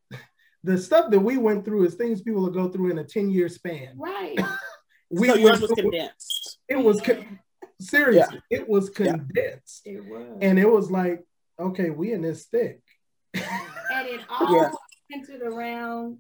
the 0.67 0.77
stuff 0.77 1.11
that 1.11 1.21
we 1.21 1.37
went 1.37 1.65
through 1.65 1.85
is 1.85 1.95
things 1.95 2.23
people 2.23 2.43
will 2.43 2.51
go 2.51 2.69
through 2.69 2.91
in 2.91 2.99
a 2.99 3.05
10 3.05 3.31
year 3.31 3.49
span. 3.49 3.95
Right. 3.97 4.37
we 5.11 5.29
so 5.29 5.37
yours 5.37 5.61
was 5.61 5.71
condensed. 5.71 6.59
It 6.69 6.77
was 6.77 7.01
con- 7.01 7.39
seriously, 7.81 8.41
yeah. 8.51 8.59
it 8.59 8.69
was 8.69 8.91
condensed. 8.91 9.83
Yeah. 9.87 9.93
It 9.93 10.05
was. 10.07 10.39
And 10.41 10.59
it 10.59 10.69
was 10.69 10.91
like, 10.91 11.25
okay, 11.59 11.91
we 11.91 12.13
in 12.13 12.23
this 12.23 12.47
thick. 12.47 12.81
and 13.35 14.09
it 14.09 14.21
all 14.29 14.55
yeah. 14.55 14.71
centered 15.11 15.43
around 15.43 16.19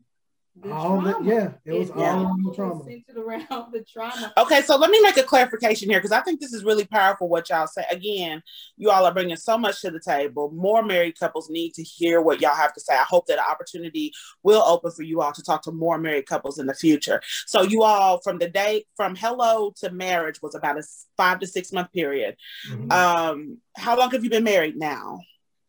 all 0.73 1.01
the, 1.01 1.19
yeah, 1.23 1.53
it 1.64 1.79
was 1.79 1.90
it, 1.90 1.97
all 1.97 2.37
the 2.42 2.53
trauma. 2.55 2.85
Centered 2.85 3.19
around 3.19 3.73
the 3.73 3.85
trauma. 3.85 4.33
Okay, 4.38 4.62
so 4.62 4.77
let 4.77 4.90
me 4.90 5.01
make 5.03 5.16
a 5.16 5.23
clarification 5.23 5.90
here 5.90 5.99
because 5.99 6.12
I 6.12 6.21
think 6.21 6.40
this 6.40 6.53
is 6.53 6.64
really 6.64 6.87
powerful. 6.87 7.29
What 7.29 7.49
y'all 7.51 7.66
say 7.66 7.85
again, 7.90 8.42
you 8.77 8.90
all 8.90 9.05
are 9.05 9.12
bringing 9.12 9.37
so 9.37 9.59
much 9.59 9.81
to 9.83 9.90
the 9.90 10.01
table. 10.01 10.51
More 10.51 10.83
married 10.83 11.19
couples 11.19 11.51
need 11.51 11.75
to 11.75 11.83
hear 11.83 12.21
what 12.21 12.40
y'all 12.40 12.55
have 12.55 12.73
to 12.75 12.81
say. 12.81 12.95
I 12.95 13.05
hope 13.09 13.27
that 13.27 13.38
an 13.38 13.45
opportunity 13.49 14.12
will 14.42 14.62
open 14.62 14.92
for 14.92 15.03
you 15.03 15.21
all 15.21 15.33
to 15.33 15.42
talk 15.42 15.62
to 15.62 15.73
more 15.73 15.99
married 15.99 16.27
couples 16.27 16.59
in 16.59 16.66
the 16.66 16.75
future. 16.75 17.21
So 17.47 17.62
you 17.62 17.83
all, 17.83 18.21
from 18.23 18.38
the 18.38 18.49
day 18.49 18.87
from 18.97 19.14
hello 19.14 19.73
to 19.79 19.90
marriage, 19.90 20.40
was 20.42 20.55
about 20.55 20.79
a 20.79 20.83
five 21.16 21.40
to 21.40 21.47
six 21.47 21.73
month 21.73 21.92
period. 21.92 22.37
Mm-hmm. 22.71 22.90
Um, 22.90 23.59
how 23.77 23.99
long 23.99 24.11
have 24.11 24.25
you 24.25 24.31
been 24.31 24.45
married 24.45 24.77
now? 24.77 25.21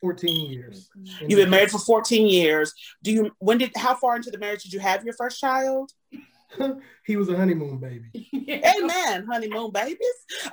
14 0.02 0.52
years. 0.52 0.90
You've 1.22 1.40
been 1.40 1.50
married 1.50 1.72
for 1.72 1.80
14 1.80 2.28
years. 2.28 2.74
Do 3.04 3.12
you 3.12 3.32
when 3.40 3.58
did 3.58 3.72
how 3.76 3.96
far 3.96 4.16
into 4.16 4.32
the 4.32 4.38
marriage 4.38 4.64
did 4.64 4.74
you 4.74 4.80
have 4.80 5.04
your 5.04 5.14
first 5.14 5.40
child? 5.40 5.92
he 7.06 7.18
was 7.18 7.30
a 7.30 7.36
honeymoon 7.36 7.78
baby. 7.78 8.30
Amen. 8.80 9.26
Honeymoon 9.26 9.72
babies. 9.72 9.98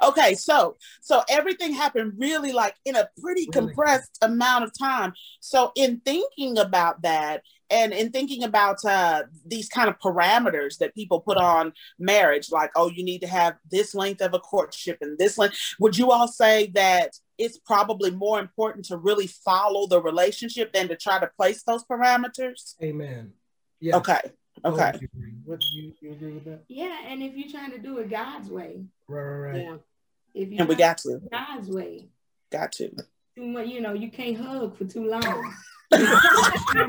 Okay, 0.03 0.35
so 0.35 0.77
so 1.01 1.23
everything 1.29 1.73
happened 1.73 2.15
really 2.19 2.53
like 2.53 2.75
in 2.85 2.97
a 2.97 3.09
pretty 3.21 3.49
really? 3.55 3.69
compressed 3.69 4.19
amount 4.23 4.65
of 4.65 4.73
time. 4.79 5.13
So 5.41 5.73
in 5.77 6.01
thinking 6.05 6.59
about 6.59 7.03
that 7.03 7.43
and 7.71 7.93
in 7.93 8.11
thinking 8.11 8.43
about 8.43 8.85
uh, 8.85 9.23
these 9.47 9.69
kind 9.69 9.89
of 9.89 9.99
parameters 9.99 10.79
that 10.79 10.95
people 10.95 11.21
put 11.21 11.37
on 11.37 11.73
marriage, 11.99 12.51
like 12.51 12.71
oh, 12.77 12.91
you 12.91 13.05
need 13.05 13.21
to 13.21 13.29
have 13.29 13.57
this 13.71 13.95
length 13.95 14.21
of 14.21 14.35
a 14.35 14.39
courtship 14.39 14.99
and 15.01 15.19
this 15.19 15.39
length. 15.39 15.57
Would 15.81 15.97
you 15.97 16.11
all 16.11 16.29
say 16.29 16.71
that 16.75 17.13
it's 17.39 17.59
probably 17.59 18.11
more 18.11 18.41
important 18.41 18.87
to 18.87 18.97
really 18.97 19.27
follow 19.27 19.87
the 19.87 20.01
relationship 20.01 20.73
than 20.73 20.89
to 20.89 20.97
try 20.97 21.19
to 21.19 21.31
place 21.37 21.63
those 21.63 21.85
parameters? 21.85 22.75
Amen. 22.83 23.33
Yeah. 23.81 23.97
Okay. 23.97 24.21
Okay. 24.65 24.93
What 25.45 25.61
do 25.61 25.67
you, 25.73 25.93
you 26.01 26.13
agree 26.13 26.33
with 26.33 26.45
that? 26.45 26.65
Yeah, 26.69 26.97
and 27.07 27.23
if 27.23 27.35
you're 27.35 27.51
trying 27.51 27.73
to 27.73 27.79
do 27.79 27.99
it 27.99 28.09
God's 28.09 28.49
way. 28.49 28.85
Right, 29.09 29.23
right, 29.23 29.51
right. 29.51 29.63
Yeah. 29.63 29.77
If 30.35 30.51
you 30.51 30.57
and 30.59 30.69
we 30.69 30.75
got 30.75 30.99
to 30.99 31.21
God's 31.31 31.69
way. 31.69 32.09
Got 32.51 32.73
to. 32.73 32.91
Too 33.37 33.47
much, 33.47 33.67
you 33.67 33.81
know, 33.81 33.93
you 33.93 34.11
can't 34.11 34.37
hug 34.37 34.77
for 34.77 34.85
too 34.85 35.09
long. 35.09 35.53
I 35.93 36.87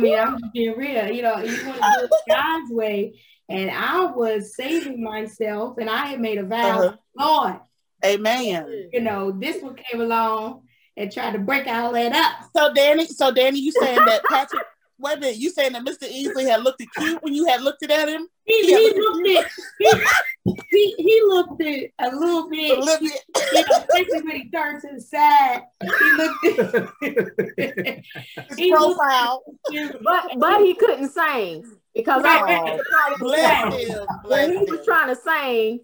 mean, 0.00 0.18
I'm 0.18 0.38
just 0.38 0.52
being 0.52 0.76
real. 0.76 1.10
You 1.10 1.22
know, 1.22 1.36
you 1.38 1.66
want 1.66 1.82
to 1.82 1.98
do 1.98 2.04
it 2.04 2.10
God's 2.28 2.72
way. 2.72 3.20
And 3.48 3.70
I 3.70 4.06
was 4.06 4.56
saving 4.56 5.02
myself, 5.02 5.76
and 5.78 5.90
I 5.90 6.06
had 6.06 6.20
made 6.20 6.38
a 6.38 6.44
vow, 6.44 6.80
uh-huh. 6.80 6.96
Lord. 7.18 7.60
Amen. 8.04 8.90
You 8.92 9.00
know, 9.00 9.32
this 9.32 9.62
one 9.62 9.76
came 9.76 10.00
along 10.00 10.62
and 10.96 11.10
tried 11.10 11.32
to 11.32 11.38
break 11.38 11.66
all 11.66 11.92
that 11.92 12.12
up. 12.12 12.50
So 12.56 12.72
Danny, 12.72 13.06
so 13.06 13.32
Danny, 13.32 13.58
you 13.60 13.72
saying 13.72 14.04
that 14.04 14.22
Patrick 14.24 14.64
wait 14.98 15.18
a 15.18 15.20
minute, 15.20 15.36
you 15.36 15.50
saying 15.50 15.72
that 15.72 15.84
Mr. 15.84 16.10
Easley 16.10 16.48
had 16.48 16.62
looked 16.62 16.80
at 16.80 16.88
cute 16.96 17.22
when 17.22 17.34
you 17.34 17.46
had 17.46 17.62
looked 17.62 17.82
at 17.82 18.08
him? 18.08 18.28
He, 18.44 18.66
he, 18.66 18.90
he 18.90 19.00
looked 19.00 19.28
at 19.28 19.50
he, 20.44 20.60
he, 20.70 20.94
he 20.98 21.22
looked 21.26 21.62
at 21.62 21.90
a 21.98 22.16
little 22.16 22.48
bit, 22.50 22.78
a 22.78 22.80
little 22.80 23.00
bit. 23.00 23.24
you 23.52 23.60
know, 23.60 23.78
especially 23.78 24.22
when 24.22 24.36
he 24.36 24.50
turned 24.50 24.82
to 24.82 24.88
the 24.94 25.00
side. 25.00 25.62
He 25.82 25.88
looked 26.16 26.44
at 27.60 28.02
his 28.58 28.70
profile, 28.70 29.42
but 30.02 30.38
but 30.38 30.60
he 30.60 30.74
couldn't 30.74 31.10
sing 31.10 31.64
because 31.94 32.22
oh, 32.24 32.28
I 32.28 33.16
bless 33.18 33.74
him. 33.74 34.06
Bless 34.24 34.24
when 34.24 34.50
he 34.58 34.70
was 34.70 34.84
trying 34.84 35.08
to 35.08 35.16
sing, 35.16 35.80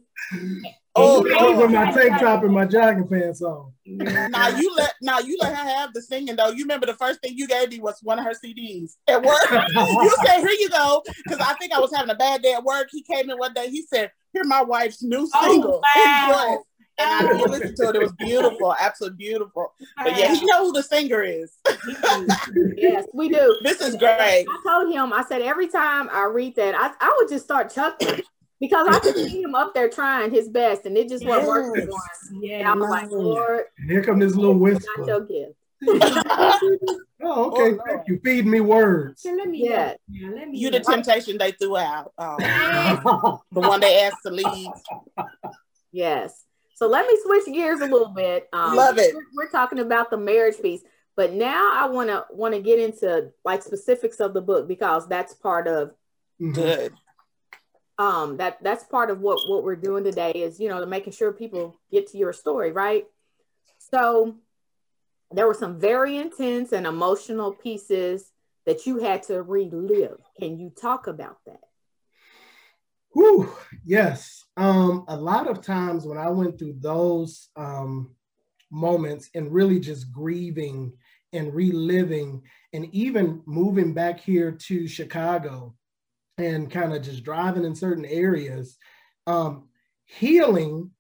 Oh, 0.97 1.25
oh 1.39 1.61
with 1.61 1.71
my 1.71 1.93
tank 1.93 2.19
top 2.19 2.43
and 2.43 2.53
my 2.53 2.65
jogging 2.65 3.07
pants 3.07 3.43
on. 3.43 3.73
now 3.87 4.49
you 4.49 4.75
let 4.75 4.95
now 5.01 5.21
you 5.21 5.39
let 5.41 5.55
her 5.55 5.63
have 5.63 5.93
the 5.93 6.03
singing 6.03 6.35
though. 6.35 6.49
You 6.49 6.65
remember 6.65 6.87
the 6.87 6.95
first 6.95 7.21
thing 7.21 7.37
you 7.37 7.47
gave 7.47 7.71
me 7.71 7.79
was 7.79 8.01
one 8.03 8.19
of 8.19 8.25
her 8.25 8.33
CDs 8.33 8.97
at 9.09 9.23
work. 9.23 9.39
you 9.51 10.17
said, 10.25 10.41
"Here 10.41 10.51
you 10.51 10.69
go," 10.69 11.03
because 11.25 11.39
I 11.39 11.55
think 11.55 11.73
I 11.73 11.79
was 11.79 11.95
having 11.95 12.11
a 12.11 12.17
bad 12.17 12.43
day 12.43 12.55
at 12.55 12.65
work. 12.65 12.89
He 12.91 13.03
came 13.03 13.31
in 13.31 13.39
one 13.39 13.55
day. 13.55 13.71
He 13.71 13.83
said, 13.83 14.11
"Here, 14.33 14.43
my 14.45 14.63
wife's 14.63 15.03
new 15.03 15.29
oh, 15.33 15.49
single." 15.49 15.81
Oh, 15.85 16.29
wow. 16.29 16.65
And 16.99 17.29
I 17.29 17.33
listened 17.33 17.77
to 17.77 17.89
it. 17.89 17.97
It 17.97 18.03
was 18.03 18.13
beautiful, 18.19 18.75
absolutely 18.79 19.17
beautiful. 19.17 19.73
But 19.97 20.19
yeah, 20.19 20.35
he 20.35 20.45
know 20.45 20.67
who 20.67 20.73
the 20.73 20.83
singer 20.83 21.23
is. 21.23 21.53
yes, 22.77 23.07
we 23.15 23.29
do. 23.29 23.59
This 23.63 23.81
is 23.81 23.97
great. 23.97 24.45
I 24.47 24.63
told 24.67 24.93
him, 24.93 25.13
I 25.13 25.25
said 25.27 25.41
every 25.41 25.69
time 25.69 26.11
I 26.13 26.25
read 26.25 26.57
that, 26.57 26.75
I, 26.75 26.91
I 27.01 27.17
would 27.19 27.31
just 27.31 27.45
start 27.45 27.73
chuckling 27.73 28.23
because 28.61 28.87
I 28.89 28.99
could 28.99 29.17
see 29.17 29.43
him 29.43 29.55
up 29.55 29.73
there 29.75 29.89
trying 29.89 30.31
his 30.31 30.49
best, 30.49 30.85
and 30.85 30.97
it 30.97 31.09
just 31.09 31.25
wasn't 31.25 31.49
working 31.49 31.87
for 31.87 32.35
him. 32.35 32.43
Yeah, 32.43 32.71
I'm 32.71 32.79
like, 32.79 33.11
Lord, 33.11 33.65
here 33.89 34.05
come 34.05 34.19
this 34.19 34.35
little 34.35 34.55
whisper. 34.55 34.85
Not 34.99 35.07
your 35.07 35.21
gift. 35.23 35.55
oh, 35.89 37.01
okay. 37.23 37.79
Oh, 37.79 37.79
Thank 37.87 38.03
you. 38.07 38.21
Feed 38.23 38.47
me 38.47 38.61
words. 38.61 39.25
let 39.25 39.49
me 39.49 39.67
yeah. 39.67 39.95
let 40.35 40.51
me 40.51 40.59
you 40.59 40.71
the 40.71 40.81
temptation 40.81 41.39
they 41.39 41.53
threw 41.53 41.79
out. 41.79 42.13
Um, 42.19 42.37
the 43.53 43.61
one 43.61 43.81
they 43.81 44.03
asked 44.03 44.23
to 44.25 44.31
leave. 44.31 44.69
Yes. 45.91 46.45
So 46.75 46.87
let 46.87 47.07
me 47.07 47.19
switch 47.25 47.55
gears 47.55 47.81
a 47.81 47.87
little 47.87 48.09
bit. 48.09 48.47
Um, 48.53 48.77
Love 48.77 48.99
it. 48.99 49.15
We're, 49.15 49.45
we're 49.45 49.51
talking 49.51 49.79
about 49.79 50.11
the 50.11 50.19
marriage 50.19 50.61
piece, 50.61 50.83
but 51.17 51.33
now 51.33 51.71
I 51.73 51.87
want 51.89 52.11
to 52.11 52.27
want 52.31 52.55
to 52.55 52.61
get 52.61 52.79
into 52.79 53.31
like 53.43 53.63
specifics 53.63 54.21
of 54.21 54.35
the 54.35 54.43
book 54.43 54.69
because 54.69 55.09
that's 55.09 55.33
part 55.33 55.67
of 55.67 55.93
good 56.53 56.93
um 58.01 58.39
that 58.39 58.57
that's 58.63 58.85
part 58.85 59.11
of 59.11 59.21
what 59.21 59.39
what 59.49 59.63
we're 59.63 59.77
doing 59.77 60.03
today 60.03 60.33
is 60.33 60.59
you 60.59 60.69
know 60.69 60.85
making 60.87 61.13
sure 61.13 61.33
people 61.33 61.77
get 61.93 62.11
to 62.11 62.17
your 62.17 62.33
story 62.33 62.73
right? 62.73 63.05
So 63.93 64.37
there 65.31 65.47
were 65.47 65.55
some 65.55 65.79
very 65.79 66.17
intense 66.17 66.73
and 66.73 66.87
emotional 66.87 67.53
pieces 67.53 68.33
that 68.67 68.87
you 68.87 68.99
had 68.99 69.23
to 69.25 69.43
relive. 69.43 70.19
Can 70.39 70.59
you 70.59 70.71
talk 70.71 71.07
about 71.07 71.39
that? 71.47 71.61
Whew, 73.13 73.53
yes. 73.85 74.45
Um 74.57 75.05
a 75.09 75.17
lot 75.17 75.47
of 75.47 75.61
times 75.61 76.07
when 76.07 76.19
i 76.19 76.31
went 76.31 76.59
through 76.59 76.77
those 76.79 77.51
um 77.57 78.15
moments 78.71 79.29
and 79.35 79.53
really 79.53 79.79
just 79.79 80.11
grieving 80.11 80.93
and 81.33 81.53
reliving 81.55 82.43
and 82.73 82.87
even 82.95 83.43
moving 83.47 83.93
back 83.93 84.21
here 84.21 84.53
to 84.53 84.87
chicago 84.87 85.75
and 86.41 86.71
kind 86.71 86.93
of 86.93 87.03
just 87.03 87.23
driving 87.23 87.65
in 87.65 87.75
certain 87.75 88.05
areas, 88.05 88.77
um, 89.27 89.69
healing, 90.07 90.91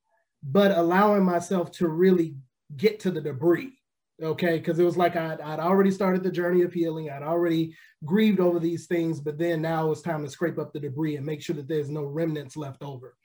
but 0.43 0.77
allowing 0.77 1.25
myself 1.25 1.71
to 1.73 1.89
really 1.89 2.37
get 2.77 3.01
to 3.01 3.11
the 3.11 3.21
debris. 3.21 3.77
Okay, 4.23 4.59
because 4.59 4.79
it 4.79 4.85
was 4.85 4.99
like 4.99 5.17
I'd, 5.17 5.41
I'd 5.41 5.61
already 5.61 5.91
started 5.91 6.23
the 6.23 6.31
journey 6.31 6.61
of 6.61 6.75
healing. 6.75 7.09
I'd 7.09 7.23
already 7.23 7.75
grieved 8.05 8.39
over 8.39 8.59
these 8.59 8.87
things, 8.87 9.19
but 9.19 9.39
then 9.39 9.63
now 9.63 9.91
it's 9.91 10.03
time 10.03 10.23
to 10.23 10.31
scrape 10.31 10.59
up 10.59 10.75
the 10.75 10.81
debris 10.81 11.17
and 11.17 11.25
make 11.25 11.41
sure 11.41 11.57
that 11.57 11.69
there's 11.69 11.89
no 11.89 12.05
remnants 12.05 12.55
left 12.55 12.83
over. 12.83 13.17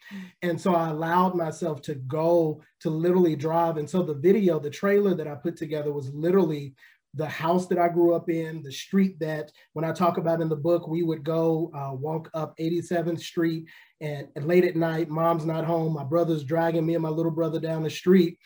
And 0.41 0.59
so 0.59 0.73
I 0.73 0.89
allowed 0.89 1.35
myself 1.35 1.81
to 1.83 1.95
go 1.95 2.61
to 2.79 2.89
literally 2.89 3.35
drive. 3.35 3.75
And 3.75 3.89
so 3.89 4.03
the 4.03 4.13
video, 4.13 4.57
the 4.57 4.69
trailer 4.69 5.13
that 5.15 5.27
I 5.27 5.35
put 5.35 5.57
together 5.57 5.91
was 5.91 6.13
literally 6.13 6.75
the 7.15 7.27
house 7.27 7.67
that 7.67 7.77
I 7.77 7.87
grew 7.87 8.13
up 8.13 8.29
in, 8.29 8.61
the 8.61 8.71
street 8.71 9.19
that 9.19 9.51
when 9.73 9.85
I 9.85 9.93
talk 9.93 10.17
about 10.17 10.41
in 10.41 10.49
the 10.49 10.55
book, 10.55 10.87
we 10.87 11.03
would 11.03 11.23
go 11.23 11.71
uh, 11.73 11.93
walk 11.93 12.29
up 12.33 12.57
87th 12.57 13.21
Street 13.21 13.65
and, 14.01 14.27
and, 14.35 14.45
late 14.45 14.65
at 14.65 14.75
night, 14.75 15.09
mom's 15.09 15.45
not 15.45 15.65
home, 15.65 15.93
my 15.93 16.03
brother's 16.03 16.43
dragging 16.43 16.85
me 16.85 16.95
and 16.95 17.03
my 17.03 17.09
little 17.09 17.31
brother 17.31 17.59
down 17.59 17.83
the 17.83 17.89
street. 17.89 18.37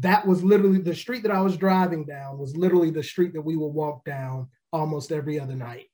That 0.00 0.26
was 0.26 0.42
literally 0.42 0.80
the 0.80 0.94
street 0.94 1.22
that 1.22 1.32
I 1.32 1.40
was 1.40 1.56
driving 1.56 2.04
down 2.04 2.38
was 2.38 2.56
literally 2.56 2.90
the 2.90 3.02
street 3.02 3.32
that 3.34 3.42
we 3.42 3.56
would 3.56 3.68
walk 3.68 4.04
down 4.04 4.48
almost 4.72 5.12
every 5.12 5.38
other 5.38 5.54
night. 5.54 5.86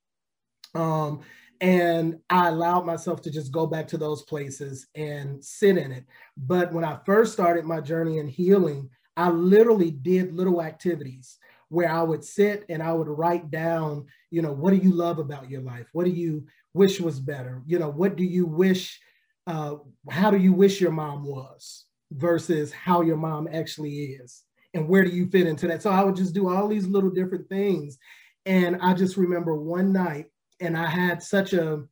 Um, 0.74 1.20
and 1.60 2.18
I 2.30 2.48
allowed 2.48 2.86
myself 2.86 3.22
to 3.22 3.30
just 3.30 3.52
go 3.52 3.66
back 3.66 3.86
to 3.88 3.98
those 3.98 4.22
places 4.22 4.88
and 4.94 5.44
sit 5.44 5.76
in 5.76 5.92
it. 5.92 6.04
But 6.36 6.72
when 6.72 6.84
I 6.84 6.98
first 7.06 7.32
started 7.32 7.64
my 7.64 7.80
journey 7.80 8.18
in 8.18 8.26
healing, 8.26 8.90
I 9.16 9.30
literally 9.30 9.92
did 9.92 10.34
little 10.34 10.60
activities 10.60 11.38
where 11.68 11.90
I 11.90 12.02
would 12.02 12.24
sit 12.24 12.64
and 12.68 12.82
I 12.82 12.92
would 12.92 13.08
write 13.08 13.50
down, 13.50 14.06
you 14.30 14.42
know, 14.42 14.52
what 14.52 14.70
do 14.70 14.76
you 14.76 14.92
love 14.92 15.18
about 15.18 15.50
your 15.50 15.62
life? 15.62 15.86
What 15.92 16.04
do 16.04 16.10
you 16.10 16.46
wish 16.72 17.00
was 17.00 17.20
better? 17.20 17.62
You 17.66 17.78
know, 17.78 17.90
what 17.90 18.16
do 18.16 18.24
you 18.24 18.46
wish, 18.46 19.00
uh, 19.46 19.76
how 20.10 20.30
do 20.30 20.38
you 20.38 20.52
wish 20.52 20.80
your 20.80 20.92
mom 20.92 21.24
was 21.24 21.86
versus 22.12 22.72
how 22.72 23.02
your 23.02 23.16
mom 23.16 23.48
actually 23.50 23.94
is? 23.94 24.42
And 24.74 24.88
where 24.88 25.04
do 25.04 25.10
you 25.10 25.28
fit 25.28 25.46
into 25.46 25.68
that? 25.68 25.82
So 25.82 25.90
I 25.90 26.02
would 26.02 26.16
just 26.16 26.34
do 26.34 26.48
all 26.48 26.68
these 26.68 26.86
little 26.86 27.10
different 27.10 27.48
things. 27.48 27.98
And 28.44 28.76
I 28.82 28.92
just 28.94 29.16
remember 29.16 29.54
one 29.54 29.92
night, 29.92 30.26
and 30.60 30.76
I 30.76 30.86
had 30.86 31.22
such 31.22 31.52
a, 31.52 31.82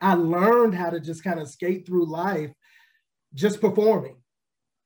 I 0.00 0.14
learned 0.14 0.74
how 0.74 0.90
to 0.90 1.00
just 1.00 1.22
kind 1.22 1.38
of 1.38 1.48
skate 1.48 1.86
through 1.86 2.10
life 2.10 2.50
just 3.34 3.60
performing 3.60 4.16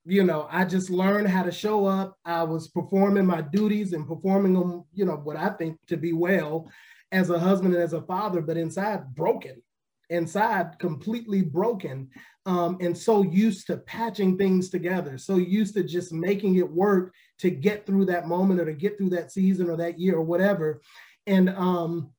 you 0.09 0.25
know, 0.25 0.49
I 0.51 0.65
just 0.65 0.89
learned 0.89 1.29
how 1.29 1.43
to 1.43 1.53
show 1.53 1.85
up. 1.85 2.17
I 2.25 2.43
was 2.43 2.69
performing 2.69 3.27
my 3.27 3.43
duties 3.43 3.93
and 3.93 4.09
performing 4.09 4.55
them, 4.55 4.85
you 4.95 5.05
know, 5.05 5.17
what 5.17 5.37
I 5.37 5.51
think 5.51 5.77
to 5.89 5.99
be 5.99 6.15
well 6.15 6.71
as 7.13 7.29
a 7.29 7.39
husband 7.39 7.75
and 7.75 7.83
as 7.83 7.93
a 7.93 8.01
father, 8.01 8.41
but 8.41 8.57
inside 8.57 9.15
broken, 9.15 9.63
inside 10.09 10.79
completely 10.79 11.43
broken, 11.43 12.09
um, 12.47 12.79
and 12.81 12.97
so 12.97 13.23
used 13.23 13.67
to 13.67 13.77
patching 13.77 14.39
things 14.39 14.71
together, 14.71 15.19
so 15.19 15.37
used 15.37 15.75
to 15.75 15.83
just 15.83 16.11
making 16.11 16.57
it 16.57 16.71
work 16.71 17.13
to 17.41 17.51
get 17.51 17.85
through 17.85 18.07
that 18.07 18.27
moment 18.27 18.61
or 18.61 18.65
to 18.65 18.73
get 18.73 18.97
through 18.97 19.11
that 19.11 19.31
season 19.31 19.69
or 19.69 19.77
that 19.77 19.99
year 19.99 20.17
or 20.17 20.23
whatever. 20.23 20.81
And 21.27 21.51
um, 21.51 22.11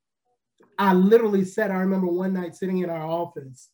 I 0.77 0.93
literally 0.93 1.43
said, 1.43 1.71
I 1.71 1.77
remember 1.79 2.07
one 2.07 2.33
night 2.33 2.55
sitting 2.55 2.79
in 2.79 2.91
our 2.91 3.07
office 3.07 3.69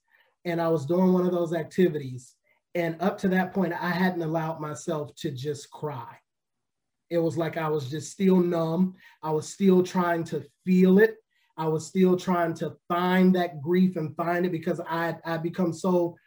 and 0.46 0.62
I 0.62 0.70
was 0.70 0.86
doing 0.86 1.12
one 1.12 1.26
of 1.26 1.34
those 1.34 1.54
activities 1.54 2.36
and 2.76 3.02
up 3.02 3.18
to 3.20 3.30
that 3.30 3.54
point, 3.54 3.74
I 3.74 3.90
hadn't 3.90 4.22
allowed 4.22 4.60
myself 4.60 5.16
to 5.16 5.32
just 5.32 5.72
cry. 5.72 6.18
It 7.10 7.18
was 7.20 7.38
like 7.38 7.56
I 7.56 7.70
was 7.70 7.90
just 7.90 8.12
still 8.12 8.38
numb. 8.38 8.96
I 9.24 9.32
was 9.32 9.48
still 9.48 9.82
trying 9.82 10.26
to 10.26 10.44
feel 10.66 11.00
it. 11.00 11.16
I 11.58 11.68
was 11.70 11.88
still 11.88 12.18
trying 12.18 12.54
to 12.56 12.76
find 12.90 13.34
that 13.36 13.62
grief 13.62 13.96
and 13.96 14.16
find 14.18 14.46
it 14.46 14.52
because 14.52 14.82
I 14.82 15.16
I 15.24 15.38
become 15.38 15.72
so 15.72 16.18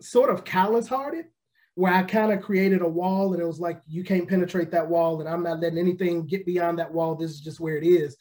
sort 0.00 0.30
of 0.30 0.44
callous 0.44 0.86
hearted 0.86 1.26
where 1.74 1.92
I 1.92 2.04
kind 2.04 2.30
of 2.30 2.40
created 2.40 2.80
a 2.80 2.88
wall 2.88 3.32
and 3.32 3.42
it 3.42 3.46
was 3.46 3.58
like 3.58 3.80
you 3.88 4.04
can't 4.04 4.28
penetrate 4.28 4.70
that 4.70 4.88
wall 4.88 5.20
and 5.20 5.28
I'm 5.28 5.42
not 5.42 5.58
letting 5.58 5.78
anything 5.78 6.26
get 6.26 6.46
beyond 6.46 6.78
that 6.78 6.92
wall. 6.92 7.16
This 7.16 7.32
is 7.32 7.40
just 7.40 7.58
where 7.58 7.76
it 7.76 7.84
is. 7.84 8.16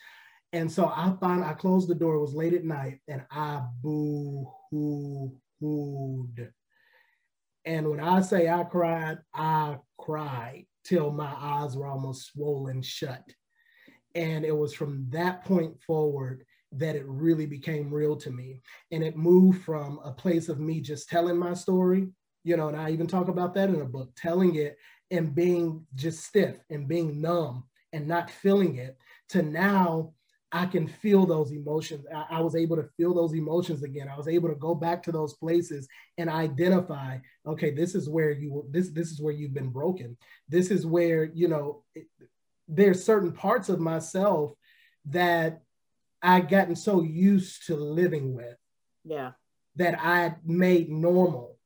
And 0.54 0.72
so 0.72 0.88
I 0.88 1.14
found 1.22 1.44
I 1.44 1.54
closed 1.54 1.88
the 1.88 1.94
door. 1.94 2.16
It 2.16 2.22
was 2.22 2.34
late 2.34 2.54
at 2.54 2.64
night 2.64 3.00
and 3.08 3.24
I 3.30 3.62
boo 3.84 4.48
hoo 4.72 5.36
hooed 5.60 6.52
and 7.66 7.90
when 7.90 8.00
I 8.00 8.22
say 8.22 8.50
I 8.50 8.64
cried, 8.64 9.20
I 9.34 9.78
cried 9.98 10.66
till 10.84 11.12
my 11.12 11.34
eyes 11.38 11.76
were 11.78 11.88
almost 11.88 12.28
swollen 12.28 12.82
shut. 12.82 13.24
And 14.16 14.46
it 14.46 14.56
was 14.56 14.74
from 14.74 15.08
that 15.10 15.44
point 15.46 15.82
forward 15.82 16.46
that 16.74 16.96
it 16.96 17.06
really 17.08 17.46
became 17.46 17.94
real 17.94 18.16
to 18.18 18.32
me. 18.32 18.60
And 18.92 19.04
it 19.04 19.16
moved 19.16 19.64
from 19.64 20.00
a 20.04 20.12
place 20.12 20.50
of 20.50 20.60
me 20.60 20.82
just 20.82 21.10
telling 21.10 21.38
my 21.38 21.54
story, 21.54 22.10
you 22.44 22.58
know, 22.58 22.68
and 22.68 22.78
I 22.78 22.92
even 22.92 23.08
talk 23.08 23.28
about 23.28 23.54
that 23.56 23.70
in 23.70 23.82
a 23.82 23.86
book, 23.86 24.12
telling 24.16 24.56
it 24.56 24.78
and 25.12 25.34
being 25.34 25.86
just 25.96 26.26
stiff 26.26 26.58
and 26.70 26.88
being 26.88 27.22
numb 27.22 27.64
and 27.94 28.08
not 28.08 28.30
feeling 28.30 28.78
it 28.78 28.98
to 29.30 29.42
now 29.42 30.14
I 30.56 30.68
can 30.68 30.88
feel 30.88 31.26
those 31.26 31.52
emotions. 31.52 32.06
I, 32.14 32.38
I, 32.38 32.42
was 32.42 32.56
able 32.56 32.76
to 32.76 32.88
feel 32.96 33.16
those 33.16 33.34
emotions 33.34 33.82
again. 33.82 34.08
I 34.08 34.16
was 34.16 34.28
able 34.28 34.50
to 34.50 34.56
go 34.56 34.76
back 34.76 35.02
to 35.04 35.12
those 35.12 35.34
places 35.34 35.88
and 36.20 36.30
identify, 36.30 37.18
okay, 37.48 37.72
this 37.72 37.96
is 37.96 38.08
where 38.08 38.30
you 38.30 38.64
this 38.70 38.90
this 38.90 39.12
is 39.12 39.20
where 39.20 39.34
you've 39.34 39.56
been 39.56 39.72
broken. 39.72 40.16
This 40.48 40.70
is 40.70 40.86
where, 40.86 41.24
you 41.24 41.48
know, 41.48 41.84
it, 41.96 42.06
there's 42.68 43.04
certain 43.04 43.32
parts 43.32 43.68
of 43.68 43.80
myself 43.80 44.54
that 45.06 45.64
I'd 46.22 46.50
gotten 46.50 46.76
so 46.76 47.02
used 47.02 47.66
to 47.66 47.76
living 47.76 48.36
with. 48.36 48.56
Yeah. 49.04 49.32
That 49.78 50.00
I 50.00 50.36
made 50.46 50.92
normal. 50.92 51.58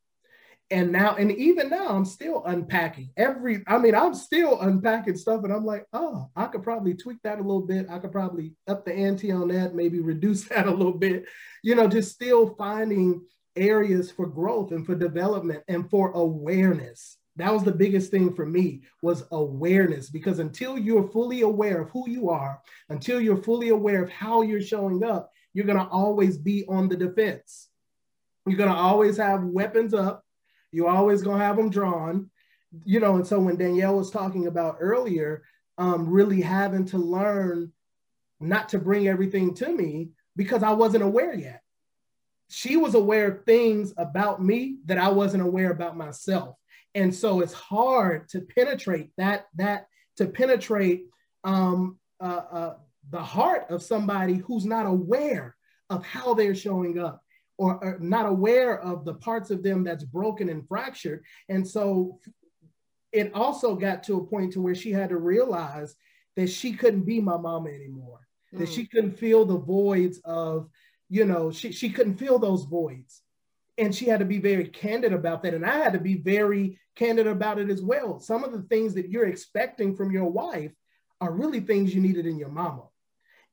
And 0.69 0.91
now, 0.91 1.15
and 1.15 1.31
even 1.31 1.69
now, 1.69 1.87
I'm 1.87 2.03
still 2.03 2.43
unpacking 2.45 3.11
every. 3.15 3.63
I 3.67 3.77
mean, 3.77 3.95
I'm 3.95 4.13
still 4.13 4.59
unpacking 4.59 5.15
stuff, 5.15 5.45
and 5.45 5.53
I'm 5.53 5.65
like, 5.65 5.85
oh, 5.93 6.29
I 6.35 6.47
could 6.47 6.63
probably 6.63 6.93
tweak 6.93 7.21
that 7.23 7.39
a 7.39 7.41
little 7.41 7.65
bit. 7.65 7.87
I 7.89 7.99
could 7.99 8.11
probably 8.11 8.53
up 8.67 8.83
the 8.83 8.93
ante 8.93 9.31
on 9.31 9.47
that, 9.47 9.75
maybe 9.75 9.99
reduce 10.01 10.43
that 10.49 10.67
a 10.67 10.71
little 10.71 10.97
bit. 10.97 11.25
You 11.63 11.75
know, 11.75 11.87
just 11.87 12.11
still 12.11 12.55
finding 12.55 13.21
areas 13.55 14.11
for 14.11 14.27
growth 14.27 14.71
and 14.71 14.85
for 14.85 14.93
development 14.93 15.63
and 15.67 15.89
for 15.89 16.11
awareness 16.11 17.17
that 17.37 17.53
was 17.53 17.63
the 17.63 17.71
biggest 17.71 18.09
thing 18.09 18.33
for 18.33 18.45
me 18.45 18.81
was 19.01 19.23
awareness 19.31 20.09
because 20.09 20.39
until 20.39 20.77
you're 20.77 21.07
fully 21.09 21.41
aware 21.41 21.81
of 21.81 21.89
who 21.91 22.09
you 22.09 22.29
are 22.29 22.59
until 22.89 23.21
you're 23.21 23.41
fully 23.41 23.69
aware 23.69 24.03
of 24.03 24.09
how 24.09 24.41
you're 24.41 24.61
showing 24.61 25.03
up 25.03 25.31
you're 25.53 25.65
going 25.65 25.77
to 25.77 25.87
always 25.87 26.37
be 26.37 26.65
on 26.67 26.89
the 26.89 26.97
defense 26.97 27.69
you're 28.45 28.57
going 28.57 28.69
to 28.69 28.75
always 28.75 29.17
have 29.17 29.43
weapons 29.43 29.93
up 29.93 30.23
you're 30.71 30.89
always 30.89 31.21
to 31.21 31.31
have 31.31 31.57
them 31.57 31.69
drawn. 31.69 32.29
You 32.83 32.99
know 32.99 33.15
and 33.15 33.25
so 33.25 33.39
when 33.39 33.55
danielle 33.55 33.95
was 33.95 34.11
talking 34.11 34.47
about 34.47 34.77
earlier 34.79 35.43
um, 35.77 36.09
really 36.09 36.41
having 36.41 36.85
to 36.85 36.97
learn 36.97 37.71
not 38.39 38.69
to 38.69 38.79
bring 38.79 39.07
everything 39.07 39.53
to 39.55 39.71
me 39.71 40.09
because 40.35 40.63
i 40.63 40.71
wasn't 40.71 41.03
aware 41.03 41.33
yet. 41.33 41.61
She 42.49 42.77
was 42.77 42.95
aware 42.95 43.27
of 43.31 43.45
things 43.45 43.93
about 43.97 44.43
me 44.43 44.77
that 44.85 44.97
i 44.97 45.09
wasn't 45.09 45.43
aware 45.43 45.71
about 45.71 45.97
myself. 45.97 46.55
And 46.93 47.13
so 47.13 47.41
it's 47.41 47.53
hard 47.53 48.27
to 48.29 48.41
penetrate 48.41 49.11
that 49.17 49.45
that 49.55 49.87
to 50.17 50.25
penetrate 50.25 51.05
um, 51.43 51.99
uh, 52.19 52.41
uh, 52.51 52.73
the 53.09 53.21
heart 53.21 53.67
of 53.69 53.83
somebody 53.83 54.35
who's 54.35 54.65
not 54.65 54.85
aware 54.85 55.55
of 55.89 56.03
how 56.05 56.33
they're 56.33 56.55
showing 56.55 56.99
up 56.99 57.23
or, 57.57 57.83
or 57.83 57.97
not 57.99 58.25
aware 58.25 58.79
of 58.79 59.03
the 59.03 59.15
parts 59.15 59.49
of 59.49 59.63
them 59.63 59.83
that's 59.83 60.03
broken 60.03 60.49
and 60.49 60.67
fractured. 60.67 61.23
And 61.49 61.67
so 61.67 62.19
it 63.11 63.31
also 63.33 63.75
got 63.75 64.03
to 64.03 64.17
a 64.17 64.25
point 64.25 64.53
to 64.53 64.61
where 64.61 64.75
she 64.75 64.91
had 64.91 65.09
to 65.09 65.17
realize 65.17 65.95
that 66.35 66.49
she 66.49 66.73
couldn't 66.73 67.03
be 67.03 67.19
my 67.19 67.37
mama 67.37 67.69
anymore 67.69 68.27
mm. 68.53 68.59
that 68.59 68.69
she 68.69 68.85
couldn't 68.85 69.17
feel 69.17 69.45
the 69.45 69.57
voids 69.57 70.19
of 70.25 70.69
you 71.09 71.25
know 71.25 71.51
she, 71.51 71.71
she 71.71 71.89
couldn't 71.89 72.17
feel 72.17 72.39
those 72.39 72.65
voids. 72.65 73.21
And 73.79 73.93
she 73.93 74.05
had 74.05 74.19
to 74.19 74.25
be 74.25 74.39
very 74.39 74.67
candid 74.67 75.13
about 75.13 75.43
that. 75.43 75.53
And 75.53 75.63
i 75.63 75.77
had 75.77 75.93
to 75.93 75.99
be 75.99 76.15
very 76.15 76.79
candid 76.95 77.27
about 77.27 77.59
it 77.59 77.69
as 77.69 77.79
well. 77.79 78.19
Some 78.19 78.43
of 78.43 78.51
the 78.51 78.63
things 78.63 78.95
that 78.95 79.09
you're 79.09 79.27
expecting 79.27 79.95
from 79.95 80.11
your 80.11 80.25
wife 80.25 80.71
are 81.21 81.31
really 81.31 81.59
things 81.59 81.93
you 81.93 82.01
needed 82.01 82.25
in 82.25 82.39
your 82.39 82.49
mama. 82.49 82.85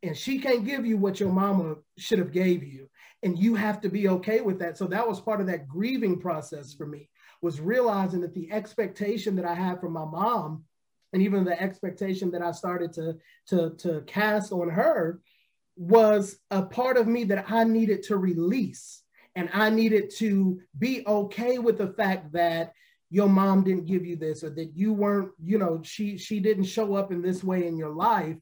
And 0.03 0.17
she 0.17 0.39
can't 0.39 0.65
give 0.65 0.87
you 0.87 0.97
what 0.97 1.21
your 1.21 1.31
mama 1.31 1.77
should 1.99 2.19
have 2.19 2.33
gave 2.33 2.65
you 2.65 2.89
and 3.25 3.39
you 3.39 3.55
have 3.55 3.81
to 3.81 3.89
be 3.89 4.09
okay 4.09 4.41
with 4.41 4.59
that 4.59 4.77
so 4.77 4.87
that 4.87 5.07
was 5.07 5.21
part 5.21 5.41
of 5.41 5.47
that 5.47 5.67
grieving 5.67 6.21
process 6.21 6.75
for 6.75 6.87
me 6.87 7.09
was 7.43 7.61
realizing 7.61 8.21
that 8.21 8.35
the 8.35 8.51
expectation 8.53 9.35
that 9.37 9.45
i 9.45 9.55
had 9.55 9.81
from 9.81 9.93
my 9.93 10.05
mom 10.05 10.65
and 11.13 11.23
even 11.23 11.45
the 11.45 11.61
expectation 11.61 12.31
that 12.31 12.43
i 12.43 12.53
started 12.53 12.93
to 12.93 13.17
to 13.47 13.71
to 13.77 14.03
cast 14.07 14.53
on 14.53 14.69
her 14.69 15.21
was 15.77 16.37
a 16.51 16.63
part 16.63 16.97
of 16.97 17.07
me 17.07 17.25
that 17.25 17.45
i 17.51 17.65
needed 17.65 18.03
to 18.03 18.17
release 18.17 19.05
and 19.37 19.51
I 19.53 19.71
needed 19.71 20.11
to 20.19 20.61
be 20.79 21.05
okay 21.07 21.59
with 21.59 21.79
the 21.79 21.89
fact 21.89 22.33
that 22.33 22.73
your 23.11 23.29
mom 23.29 23.65
didn't 23.65 23.87
give 23.87 24.05
you 24.05 24.17
this 24.17 24.43
or 24.43 24.51
that 24.51 24.77
you 24.77 24.93
weren't, 24.93 25.31
you 25.43 25.59
know, 25.59 25.81
she 25.83 26.19
she 26.19 26.41
didn't 26.41 26.65
show 26.65 26.95
up 26.95 27.13
in 27.13 27.23
this 27.23 27.45
way 27.45 27.67
in 27.67 27.77
your 27.77 27.91
life, 27.91 28.37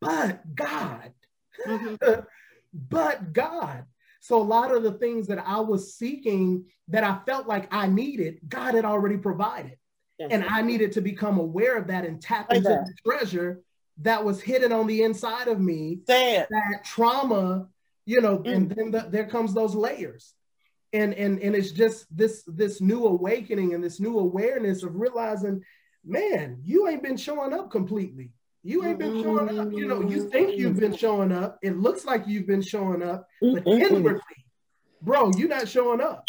but 0.00 0.54
God. 0.54 1.12
Mm-hmm. 1.66 2.20
but 2.88 3.32
God. 3.32 3.84
So 4.20 4.40
a 4.40 4.42
lot 4.42 4.74
of 4.74 4.82
the 4.82 4.92
things 4.92 5.26
that 5.28 5.42
I 5.46 5.60
was 5.60 5.94
seeking 5.94 6.66
that 6.88 7.04
I 7.04 7.18
felt 7.26 7.46
like 7.46 7.68
I 7.72 7.86
needed, 7.86 8.40
God 8.48 8.74
had 8.74 8.84
already 8.84 9.16
provided. 9.16 9.76
Yes. 10.18 10.28
And 10.32 10.44
I 10.44 10.60
needed 10.62 10.92
to 10.92 11.00
become 11.00 11.38
aware 11.38 11.78
of 11.78 11.86
that 11.86 12.04
and 12.04 12.20
tap 12.20 12.52
into 12.52 12.68
the 12.68 12.94
treasure 13.04 13.62
that 14.02 14.22
was 14.22 14.40
hidden 14.40 14.72
on 14.72 14.86
the 14.86 15.02
inside 15.02 15.48
of 15.48 15.60
me. 15.60 16.00
That 16.50 16.84
trauma 16.84 17.68
you 18.10 18.20
know, 18.20 18.38
mm. 18.38 18.52
and 18.52 18.70
then 18.70 18.90
the, 18.90 19.06
there 19.08 19.26
comes 19.26 19.54
those 19.54 19.74
layers. 19.74 20.34
And, 20.92 21.14
and 21.14 21.38
and 21.38 21.54
it's 21.54 21.70
just 21.70 22.04
this 22.10 22.42
this 22.48 22.80
new 22.80 23.06
awakening 23.06 23.74
and 23.74 23.84
this 23.84 24.00
new 24.00 24.18
awareness 24.18 24.82
of 24.82 24.96
realizing, 24.96 25.62
man, 26.04 26.58
you 26.64 26.88
ain't 26.88 27.04
been 27.04 27.16
showing 27.16 27.52
up 27.52 27.70
completely. 27.70 28.32
You 28.62 28.84
ain't 28.84 28.98
been 28.98 29.22
showing 29.22 29.58
up. 29.58 29.72
You 29.72 29.86
know, 29.86 30.02
you 30.02 30.28
think 30.28 30.58
you've 30.58 30.78
been 30.78 30.90
mm-hmm. 30.90 30.98
showing 30.98 31.32
up. 31.32 31.58
It 31.62 31.78
looks 31.78 32.04
like 32.04 32.24
you've 32.26 32.46
been 32.46 32.62
showing 32.62 33.02
up, 33.02 33.26
but 33.40 33.64
mm-hmm. 33.64 33.94
inwardly, 33.94 34.44
bro, 35.00 35.30
you're 35.36 35.48
not 35.48 35.68
showing 35.68 36.00
up. 36.00 36.24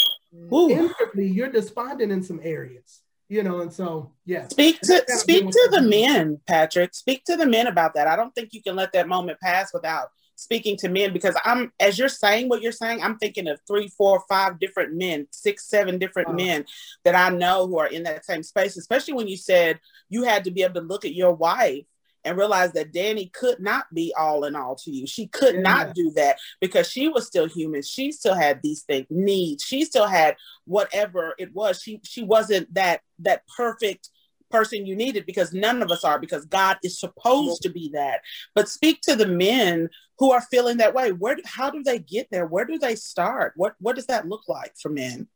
Ooh. 0.53 0.69
Inwardly, 0.69 1.27
you're 1.27 1.51
despondent 1.51 2.11
in 2.11 2.23
some 2.23 2.39
areas. 2.41 3.01
You 3.27 3.43
know, 3.43 3.61
and 3.61 3.71
so 3.71 4.11
yeah. 4.25 4.47
Speak 4.47 4.79
to 4.82 5.03
speak 5.07 5.49
to 5.49 5.69
the 5.71 5.82
men, 5.82 6.39
Patrick. 6.47 6.93
Speak 6.93 7.23
to 7.25 7.38
the 7.38 7.45
men 7.45 7.67
about 7.67 7.93
that. 7.93 8.07
I 8.07 8.15
don't 8.15 8.34
think 8.36 8.53
you 8.53 8.61
can 8.61 8.75
let 8.75 8.91
that 8.93 9.07
moment 9.07 9.39
pass 9.39 9.73
without 9.73 10.09
speaking 10.36 10.75
to 10.75 10.89
men 10.89 11.13
because 11.13 11.36
I'm 11.45 11.71
as 11.79 11.99
you're 11.99 12.09
saying 12.09 12.49
what 12.49 12.61
you're 12.61 12.71
saying, 12.71 13.01
I'm 13.01 13.17
thinking 13.17 13.47
of 13.47 13.59
three, 13.67 13.88
four, 13.89 14.23
five 14.27 14.59
different 14.59 14.95
men, 14.95 15.27
six, 15.32 15.69
seven 15.69 15.97
different 15.97 16.36
men 16.36 16.65
that 17.05 17.15
I 17.15 17.29
know 17.29 17.67
who 17.67 17.77
are 17.79 17.88
in 17.88 18.03
that 18.03 18.25
same 18.25 18.43
space, 18.43 18.75
especially 18.75 19.13
when 19.13 19.27
you 19.27 19.38
said 19.38 19.79
you 20.09 20.23
had 20.23 20.43
to 20.45 20.51
be 20.51 20.63
able 20.63 20.82
to 20.82 20.88
look 20.88 21.05
at 21.05 21.13
your 21.13 21.34
wife 21.34 21.86
and 22.24 22.38
realize 22.38 22.72
that 22.74 22.93
Danny 22.93 23.28
could 23.28 23.59
not 23.59 23.86
be 23.93 24.13
all 24.17 24.43
in 24.45 24.55
all 24.55 24.76
to 24.76 24.91
you. 24.91 25.07
She 25.07 25.28
could 25.28 25.55
yeah. 25.55 25.61
not 25.61 25.95
do 25.95 26.11
that 26.15 26.38
because 26.59 26.89
she 26.89 27.07
was 27.07 27.28
still 27.28 27.47
human. 27.47 27.82
She 27.82 28.11
still 28.11 28.36
had 28.36 28.61
these 28.61 28.84
things 28.84 29.07
needs. 29.09 29.63
She 29.63 29.86
still 29.86 30.07
had 30.07 30.36
whatever 30.65 31.34
it 31.38 31.53
was. 31.53 31.82
She 31.82 31.99
she 32.03 32.24
wasn't 32.24 32.74
that 32.74 33.01
that 33.19 33.43
perfect 33.55 34.09
person 34.49 34.86
you 34.86 34.95
needed 34.95 35.26
because 35.26 35.53
none 35.53 35.82
of 35.82 35.89
us 35.91 36.03
are 36.03 36.19
because 36.19 36.45
God 36.45 36.78
is 36.84 36.99
supposed 36.99 37.61
to 37.63 37.69
be 37.69 37.89
that. 37.93 38.22
But 38.53 38.69
speak 38.69 39.01
to 39.03 39.15
the 39.15 39.28
men 39.28 39.89
who 40.19 40.32
are 40.32 40.41
feeling 40.41 40.78
that 40.78 40.93
way. 40.93 41.11
Where 41.11 41.38
how 41.45 41.69
do 41.72 41.82
they 41.82 41.99
get 41.99 42.28
there? 42.30 42.45
Where 42.45 42.65
do 42.65 42.78
they 42.78 42.95
start? 42.95 43.53
What 43.55 43.76
what 43.80 43.95
does 43.95 44.07
that 44.07 44.28
look 44.28 44.47
like 44.47 44.74
for 44.80 44.89
men? 44.89 45.28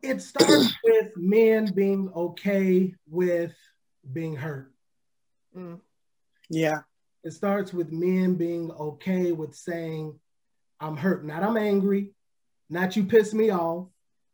It 0.00 0.20
starts 0.20 0.72
with 0.82 1.16
men 1.16 1.72
being 1.74 2.10
okay 2.14 2.94
with 3.08 3.54
being 4.12 4.34
hurt. 4.34 4.72
Mm. 5.56 5.80
Yeah. 6.48 6.80
It 7.24 7.32
starts 7.32 7.72
with 7.72 7.92
men 7.92 8.34
being 8.34 8.70
okay 8.72 9.32
with 9.32 9.54
saying, 9.54 10.18
I'm 10.80 10.96
hurt. 10.96 11.24
Not 11.24 11.42
I'm 11.42 11.56
angry, 11.56 12.10
not 12.68 12.96
you 12.96 13.04
piss 13.04 13.32
me 13.32 13.50
off, 13.50 13.86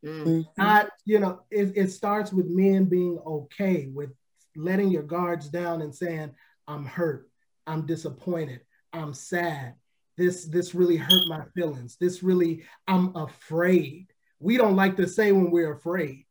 Mm-hmm. 0.04 0.42
Not, 0.56 0.90
you 1.04 1.18
know, 1.18 1.40
it, 1.50 1.72
it 1.76 1.90
starts 1.90 2.32
with 2.32 2.46
men 2.46 2.84
being 2.84 3.18
okay 3.26 3.88
with 3.92 4.10
letting 4.56 4.90
your 4.90 5.02
guards 5.02 5.48
down 5.48 5.82
and 5.82 5.94
saying, 5.94 6.32
I'm 6.66 6.84
hurt, 6.84 7.28
I'm 7.66 7.86
disappointed, 7.86 8.60
I'm 8.92 9.14
sad. 9.14 9.74
This 10.16 10.46
this 10.46 10.74
really 10.74 10.96
hurt 10.96 11.28
my 11.28 11.44
feelings. 11.54 11.96
This 12.00 12.24
really, 12.24 12.64
I'm 12.88 13.14
afraid. 13.14 14.08
We 14.40 14.56
don't 14.56 14.74
like 14.74 14.96
to 14.96 15.06
say 15.06 15.30
when 15.30 15.50
we're 15.52 15.74
afraid. 15.74 16.26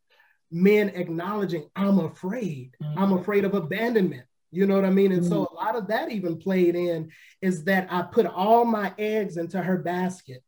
Men 0.52 0.90
acknowledging, 0.90 1.70
I'm 1.74 2.00
afraid. 2.00 2.76
Mm-hmm. 2.84 3.00
I'm 3.00 3.14
afraid 3.14 3.46
of 3.46 3.54
abandonment. 3.54 4.26
You 4.52 4.66
know 4.66 4.76
what 4.76 4.86
I 4.86 4.90
mean? 4.90 5.12
And 5.12 5.22
mm-hmm. 5.22 5.32
so 5.32 5.48
a 5.52 5.56
lot 5.56 5.76
of 5.76 5.88
that 5.88 6.12
even 6.12 6.38
played 6.38 6.76
in 6.76 7.12
is 7.42 7.66
that 7.66 7.88
I 7.92 8.02
put 8.04 8.26
all 8.26 8.66
my 8.66 8.94
eggs 8.98 9.38
into 9.38 9.62
her 9.62 9.78
basket. 9.78 10.44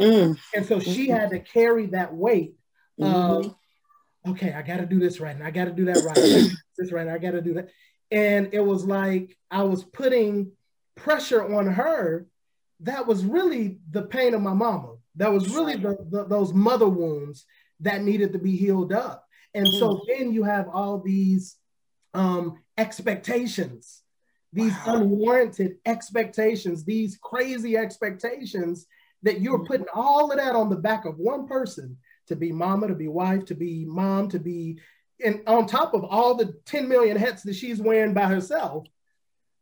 Mm. 0.00 0.38
And 0.54 0.66
so 0.66 0.80
she 0.80 1.08
had 1.08 1.30
to 1.30 1.38
carry 1.38 1.86
that 1.86 2.12
weight 2.12 2.56
mm-hmm. 3.00 4.30
okay, 4.30 4.52
I 4.52 4.62
got 4.62 4.78
to 4.78 4.86
do 4.86 4.98
this 4.98 5.20
right, 5.20 5.34
and 5.34 5.44
I 5.44 5.50
got 5.50 5.66
to 5.66 5.72
do 5.72 5.86
that 5.86 6.02
right, 6.04 6.50
this 6.78 6.92
right, 6.92 7.08
I 7.08 7.18
got 7.18 7.32
to 7.32 7.42
do 7.42 7.54
that. 7.54 7.68
And 8.10 8.50
it 8.52 8.64
was 8.64 8.84
like 8.84 9.36
I 9.50 9.62
was 9.64 9.84
putting 9.84 10.52
pressure 10.94 11.54
on 11.54 11.66
her. 11.66 12.26
That 12.80 13.06
was 13.06 13.24
really 13.24 13.78
the 13.90 14.02
pain 14.02 14.34
of 14.34 14.42
my 14.42 14.52
mama. 14.52 14.96
That 15.16 15.32
was 15.32 15.54
really 15.54 15.76
the, 15.76 15.96
the 16.10 16.24
those 16.24 16.52
mother 16.52 16.88
wounds 16.88 17.46
that 17.80 18.02
needed 18.02 18.32
to 18.32 18.38
be 18.38 18.56
healed 18.56 18.92
up. 18.92 19.24
And 19.54 19.66
so 19.66 19.94
mm. 19.94 20.00
then 20.08 20.32
you 20.32 20.44
have 20.44 20.68
all 20.68 21.00
these 21.00 21.56
um, 22.14 22.58
expectations, 22.78 24.02
these 24.52 24.72
wow. 24.86 24.96
unwarranted 24.96 25.76
expectations, 25.84 26.84
these 26.84 27.18
crazy 27.22 27.76
expectations 27.76 28.86
that 29.22 29.40
you're 29.40 29.58
mm-hmm. 29.58 29.66
putting 29.66 29.86
all 29.94 30.30
of 30.30 30.38
that 30.38 30.54
on 30.54 30.68
the 30.68 30.76
back 30.76 31.04
of 31.04 31.18
one 31.18 31.46
person 31.46 31.96
to 32.28 32.36
be 32.36 32.52
mama, 32.52 32.88
to 32.88 32.94
be 32.94 33.08
wife, 33.08 33.44
to 33.46 33.54
be 33.54 33.84
mom, 33.84 34.28
to 34.28 34.38
be, 34.38 34.78
and 35.24 35.42
on 35.46 35.66
top 35.66 35.94
of 35.94 36.04
all 36.04 36.34
the 36.34 36.54
10 36.66 36.88
million 36.88 37.16
hats 37.16 37.42
that 37.42 37.54
she's 37.54 37.80
wearing 37.80 38.14
by 38.14 38.26
herself, 38.26 38.86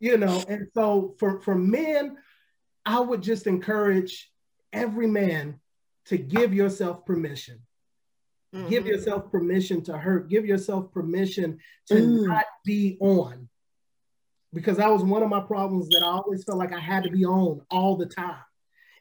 you 0.00 0.16
know. 0.16 0.42
And 0.48 0.68
so 0.74 1.14
for, 1.18 1.40
for 1.40 1.54
men, 1.54 2.16
I 2.84 3.00
would 3.00 3.22
just 3.22 3.46
encourage 3.46 4.30
every 4.72 5.06
man 5.06 5.60
to 6.06 6.18
give 6.18 6.52
yourself 6.52 7.06
permission. 7.06 7.60
Mm-hmm. 8.54 8.68
Give 8.68 8.86
yourself 8.86 9.30
permission 9.30 9.82
to 9.84 9.98
hurt. 9.98 10.28
Give 10.28 10.46
yourself 10.46 10.92
permission 10.92 11.58
to 11.88 11.94
mm. 11.94 12.26
not 12.28 12.44
be 12.64 12.96
on. 13.00 13.48
because 14.52 14.76
that 14.76 14.90
was 14.90 15.02
one 15.02 15.22
of 15.22 15.28
my 15.28 15.40
problems 15.40 15.88
that 15.88 16.02
I 16.02 16.06
always 16.06 16.44
felt 16.44 16.58
like 16.58 16.72
I 16.72 16.78
had 16.78 17.02
to 17.04 17.10
be 17.10 17.24
on 17.24 17.60
all 17.70 17.96
the 17.96 18.06
time. 18.06 18.36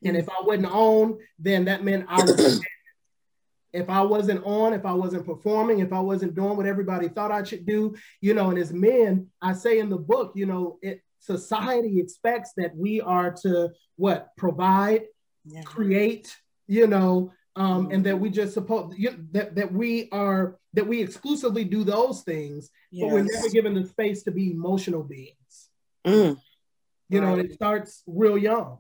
And 0.04 0.18
if 0.18 0.28
I 0.28 0.42
wasn't 0.42 0.66
on, 0.66 1.20
then 1.38 1.66
that 1.66 1.84
meant 1.84 2.06
I 2.10 2.24
was. 2.24 2.62
if 3.74 3.90
I 3.90 4.02
wasn't 4.02 4.44
on, 4.46 4.74
if 4.74 4.86
I 4.86 4.94
wasn't 4.94 5.26
performing, 5.26 5.80
if 5.80 5.92
I 5.92 6.00
wasn't 6.00 6.36
doing 6.36 6.56
what 6.56 6.68
everybody 6.68 7.08
thought 7.08 7.32
I 7.32 7.44
should 7.44 7.66
do, 7.66 7.96
you 8.22 8.34
know, 8.34 8.52
and 8.52 8.60
as 8.60 8.72
men, 8.72 9.28
I 9.42 9.54
say 9.54 9.80
in 9.80 9.90
the 9.90 9.98
book, 9.98 10.34
you 10.36 10.46
know, 10.46 10.78
it 10.82 11.02
society 11.20 12.00
expects 12.00 12.52
that 12.58 12.76
we 12.76 13.02
are 13.02 13.32
to 13.42 13.72
what 13.96 14.30
provide, 14.38 15.04
yeah. 15.46 15.64
create, 15.64 16.36
you 16.68 16.86
know, 16.86 17.32
um, 17.56 17.90
and 17.92 18.04
that 18.06 18.20
we 18.20 18.30
just 18.30 18.54
suppose 18.54 18.94
you 18.98 19.12
know, 19.12 19.18
that 19.32 19.56
that 19.56 19.72
we 19.72 20.10
are 20.12 20.58
that 20.74 20.88
we 20.88 21.02
exclusively 21.02 21.64
do 21.64 21.84
those 21.84 22.22
things, 22.22 22.72
yes. 22.92 23.06
but 23.06 23.14
we're 23.14 23.24
never 23.24 23.50
given 23.50 23.74
the 23.76 23.86
space 23.86 24.24
to 24.24 24.32
be 24.32 24.52
emotional 24.52 25.04
beings. 25.04 25.70
Mm. 26.06 26.38
You 27.10 27.22
right. 27.22 27.28
know, 27.28 27.38
it 27.38 27.54
starts 27.54 28.04
real 28.08 28.38
young. 28.38 28.80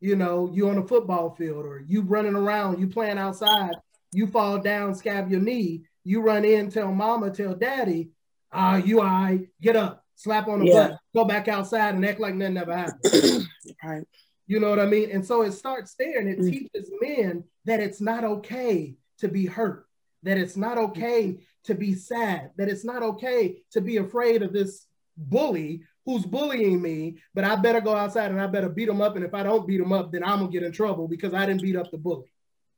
You 0.00 0.16
know, 0.16 0.50
you 0.52 0.68
on 0.68 0.78
a 0.78 0.86
football 0.86 1.34
field 1.34 1.64
or 1.64 1.82
you 1.86 2.02
running 2.02 2.34
around, 2.34 2.80
you 2.80 2.88
playing 2.88 3.18
outside, 3.18 3.74
you 4.12 4.26
fall 4.26 4.58
down, 4.58 4.94
scab 4.94 5.30
your 5.30 5.40
knee, 5.40 5.82
you 6.04 6.22
run 6.22 6.44
in, 6.44 6.70
tell 6.70 6.92
mama, 6.92 7.30
tell 7.30 7.54
daddy, 7.54 8.10
ah, 8.52 8.74
uh, 8.74 8.76
you 8.78 9.00
I 9.00 9.46
get 9.60 9.76
up, 9.76 10.04
slap 10.16 10.48
on 10.48 10.60
the 10.60 10.66
yeah. 10.66 10.88
butt, 10.88 10.98
go 11.14 11.24
back 11.24 11.48
outside 11.48 11.94
and 11.94 12.04
act 12.04 12.20
like 12.20 12.34
nothing 12.34 12.56
ever 12.56 12.76
happened. 12.76 13.46
right. 13.84 14.04
You 14.52 14.60
know 14.60 14.68
what 14.68 14.80
I 14.80 14.84
mean? 14.84 15.10
And 15.10 15.24
so 15.24 15.40
it 15.40 15.52
starts 15.52 15.94
there 15.94 16.18
and 16.18 16.28
it 16.28 16.38
mm. 16.38 16.50
teaches 16.50 16.90
men 17.00 17.42
that 17.64 17.80
it's 17.80 18.02
not 18.02 18.22
okay 18.22 18.96
to 19.20 19.28
be 19.28 19.46
hurt, 19.46 19.86
that 20.24 20.36
it's 20.36 20.58
not 20.58 20.76
okay 20.76 21.38
to 21.64 21.74
be 21.74 21.94
sad, 21.94 22.50
that 22.58 22.68
it's 22.68 22.84
not 22.84 23.02
okay 23.02 23.62
to 23.70 23.80
be 23.80 23.96
afraid 23.96 24.42
of 24.42 24.52
this 24.52 24.84
bully 25.16 25.84
who's 26.04 26.26
bullying 26.26 26.82
me, 26.82 27.16
but 27.32 27.44
I 27.44 27.56
better 27.56 27.80
go 27.80 27.96
outside 27.96 28.30
and 28.30 28.38
I 28.38 28.46
better 28.46 28.68
beat 28.68 28.90
him 28.90 29.00
up. 29.00 29.16
And 29.16 29.24
if 29.24 29.32
I 29.32 29.42
don't 29.42 29.66
beat 29.66 29.80
him 29.80 29.90
up, 29.90 30.12
then 30.12 30.22
I'm 30.22 30.40
gonna 30.40 30.50
get 30.50 30.64
in 30.64 30.72
trouble 30.72 31.08
because 31.08 31.32
I 31.32 31.46
didn't 31.46 31.62
beat 31.62 31.76
up 31.76 31.90
the 31.90 31.96
bully. 31.96 32.30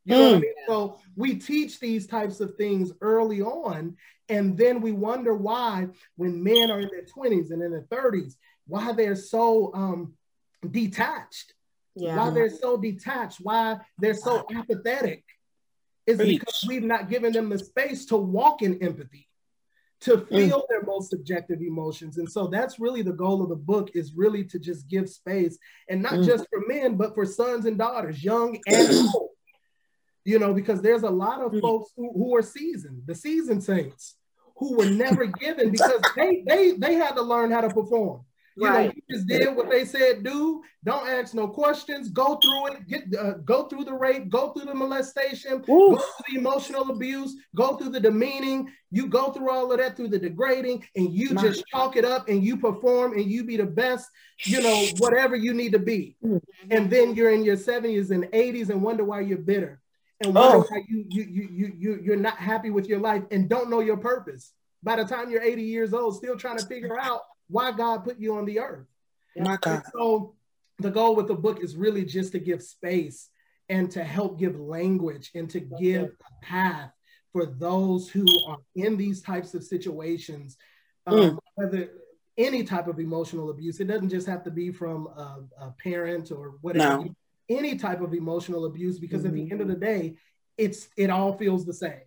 You 0.05 0.15
know 0.15 0.21
mm. 0.21 0.27
what 0.27 0.37
I 0.37 0.41
mean? 0.43 0.55
So 0.69 1.01
we 1.17 1.35
teach 1.35 1.81
these 1.81 2.07
types 2.07 2.39
of 2.39 2.55
things 2.55 2.93
early 3.01 3.43
on, 3.43 3.97
and 4.29 4.57
then 4.57 4.81
we 4.81 4.93
wonder 4.93 5.35
why, 5.35 5.89
when 6.15 6.41
men 6.41 6.71
are 6.71 6.79
in 6.79 6.89
their 6.93 7.03
20s 7.05 7.51
and 7.51 7.61
in 7.61 7.73
their 7.73 7.89
30s, 7.91 8.37
why 8.69 8.93
they're 8.93 9.17
so 9.17 9.75
um, 9.75 10.13
detached. 10.71 11.53
Yeah. 11.97 12.17
Why 12.17 12.31
they're 12.31 12.51
so 12.51 12.77
detached, 12.77 13.39
why 13.43 13.79
they're 13.99 14.15
so 14.15 14.47
apathetic 14.55 15.25
is 16.07 16.19
because 16.19 16.65
we've 16.69 16.83
not 16.83 17.09
given 17.09 17.33
them 17.33 17.49
the 17.49 17.59
space 17.59 18.07
to 18.07 18.17
walk 18.17 18.63
in 18.63 18.83
empathy, 18.83 19.29
to 20.01 20.19
mm. 20.19 20.29
feel 20.29 20.61
mm. 20.61 20.69
their 20.69 20.83
most 20.83 21.11
subjective 21.11 21.63
emotions. 21.63 22.19
And 22.19 22.31
so 22.31 22.49
that's 22.49 22.79
really 22.79 23.03
the 23.03 23.13
goal 23.13 23.43
of 23.43 23.49
the 23.49 23.57
book 23.57 23.91
is 23.95 24.13
really 24.15 24.45
to 24.45 24.59
just 24.59 24.89
give 24.89 25.09
space 25.09 25.57
and 25.89 26.03
not 26.03 26.15
mm. 26.15 26.27
just 26.27 26.47
for 26.51 26.63
men, 26.67 26.97
but 26.97 27.15
for 27.15 27.25
sons 27.25 27.65
and 27.65 27.79
daughters, 27.79 28.23
young 28.23 28.59
and 28.67 29.09
old 29.15 29.31
you 30.25 30.39
know, 30.39 30.55
because 30.55 30.81
there's 30.81 31.03
a 31.03 31.11
lot 31.11 31.43
of 31.43 31.53
hmm. 31.53 31.61
folks 31.61 31.93
who, 31.97 32.11
who 32.13 32.35
are 32.35 32.43
seasoned, 32.43 33.03
the 33.07 33.15
seasoned 33.15 33.63
saints, 33.63 34.17
who 34.57 34.77
were 34.77 34.89
never 34.89 35.27
given 35.27 35.71
because 35.71 36.01
they 36.17 36.43
they 36.47 36.73
they 36.73 36.95
had 36.95 37.15
to 37.15 37.23
learn 37.23 37.51
how 37.51 37.61
to 37.61 37.69
perform. 37.69 38.25
You 38.57 38.69
right. 38.69 38.87
know, 38.87 38.93
you 38.95 39.17
just 39.17 39.27
did 39.27 39.57
what 39.57 39.69
they 39.69 39.85
said 39.85 40.23
do. 40.23 40.63
Don't 40.85 41.09
ask 41.09 41.35
no 41.35 41.49
questions. 41.49 42.09
Go 42.11 42.37
through 42.37 42.75
it. 42.75 42.87
Get 42.87 43.03
uh, 43.19 43.33
go 43.45 43.65
through 43.65 43.85
the 43.85 43.95
rape. 43.95 44.29
Go 44.29 44.53
through 44.53 44.67
the 44.67 44.75
molestation. 44.75 45.55
Oof. 45.55 45.67
Go 45.67 45.97
through 45.97 46.25
the 46.29 46.39
emotional 46.39 46.91
abuse. 46.91 47.35
Go 47.57 47.77
through 47.77 47.91
the 47.91 48.01
demeaning. 48.01 48.71
You 48.93 49.09
go 49.09 49.33
through 49.33 49.51
all 49.51 49.73
of 49.73 49.79
that 49.79 49.97
through 49.97 50.09
the 50.09 50.21
degrading, 50.21 50.85
and 50.95 51.13
you 51.13 51.31
My 51.31 51.43
just 51.43 51.65
chalk 51.67 51.97
it 51.97 52.05
up 52.05 52.29
and 52.29 52.45
you 52.45 52.57
perform 52.57 53.15
and 53.15 53.29
you 53.29 53.43
be 53.43 53.57
the 53.57 53.67
best. 53.67 54.09
You 54.45 54.63
know, 54.63 54.87
whatever 54.99 55.35
you 55.35 55.53
need 55.53 55.73
to 55.73 55.81
be. 55.81 56.17
Mm-hmm. 56.25 56.71
And 56.71 56.91
then 56.91 57.15
you're 57.15 57.31
in 57.31 57.45
your 57.45 57.57
70s 57.57 58.11
and 58.11 58.25
80s 58.25 58.71
and 58.71 58.83
wonder 58.83 59.05
why 59.05 59.21
you're 59.21 59.39
bitter 59.39 59.81
and 60.21 60.35
wonder 60.35 60.59
oh. 60.59 60.67
why 60.69 60.83
you, 60.89 61.05
you 61.09 61.23
you 61.23 61.49
you 61.51 61.73
you 61.77 62.01
you're 62.03 62.17
not 62.17 62.37
happy 62.37 62.71
with 62.71 62.87
your 62.89 63.01
life 63.01 63.25
and 63.33 63.49
don't 63.49 63.69
know 63.69 63.81
your 63.81 63.97
purpose. 63.97 64.53
By 64.83 64.97
the 64.97 65.05
time 65.05 65.31
you're 65.31 65.43
80 65.43 65.63
years 65.63 65.95
old, 65.95 66.17
still 66.17 66.37
trying 66.37 66.59
to 66.59 66.67
figure 66.67 66.99
out 67.01 67.23
why 67.49 67.73
God 67.73 68.05
put 68.05 68.19
you 68.19 68.37
on 68.37 68.45
the 68.45 68.61
earth. 68.61 68.87
My 69.37 69.57
God. 69.61 69.75
And 69.75 69.83
so 69.93 70.35
the 70.79 70.91
goal 70.91 71.17
with 71.17 71.29
the 71.29 71.35
book 71.35 71.63
is 71.63 71.77
really 71.77 72.05
just 72.05 72.33
to 72.33 72.39
give 72.39 72.63
space 72.63 73.29
and 73.69 73.91
to 73.93 74.05
help 74.05 74.39
give 74.39 74.59
language 74.59 75.31
and 75.35 75.49
to 75.51 75.61
give 75.61 76.05
a 76.05 76.45
path 76.45 76.91
for 77.33 77.47
those 77.47 78.09
who 78.09 78.27
are 78.47 78.59
in 78.77 78.97
these 78.97 79.21
types 79.21 79.55
of 79.55 79.65
situations, 79.65 80.57
um, 81.07 81.15
mm. 81.15 81.39
whether 81.57 81.91
any 82.37 82.65
type 82.65 82.89
of 82.89 82.99
emotional 82.99 83.51
abuse. 83.51 83.81
It 83.81 83.87
doesn't 83.87 84.11
just 84.11 84.27
have 84.27 84.45
to 84.45 84.51
be 84.51 84.71
from 84.71 85.07
a, 85.07 85.41
a 85.61 85.75
parent 85.83 86.31
or 86.31 86.55
whatever. 86.61 87.05
No 87.05 87.15
any 87.49 87.77
type 87.77 88.01
of 88.01 88.15
emotional 88.15 88.65
abuse 88.65 88.99
because 88.99 89.23
mm-hmm. 89.23 89.29
at 89.29 89.35
the 89.35 89.53
end 89.53 89.61
of 89.61 89.69
the 89.69 89.75
day, 89.75 90.17
it's 90.57 90.89
it 90.97 91.11
all 91.11 91.37
feels 91.37 91.65
the 91.65 91.75
same. 91.75 92.03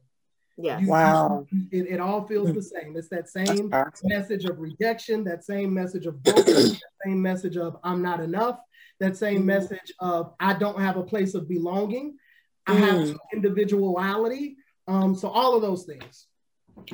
Yeah. 0.57 0.79
wow. 0.83 1.45
It, 1.71 1.87
it, 1.87 1.99
all 1.99 2.25
feels 2.25 2.51
the 2.51 2.63
same. 2.63 2.95
It's 2.97 3.09
that 3.09 3.29
same 3.29 3.71
message 4.03 4.45
of 4.45 4.59
rejection, 4.59 5.23
that 5.25 5.43
same 5.43 5.71
message 5.71 6.07
of 6.07 6.21
broken, 6.23 6.45
that 6.45 6.81
same 7.05 7.21
message 7.21 7.57
of 7.57 7.77
I'm 7.83 8.01
not 8.01 8.19
enough, 8.21 8.59
that 8.99 9.15
same 9.15 9.39
mm-hmm. 9.39 9.45
message 9.45 9.93
of 9.99 10.33
I 10.39 10.53
don't 10.53 10.79
have 10.81 10.97
a 10.97 11.03
place 11.03 11.35
of 11.35 11.47
belonging. 11.47 12.17
I 12.65 12.75
mm. 12.75 12.79
have 12.79 13.17
individuality. 13.33 14.57
Um, 14.87 15.13
so 15.13 15.27
all 15.29 15.55
of 15.55 15.61
those 15.61 15.83
things. 15.85 16.25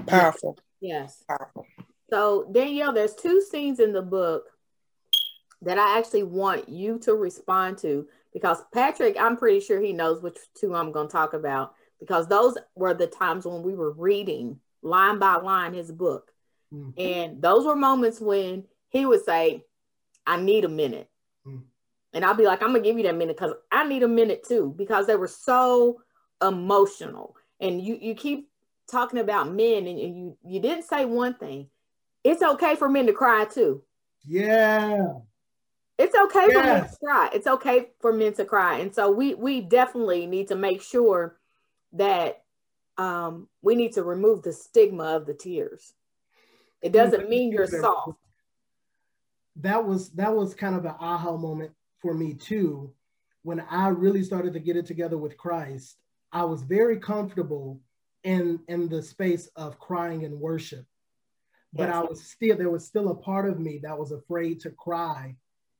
Powerful. 0.07 0.57
Yes. 0.81 1.23
Powerful. 1.27 1.65
So 2.09 2.49
Danielle, 2.51 2.93
there's 2.93 3.15
two 3.15 3.41
scenes 3.41 3.79
in 3.79 3.93
the 3.93 4.01
book 4.01 4.43
that 5.61 5.77
I 5.77 5.97
actually 5.97 6.23
want 6.23 6.67
you 6.67 6.99
to 6.99 7.13
respond 7.13 7.77
to 7.79 8.07
because 8.33 8.57
Patrick, 8.73 9.15
I'm 9.19 9.37
pretty 9.37 9.61
sure 9.61 9.79
he 9.79 9.93
knows 9.93 10.21
which 10.21 10.37
two 10.55 10.75
I'm 10.75 10.91
going 10.91 11.07
to 11.07 11.11
talk 11.11 11.33
about 11.33 11.75
because 12.03 12.27
those 12.27 12.57
were 12.75 12.93
the 12.93 13.07
times 13.07 13.45
when 13.45 13.63
we 13.63 13.73
were 13.73 13.91
reading 13.91 14.59
line 14.81 15.19
by 15.19 15.35
line 15.35 15.73
his 15.73 15.89
book. 15.89 16.31
Mm-hmm. 16.73 16.99
And 16.99 17.41
those 17.41 17.65
were 17.65 17.77
moments 17.77 18.19
when 18.19 18.65
he 18.89 19.05
would 19.05 19.23
say, 19.23 19.63
I 20.27 20.41
need 20.41 20.65
a 20.65 20.69
minute. 20.69 21.09
Mm-hmm. 21.47 21.59
And 22.13 22.25
I'll 22.25 22.35
be 22.35 22.45
like, 22.45 22.61
I'm 22.61 22.71
going 22.71 22.83
to 22.83 22.89
give 22.89 22.97
you 22.97 23.03
that 23.03 23.15
minute 23.15 23.37
because 23.37 23.53
I 23.71 23.87
need 23.87 24.03
a 24.03 24.07
minute 24.07 24.45
too 24.45 24.73
because 24.77 25.07
they 25.07 25.15
were 25.15 25.27
so 25.29 26.01
emotional. 26.41 27.37
And 27.61 27.81
you, 27.81 27.97
you 27.99 28.15
keep 28.15 28.49
talking 28.91 29.19
about 29.19 29.49
men 29.49 29.87
and, 29.87 29.99
and 29.99 30.17
you, 30.17 30.37
you 30.45 30.59
didn't 30.59 30.83
say 30.83 31.05
one 31.05 31.35
thing. 31.35 31.69
It's 32.25 32.43
okay 32.43 32.75
for 32.75 32.89
men 32.89 33.07
to 33.07 33.13
cry 33.13 33.45
too. 33.45 33.81
Yeah. 34.27 35.07
It's 35.97 36.15
okay 36.15 36.47
yes. 36.49 36.53
for 36.53 36.63
men 36.63 36.83
to 36.83 36.97
cry. 36.97 37.29
It's 37.33 37.47
okay 37.47 37.89
for 38.01 38.11
men 38.11 38.33
to 38.33 38.45
cry. 38.45 38.79
And 38.79 38.93
so 38.93 39.11
we 39.11 39.35
we 39.35 39.61
definitely 39.61 40.25
need 40.25 40.47
to 40.47 40.55
make 40.55 40.81
sure 40.81 41.37
that 41.93 42.43
um, 42.97 43.47
we 43.61 43.75
need 43.75 43.93
to 43.93 44.03
remove 44.03 44.41
the 44.41 44.53
stigma 44.53 45.15
of 45.15 45.25
the 45.25 45.33
tears. 45.33 45.93
It 46.81 46.91
doesn't 46.91 47.29
mean 47.29 47.51
you're 47.51 47.67
soft. 47.67 48.19
That 49.57 49.85
was 49.85 50.09
that 50.11 50.33
was 50.35 50.53
kind 50.53 50.75
of 50.75 50.85
an 50.85 50.95
aha 50.99 51.37
moment 51.37 51.71
for 52.01 52.13
me 52.13 52.33
too. 52.33 52.91
When 53.43 53.59
I 53.61 53.89
really 53.89 54.23
started 54.23 54.53
to 54.53 54.59
get 54.59 54.77
it 54.77 54.85
together 54.85 55.17
with 55.17 55.37
Christ, 55.37 55.97
I 56.31 56.43
was 56.43 56.63
very 56.63 56.99
comfortable 56.99 57.79
in 58.23 58.59
in 58.67 58.89
the 58.89 59.01
space 59.01 59.47
of 59.55 59.79
crying 59.79 60.25
and 60.25 60.39
worship. 60.39 60.85
But 61.71 61.87
yes. 61.87 61.95
I 61.95 62.01
was 62.01 62.23
still 62.23 62.57
there 62.57 62.69
was 62.69 62.85
still 62.85 63.09
a 63.09 63.15
part 63.15 63.47
of 63.47 63.59
me 63.59 63.79
that 63.83 63.97
was 63.97 64.11
afraid 64.11 64.59
to 64.61 64.71
cry 64.71 65.35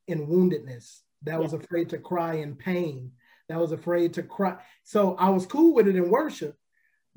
in 0.06 0.26
woundedness, 0.26 1.00
that 1.22 1.40
was 1.40 1.52
afraid 1.52 1.88
to 1.90 1.98
cry 1.98 2.34
in 2.34 2.54
pain, 2.54 3.12
that 3.48 3.60
was 3.60 3.72
afraid 3.72 4.14
to 4.14 4.22
cry. 4.22 4.56
So 4.82 5.16
I 5.16 5.30
was 5.30 5.46
cool 5.46 5.74
with 5.74 5.88
it 5.88 5.96
in 5.96 6.10
worship. 6.10 6.56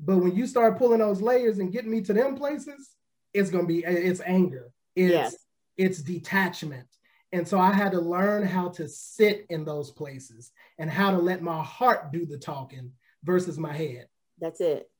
But 0.00 0.18
when 0.18 0.34
you 0.34 0.46
start 0.46 0.78
pulling 0.78 1.00
those 1.00 1.20
layers 1.20 1.58
and 1.58 1.72
getting 1.72 1.90
me 1.90 2.02
to 2.02 2.12
them 2.12 2.36
places, 2.36 2.90
it's 3.34 3.50
gonna 3.50 3.66
be 3.66 3.84
it's 3.84 4.20
anger, 4.24 4.70
it's 4.94 5.12
yes. 5.12 5.36
it's 5.76 6.02
detachment. 6.02 6.86
And 7.32 7.46
so 7.46 7.58
I 7.58 7.72
had 7.72 7.92
to 7.92 8.00
learn 8.00 8.46
how 8.46 8.68
to 8.70 8.88
sit 8.88 9.44
in 9.50 9.64
those 9.64 9.90
places 9.90 10.50
and 10.78 10.90
how 10.90 11.10
to 11.10 11.18
let 11.18 11.42
my 11.42 11.62
heart 11.62 12.10
do 12.10 12.24
the 12.24 12.38
talking 12.38 12.92
versus 13.22 13.58
my 13.58 13.72
head. 13.72 14.08
That's 14.40 14.60
it. 14.60 14.90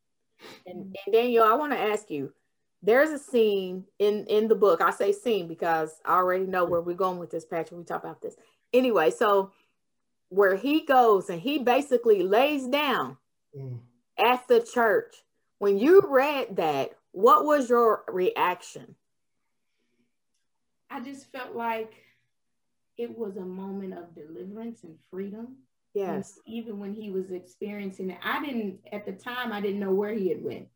And, 0.66 0.94
and 1.06 1.14
Danielle, 1.14 1.50
I 1.50 1.54
want 1.54 1.72
to 1.72 1.78
ask 1.78 2.10
you, 2.10 2.32
there's 2.82 3.10
a 3.10 3.18
scene 3.18 3.84
in 3.98 4.26
in 4.26 4.48
the 4.48 4.54
book. 4.54 4.80
I 4.80 4.90
say 4.90 5.12
scene 5.12 5.48
because 5.48 6.00
I 6.04 6.14
already 6.14 6.46
know 6.46 6.64
where 6.64 6.80
we're 6.80 6.94
going 6.94 7.18
with 7.18 7.30
this, 7.30 7.44
Patrick. 7.44 7.78
We 7.78 7.84
talk 7.84 8.04
about 8.04 8.20
this 8.20 8.36
anyway. 8.72 9.10
So 9.10 9.52
where 10.28 10.56
he 10.56 10.84
goes 10.84 11.30
and 11.30 11.40
he 11.40 11.58
basically 11.58 12.22
lays 12.22 12.66
down 12.66 13.16
mm. 13.56 13.78
at 14.18 14.46
the 14.48 14.60
church. 14.60 15.14
When 15.58 15.78
you 15.78 16.02
read 16.06 16.56
that, 16.56 16.92
what 17.12 17.44
was 17.44 17.68
your 17.68 18.04
reaction? 18.08 18.94
I 20.90 21.00
just 21.00 21.30
felt 21.32 21.54
like 21.54 21.94
it 22.96 23.16
was 23.16 23.36
a 23.36 23.44
moment 23.44 23.94
of 23.94 24.14
deliverance 24.14 24.84
and 24.84 24.96
freedom. 25.10 25.56
Yes. 25.94 26.38
And 26.46 26.54
even 26.54 26.78
when 26.78 26.94
he 26.94 27.10
was 27.10 27.30
experiencing 27.30 28.10
it, 28.10 28.18
I 28.22 28.44
didn't 28.44 28.80
at 28.92 29.06
the 29.06 29.12
time 29.12 29.52
I 29.52 29.60
didn't 29.60 29.80
know 29.80 29.92
where 29.92 30.12
he 30.12 30.28
had 30.28 30.42
went 30.42 30.68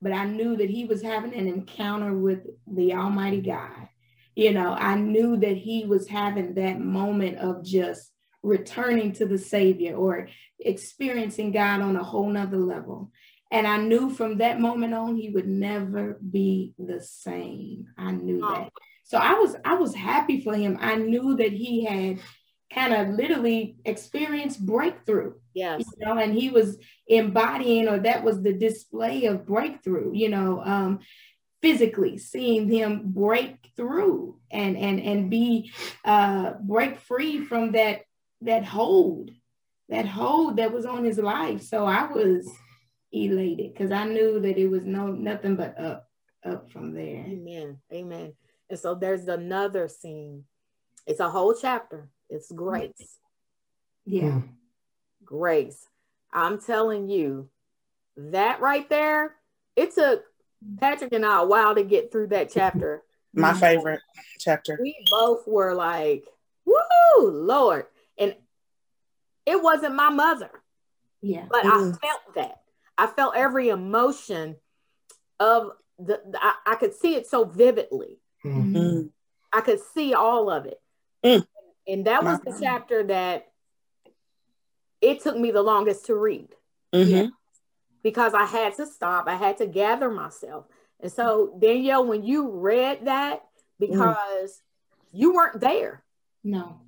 but 0.00 0.12
I 0.12 0.24
knew 0.24 0.56
that 0.56 0.70
he 0.70 0.84
was 0.84 1.02
having 1.02 1.34
an 1.34 1.48
encounter 1.48 2.14
with 2.14 2.46
the 2.66 2.94
Almighty 2.94 3.40
God. 3.40 3.88
you 4.36 4.52
know, 4.52 4.72
I 4.72 4.94
knew 4.94 5.36
that 5.38 5.56
he 5.56 5.84
was 5.84 6.06
having 6.06 6.54
that 6.54 6.78
moment 6.78 7.38
of 7.38 7.64
just 7.64 8.12
returning 8.42 9.12
to 9.12 9.26
the 9.26 9.38
Savior 9.38 9.94
or 9.94 10.28
experiencing 10.60 11.52
God 11.52 11.80
on 11.80 11.96
a 11.96 12.04
whole 12.04 12.28
nother 12.28 12.58
level. 12.58 13.12
And 13.50 13.66
I 13.66 13.78
knew 13.78 14.10
from 14.10 14.38
that 14.38 14.60
moment 14.60 14.94
on, 14.94 15.16
he 15.16 15.30
would 15.30 15.48
never 15.48 16.18
be 16.30 16.74
the 16.78 17.00
same. 17.00 17.86
I 17.96 18.12
knew 18.12 18.40
that. 18.40 18.70
So 19.04 19.16
I 19.16 19.34
was 19.34 19.56
I 19.64 19.74
was 19.74 19.94
happy 19.94 20.42
for 20.42 20.54
him. 20.54 20.76
I 20.80 20.96
knew 20.96 21.36
that 21.36 21.52
he 21.52 21.84
had 21.84 22.20
kind 22.70 22.92
of 22.92 23.16
literally 23.16 23.76
experienced 23.86 24.64
breakthrough. 24.64 25.32
Yes. 25.54 25.80
You 25.80 26.06
know, 26.06 26.18
and 26.18 26.34
he 26.34 26.50
was 26.50 26.76
embodying, 27.06 27.88
or 27.88 27.98
that 28.00 28.22
was 28.22 28.42
the 28.42 28.52
display 28.52 29.24
of 29.24 29.46
breakthrough, 29.46 30.12
you 30.14 30.28
know, 30.28 30.60
um, 30.62 31.00
physically 31.62 32.18
seeing 32.18 32.68
him 32.68 33.02
break 33.06 33.70
through 33.76 34.38
and 34.50 34.76
and 34.76 35.00
and 35.00 35.28
be 35.28 35.72
uh 36.04 36.52
break 36.60 37.00
free 37.00 37.44
from 37.44 37.72
that 37.72 38.02
that 38.42 38.64
hold, 38.64 39.30
that 39.88 40.06
hold 40.06 40.56
that 40.56 40.72
was 40.72 40.86
on 40.86 41.04
his 41.04 41.18
life. 41.18 41.62
So 41.62 41.84
I 41.84 42.06
was 42.06 42.48
elated 43.12 43.72
because 43.72 43.92
I 43.92 44.04
knew 44.04 44.40
that 44.40 44.58
it 44.58 44.68
was 44.68 44.84
no 44.84 45.08
nothing 45.08 45.56
but 45.56 45.78
up, 45.78 46.08
up 46.44 46.70
from 46.70 46.94
there. 46.94 47.24
Amen. 47.26 47.78
Amen. 47.92 48.34
And 48.70 48.78
so 48.78 48.94
there's 48.94 49.28
another 49.28 49.88
scene. 49.88 50.44
It's 51.06 51.20
a 51.20 51.30
whole 51.30 51.54
chapter. 51.54 52.08
It's 52.28 52.52
grace. 52.52 53.18
Yeah. 54.04 54.32
Hmm. 54.32 54.46
Grace. 55.24 55.86
I'm 56.32 56.60
telling 56.60 57.08
you, 57.08 57.48
that 58.18 58.60
right 58.60 58.88
there, 58.88 59.36
it 59.76 59.94
took 59.94 60.24
Patrick 60.80 61.12
and 61.12 61.24
I 61.24 61.42
a 61.42 61.46
while 61.46 61.74
to 61.74 61.84
get 61.84 62.10
through 62.10 62.28
that 62.28 62.50
chapter. 62.52 63.02
My 63.32 63.54
favorite 63.54 64.00
chapter. 64.40 64.78
We 64.80 64.96
both 65.10 65.46
were 65.46 65.74
like, 65.74 66.24
woo, 66.64 67.30
Lord. 67.30 67.86
And 69.48 69.56
it 69.56 69.62
wasn't 69.62 69.94
my 69.94 70.10
mother. 70.10 70.50
Yeah. 71.20 71.46
But 71.48 71.66
I 71.66 71.70
felt 71.70 72.34
that. 72.34 72.60
I 72.96 73.06
felt 73.06 73.36
every 73.36 73.68
emotion 73.68 74.56
of 75.40 75.70
the, 75.98 76.20
I, 76.34 76.54
I 76.66 76.74
could 76.76 76.94
see 76.94 77.14
it 77.14 77.26
so 77.26 77.44
vividly. 77.44 78.18
Mm-hmm. 78.44 78.76
mm-hmm. 78.76 79.06
I 79.50 79.62
could 79.62 79.80
see 79.94 80.12
all 80.12 80.50
of 80.50 80.66
it. 80.66 80.78
Mm. 81.24 81.46
And 81.86 82.06
that 82.06 82.22
was 82.22 82.38
the 82.40 82.54
chapter 82.60 83.02
that 83.04 83.48
it 85.00 85.22
took 85.22 85.38
me 85.38 85.50
the 85.50 85.62
longest 85.62 86.04
to 86.06 86.14
read. 86.14 86.48
Mm-hmm. 86.92 87.30
Because 88.02 88.34
I 88.34 88.44
had 88.44 88.76
to 88.76 88.86
stop, 88.86 89.26
I 89.26 89.36
had 89.36 89.56
to 89.58 89.66
gather 89.66 90.10
myself. 90.10 90.66
And 91.00 91.10
so, 91.10 91.56
Danielle, 91.58 92.04
when 92.04 92.24
you 92.24 92.50
read 92.50 93.06
that, 93.06 93.42
because 93.80 94.16
mm. 94.16 94.60
you 95.12 95.32
weren't 95.32 95.60
there. 95.60 96.04
No. 96.44 96.80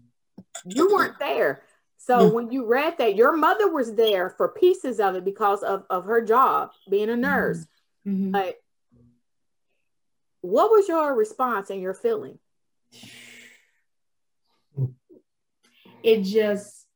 You 0.67 0.93
weren't 0.93 1.19
there. 1.19 1.63
So 2.03 2.31
mm. 2.31 2.33
when 2.33 2.51
you 2.51 2.65
read 2.65 2.97
that, 2.97 3.15
your 3.15 3.37
mother 3.37 3.71
was 3.71 3.95
there 3.95 4.31
for 4.31 4.49
pieces 4.49 5.01
of 5.01 5.17
it 5.17 5.25
because 5.25 5.63
of, 5.63 5.85
of 5.91 6.07
her 6.07 6.25
job 6.25 6.71
being 6.89 7.11
a 7.11 7.17
nurse. 7.17 7.67
Mm-hmm. 8.07 8.31
But 8.31 8.57
what 10.41 10.71
was 10.71 10.89
your 10.89 11.15
response 11.15 11.69
and 11.69 11.83
your 11.83 11.93
feeling? 11.93 12.39
It 16.03 16.23
just, 16.23 16.87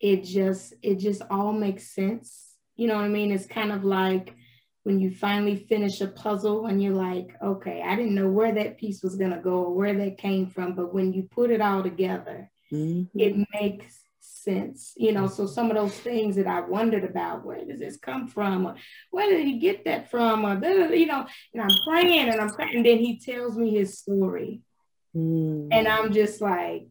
it 0.00 0.24
just, 0.24 0.74
it 0.82 0.96
just 0.96 1.22
all 1.30 1.52
makes 1.52 1.94
sense. 1.94 2.56
You 2.74 2.88
know 2.88 2.96
what 2.96 3.04
I 3.04 3.08
mean? 3.08 3.30
It's 3.30 3.46
kind 3.46 3.70
of 3.70 3.84
like 3.84 4.34
when 4.82 4.98
you 4.98 5.12
finally 5.12 5.54
finish 5.54 6.00
a 6.00 6.08
puzzle 6.08 6.66
and 6.66 6.82
you're 6.82 6.94
like, 6.94 7.36
okay, 7.40 7.80
I 7.86 7.94
didn't 7.94 8.16
know 8.16 8.28
where 8.28 8.52
that 8.54 8.76
piece 8.76 9.04
was 9.04 9.14
going 9.14 9.30
to 9.30 9.38
go 9.38 9.62
or 9.62 9.72
where 9.72 9.94
that 9.94 10.18
came 10.18 10.48
from. 10.48 10.74
But 10.74 10.92
when 10.92 11.12
you 11.12 11.28
put 11.30 11.52
it 11.52 11.60
all 11.60 11.84
together, 11.84 12.50
mm-hmm. 12.72 13.18
it 13.18 13.46
makes 13.52 14.00
sense. 14.20 14.92
You 14.96 15.12
know, 15.12 15.26
so 15.26 15.46
some 15.46 15.70
of 15.70 15.76
those 15.76 15.98
things 15.98 16.36
that 16.36 16.46
I 16.46 16.60
wondered 16.60 17.04
about, 17.04 17.44
where 17.44 17.64
does 17.64 17.80
this 17.80 17.96
come 17.96 18.28
from? 18.28 18.66
Or 18.66 18.76
where 19.10 19.30
did 19.30 19.46
he 19.46 19.58
get 19.58 19.84
that 19.84 20.10
from? 20.10 20.44
Or, 20.44 20.62
you 20.94 21.06
know, 21.06 21.26
and 21.54 21.62
I'm 21.62 21.78
praying 21.86 22.28
and 22.28 22.40
I'm 22.40 22.50
praying. 22.50 22.76
And 22.76 22.86
then 22.86 22.98
he 22.98 23.18
tells 23.18 23.56
me 23.56 23.70
his 23.70 23.98
story. 23.98 24.62
Mm. 25.16 25.68
And 25.72 25.88
I'm 25.88 26.12
just 26.12 26.40
like, 26.40 26.88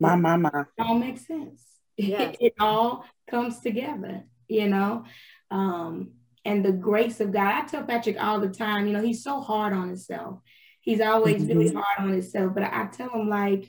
my, 0.00 0.16
my, 0.16 0.36
my. 0.36 0.50
It 0.50 0.82
all 0.82 0.98
makes 0.98 1.26
sense. 1.26 1.64
Yes. 1.96 2.36
it 2.40 2.54
all 2.60 3.04
comes 3.28 3.60
together, 3.60 4.24
you 4.48 4.68
know? 4.68 5.04
Um, 5.50 6.12
and 6.44 6.64
the 6.64 6.72
grace 6.72 7.20
of 7.20 7.32
God. 7.32 7.64
I 7.64 7.66
tell 7.66 7.82
Patrick 7.82 8.16
all 8.22 8.40
the 8.40 8.48
time, 8.48 8.86
you 8.86 8.92
know, 8.92 9.02
he's 9.02 9.22
so 9.22 9.40
hard 9.40 9.72
on 9.72 9.88
himself. 9.88 10.40
He's 10.80 11.00
always 11.00 11.42
mm-hmm. 11.42 11.58
really 11.58 11.74
hard 11.74 11.98
on 11.98 12.12
himself. 12.12 12.54
But 12.54 12.64
I 12.64 12.86
tell 12.86 13.10
him, 13.10 13.28
like, 13.28 13.68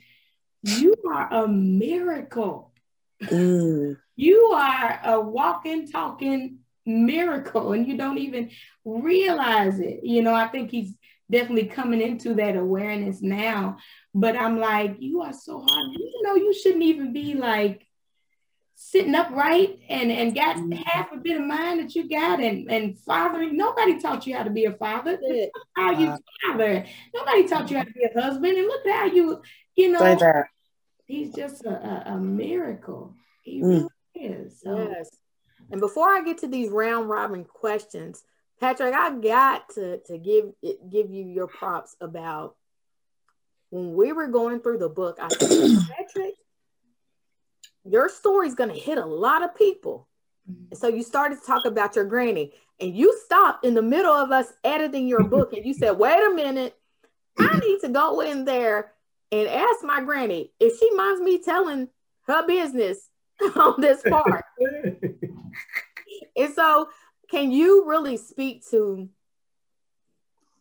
you 0.62 0.94
are 1.10 1.32
a 1.32 1.48
miracle. 1.48 2.72
Mm. 3.22 3.96
You 4.16 4.38
are 4.54 5.00
a 5.04 5.20
walking, 5.20 5.90
talking 5.90 6.58
miracle, 6.86 7.72
and 7.72 7.86
you 7.86 7.96
don't 7.96 8.18
even 8.18 8.50
realize 8.84 9.78
it. 9.80 10.00
You 10.02 10.22
know, 10.22 10.34
I 10.34 10.48
think 10.48 10.70
he's 10.70 10.94
definitely 11.30 11.66
coming 11.66 12.00
into 12.00 12.34
that 12.34 12.56
awareness 12.56 13.22
now. 13.22 13.78
But 14.14 14.36
I'm 14.36 14.58
like, 14.58 14.96
you 14.98 15.22
are 15.22 15.32
so 15.32 15.60
hard. 15.60 15.92
You 15.92 16.22
know, 16.24 16.34
you 16.34 16.52
shouldn't 16.52 16.82
even 16.82 17.12
be 17.12 17.34
like 17.34 17.86
sitting 18.82 19.14
upright 19.14 19.78
and 19.90 20.10
and 20.10 20.34
got 20.34 20.56
mm-hmm. 20.56 20.72
half 20.72 21.12
a 21.12 21.18
bit 21.18 21.38
of 21.38 21.46
mind 21.46 21.80
that 21.80 21.94
you 21.94 22.08
got 22.08 22.40
and 22.40 22.70
and 22.70 22.98
fathering 23.00 23.54
nobody 23.54 24.00
taught 24.00 24.26
you 24.26 24.34
how 24.34 24.42
to 24.42 24.48
be 24.48 24.64
a 24.64 24.72
father 24.72 25.18
how 25.76 25.90
you 25.90 26.16
father 26.46 26.86
nobody 27.14 27.46
taught 27.46 27.70
you 27.70 27.76
how 27.76 27.84
to 27.84 27.92
be 27.92 28.04
a 28.04 28.20
husband 28.20 28.56
and 28.56 28.66
look 28.66 28.86
at 28.86 29.00
how 29.00 29.04
you 29.04 29.42
you 29.80 29.92
know 29.92 30.44
he's 31.06 31.34
just 31.34 31.64
a, 31.64 31.70
a, 31.70 32.14
a 32.14 32.18
miracle 32.18 33.14
he 33.42 33.60
mm. 33.60 33.66
really 33.66 33.88
is 34.14 34.60
so. 34.60 34.88
yes 34.90 35.10
and 35.70 35.80
before 35.80 36.10
i 36.10 36.22
get 36.22 36.38
to 36.38 36.46
these 36.46 36.70
round 36.70 37.08
robin 37.08 37.44
questions 37.44 38.22
patrick 38.60 38.94
i 38.94 39.10
got 39.18 39.68
to 39.70 39.98
to 40.06 40.18
give 40.18 40.46
give 40.90 41.10
you 41.10 41.24
your 41.26 41.46
props 41.46 41.96
about 42.00 42.56
when 43.70 43.94
we 43.94 44.12
were 44.12 44.28
going 44.28 44.60
through 44.60 44.78
the 44.78 44.88
book 44.88 45.18
i 45.20 45.28
said 45.28 45.78
patrick 45.96 46.34
your 47.84 48.08
story's 48.08 48.54
going 48.54 48.70
to 48.70 48.78
hit 48.78 48.98
a 48.98 49.04
lot 49.04 49.42
of 49.42 49.56
people. 49.56 50.08
And 50.46 50.78
so 50.78 50.88
you 50.88 51.02
started 51.02 51.40
to 51.40 51.46
talk 51.46 51.64
about 51.64 51.96
your 51.96 52.04
granny 52.04 52.52
and 52.80 52.96
you 52.96 53.16
stopped 53.24 53.64
in 53.64 53.74
the 53.74 53.82
middle 53.82 54.12
of 54.12 54.30
us 54.30 54.52
editing 54.64 55.06
your 55.06 55.22
book 55.22 55.52
and 55.52 55.64
you 55.64 55.74
said, 55.74 55.92
wait 55.92 56.20
a 56.20 56.34
minute, 56.34 56.76
I 57.38 57.58
need 57.58 57.80
to 57.80 57.88
go 57.88 58.20
in 58.20 58.44
there 58.44 58.92
and 59.32 59.48
ask 59.48 59.82
my 59.82 60.02
granny 60.02 60.52
if 60.58 60.78
she 60.78 60.90
minds 60.94 61.20
me 61.20 61.38
telling 61.38 61.88
her 62.26 62.46
business 62.46 63.08
on 63.56 63.80
this 63.80 64.02
part. 64.02 64.44
and 66.36 66.54
so 66.54 66.88
can 67.30 67.50
you 67.50 67.86
really 67.86 68.16
speak 68.16 68.68
to 68.70 69.08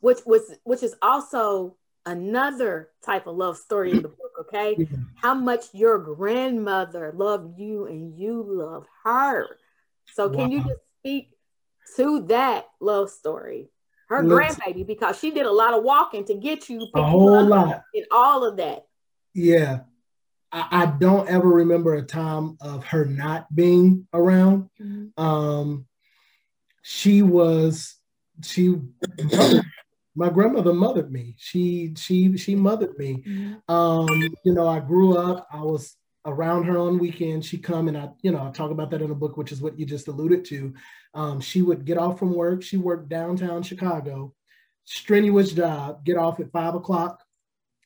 which 0.01 0.19
was 0.25 0.55
which 0.63 0.83
is 0.83 0.95
also 1.01 1.75
another 2.05 2.89
type 3.03 3.27
of 3.27 3.35
love 3.35 3.57
story 3.57 3.91
in 3.91 4.01
the 4.01 4.07
book, 4.07 4.31
okay? 4.39 4.75
Yeah. 4.77 4.85
How 5.15 5.33
much 5.33 5.65
your 5.73 5.99
grandmother 5.99 7.13
loved 7.15 7.59
you 7.59 7.85
and 7.85 8.17
you 8.17 8.43
love 8.47 8.85
her. 9.03 9.57
So 10.13 10.27
wow. 10.27 10.35
can 10.35 10.51
you 10.51 10.59
just 10.59 10.81
speak 10.99 11.31
to 11.97 12.21
that 12.27 12.67
love 12.79 13.09
story? 13.09 13.69
Her 14.09 14.23
grandbaby, 14.23 14.87
because 14.87 15.19
she 15.19 15.29
did 15.29 15.45
a 15.45 15.51
lot 15.51 15.73
of 15.73 15.83
walking 15.83 16.25
to 16.25 16.33
get 16.33 16.67
you 16.67 16.87
a 16.95 17.03
whole 17.03 17.43
lot 17.43 17.83
and 17.93 18.05
all 18.11 18.43
of 18.43 18.57
that. 18.57 18.87
Yeah. 19.35 19.81
I, 20.51 20.67
I, 20.71 20.85
don't 20.87 21.29
ever 21.29 21.47
remember 21.47 21.93
a 21.93 22.01
time 22.01 22.57
of 22.59 22.83
her 22.85 23.05
not 23.05 23.53
being 23.53 24.07
around. 24.11 24.69
Mm-hmm. 24.81 25.23
Um, 25.23 25.85
she 26.81 27.21
was 27.21 27.99
she 28.43 28.75
my 30.15 30.29
grandmother 30.29 30.73
mothered 30.73 31.11
me. 31.11 31.35
She 31.37 31.93
she 31.95 32.35
she 32.37 32.55
mothered 32.55 32.97
me. 32.97 33.23
Mm-hmm. 33.27 33.73
Um, 33.73 34.07
you 34.43 34.53
know, 34.53 34.67
I 34.67 34.79
grew 34.79 35.17
up. 35.17 35.47
I 35.51 35.61
was 35.61 35.95
around 36.25 36.65
her 36.65 36.77
on 36.77 36.99
weekends. 36.99 37.47
She 37.47 37.57
come 37.57 37.87
and 37.87 37.97
I, 37.97 38.09
you 38.21 38.31
know, 38.31 38.47
I 38.47 38.51
talk 38.51 38.71
about 38.71 38.91
that 38.91 39.01
in 39.01 39.09
the 39.09 39.15
book, 39.15 39.37
which 39.37 39.51
is 39.51 39.61
what 39.61 39.79
you 39.79 39.85
just 39.85 40.07
alluded 40.07 40.45
to. 40.45 40.73
Um, 41.13 41.39
she 41.39 41.61
would 41.61 41.85
get 41.85 41.97
off 41.97 42.19
from 42.19 42.33
work. 42.33 42.61
She 42.61 42.77
worked 42.77 43.09
downtown 43.09 43.63
Chicago, 43.63 44.33
strenuous 44.85 45.51
job. 45.53 46.03
Get 46.05 46.17
off 46.17 46.39
at 46.39 46.51
five 46.51 46.75
o'clock. 46.75 47.23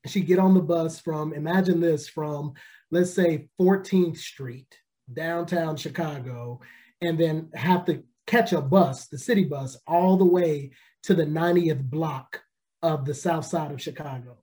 She'd 0.06 0.28
get 0.28 0.40
on 0.40 0.54
the 0.54 0.62
bus 0.62 1.00
from. 1.00 1.34
Imagine 1.34 1.80
this 1.80 2.10
from 2.10 2.54
let's 2.94 3.12
say 3.12 3.48
14th 3.60 4.18
Street, 4.18 4.78
downtown 5.12 5.76
Chicago, 5.76 6.62
and 7.02 7.20
then 7.20 7.50
have 7.56 7.86
to 7.86 8.04
catch 8.28 8.54
a 8.54 8.62
bus, 8.62 9.08
the 9.08 9.18
city 9.18 9.44
bus, 9.44 9.78
all 9.88 10.16
the 10.16 10.24
way 10.24 10.72
to 11.02 11.16
the 11.16 11.26
90th 11.26 11.82
block 11.90 12.42
of 12.84 13.04
the 13.06 13.14
south 13.14 13.46
side 13.46 13.72
of 13.72 13.82
Chicago. 13.82 14.38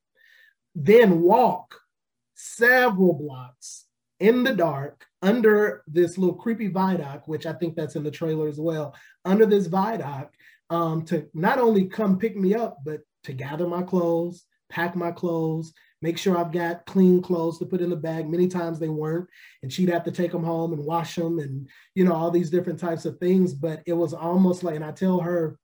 Then 0.75 1.23
walk 1.23 1.77
several 2.41 3.15
blocks 3.15 3.87
in 4.19 4.43
the 4.45 4.55
dark 4.55 5.05
under 5.23 5.83
this 5.87 6.19
little 6.19 6.35
creepy 6.35 6.69
viaduct, 6.69 7.29
which 7.29 7.47
I 7.47 7.53
think 7.53 7.75
that's 7.75 7.97
in 7.97 8.03
the 8.03 8.11
trailer 8.11 8.49
as 8.49 8.59
well, 8.59 8.95
under 9.25 9.47
this 9.47 9.67
viaduct 9.67 10.37
um, 10.71 11.05
to 11.07 11.29
not 11.35 11.59
only 11.59 11.87
come 11.87 12.19
pick 12.19 12.37
me 12.37 12.55
up, 12.55 12.79
but 12.85 13.01
to 13.25 13.33
gather 13.33 13.67
my 13.67 13.83
clothes, 13.83 14.45
pack 14.71 14.97
my 14.97 15.11
clothes, 15.11 15.73
make 16.01 16.17
sure 16.17 16.39
I've 16.39 16.53
got 16.53 16.87
clean 16.87 17.21
clothes 17.21 17.59
to 17.59 17.67
put 17.67 17.83
in 17.83 17.91
the 17.91 17.97
bag. 17.97 18.29
Many 18.29 18.49
times 18.49 18.79
they 18.79 18.89
weren't, 18.89 19.29
and 19.63 19.73
she'd 19.73 19.91
have 19.91 20.05
to 20.05 20.11
take 20.11 20.33
them 20.33 20.45
home 20.45 20.73
and 20.73 20.85
wash 20.85 21.17
them 21.17 21.39
and, 21.39 21.69
you 21.95 22.05
know, 22.05 22.15
all 22.15 22.31
these 22.31 22.51
different 22.51 22.79
types 22.79 23.05
of 23.05 23.19
things. 23.19 23.53
But 23.53 23.83
it 23.87 23.93
was 23.93 24.15
almost 24.15 24.63
like, 24.63 24.77
and 24.77 24.85
I 24.85 24.93
tell 24.93 25.21
her 25.21 25.59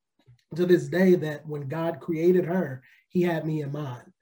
to 0.55 0.67
this 0.67 0.89
day 0.89 1.15
that 1.15 1.47
when 1.47 1.69
God 1.69 2.01
created 2.01 2.45
her, 2.45 2.83
he 3.09 3.23
had 3.23 3.47
me 3.47 3.63
in 3.63 3.73
mind. 3.73 4.13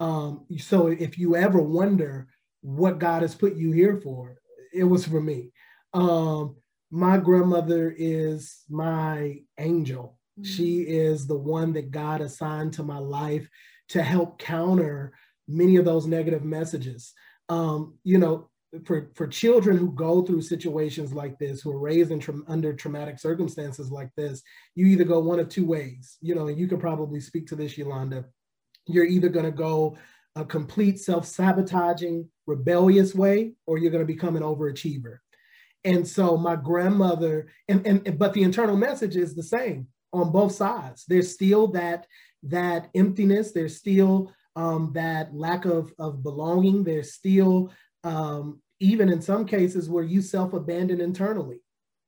Um, 0.00 0.46
so 0.58 0.88
if 0.88 1.18
you 1.18 1.36
ever 1.36 1.60
wonder 1.60 2.28
what 2.60 2.98
God 2.98 3.22
has 3.22 3.34
put 3.34 3.56
you 3.56 3.72
here 3.72 4.00
for, 4.00 4.36
it 4.72 4.84
was 4.84 5.06
for 5.06 5.20
me. 5.20 5.52
Um, 5.94 6.56
my 6.90 7.18
grandmother 7.18 7.94
is 7.96 8.64
my 8.68 9.38
angel. 9.58 10.18
Mm-hmm. 10.38 10.50
She 10.50 10.80
is 10.80 11.26
the 11.26 11.38
one 11.38 11.72
that 11.74 11.90
God 11.90 12.20
assigned 12.20 12.72
to 12.74 12.82
my 12.82 12.98
life 12.98 13.48
to 13.90 14.02
help 14.02 14.38
counter 14.38 15.12
many 15.46 15.76
of 15.76 15.84
those 15.84 16.06
negative 16.06 16.44
messages. 16.44 17.12
Um, 17.48 17.98
you 18.04 18.18
know, 18.18 18.50
for, 18.84 19.10
for 19.14 19.26
children 19.26 19.78
who 19.78 19.92
go 19.92 20.22
through 20.22 20.42
situations 20.42 21.14
like 21.14 21.38
this, 21.38 21.62
who 21.62 21.72
are 21.72 21.78
raised 21.78 22.10
in 22.10 22.20
tra- 22.20 22.34
under 22.46 22.74
traumatic 22.74 23.18
circumstances 23.18 23.90
like 23.90 24.10
this, 24.14 24.42
you 24.74 24.86
either 24.86 25.04
go 25.04 25.20
one 25.20 25.40
of 25.40 25.48
two 25.48 25.64
ways. 25.64 26.18
You 26.20 26.34
know, 26.34 26.48
and 26.48 26.58
you 26.58 26.68
can 26.68 26.78
probably 26.78 27.20
speak 27.20 27.46
to 27.48 27.56
this, 27.56 27.78
Yolanda. 27.78 28.26
You're 28.88 29.04
either 29.04 29.28
going 29.28 29.44
to 29.44 29.52
go 29.52 29.96
a 30.34 30.44
complete 30.44 30.98
self-sabotaging, 30.98 32.28
rebellious 32.46 33.14
way, 33.14 33.52
or 33.66 33.78
you're 33.78 33.90
going 33.90 34.06
to 34.06 34.12
become 34.12 34.36
an 34.36 34.42
overachiever. 34.42 35.18
And 35.84 36.06
so 36.06 36.36
my 36.36 36.56
grandmother, 36.56 37.48
and, 37.68 37.86
and 37.86 38.18
but 38.18 38.32
the 38.34 38.42
internal 38.42 38.76
message 38.76 39.16
is 39.16 39.34
the 39.34 39.42
same 39.42 39.88
on 40.12 40.32
both 40.32 40.52
sides. 40.52 41.04
There's 41.06 41.32
still 41.32 41.68
that 41.68 42.06
that 42.44 42.88
emptiness. 42.94 43.52
There's 43.52 43.76
still 43.76 44.32
um, 44.56 44.92
that 44.94 45.34
lack 45.34 45.64
of, 45.64 45.92
of 45.98 46.22
belonging. 46.22 46.84
There's 46.84 47.12
still, 47.12 47.72
um, 48.04 48.60
even 48.80 49.08
in 49.08 49.22
some 49.22 49.44
cases, 49.46 49.88
where 49.88 50.04
you 50.04 50.22
self 50.22 50.52
abandon 50.52 51.00
internally, 51.00 51.60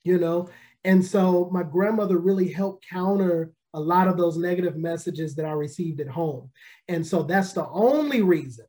you 0.04 0.18
know? 0.18 0.48
And 0.84 1.04
so 1.04 1.48
my 1.52 1.62
grandmother 1.62 2.18
really 2.18 2.50
helped 2.50 2.88
counter 2.88 3.52
a 3.74 3.80
lot 3.80 4.08
of 4.08 4.16
those 4.16 4.36
negative 4.36 4.76
messages 4.76 5.34
that 5.36 5.46
I 5.46 5.52
received 5.52 6.00
at 6.00 6.08
home. 6.08 6.50
And 6.88 7.06
so 7.06 7.22
that's 7.22 7.52
the 7.52 7.68
only 7.68 8.22
reason 8.22 8.66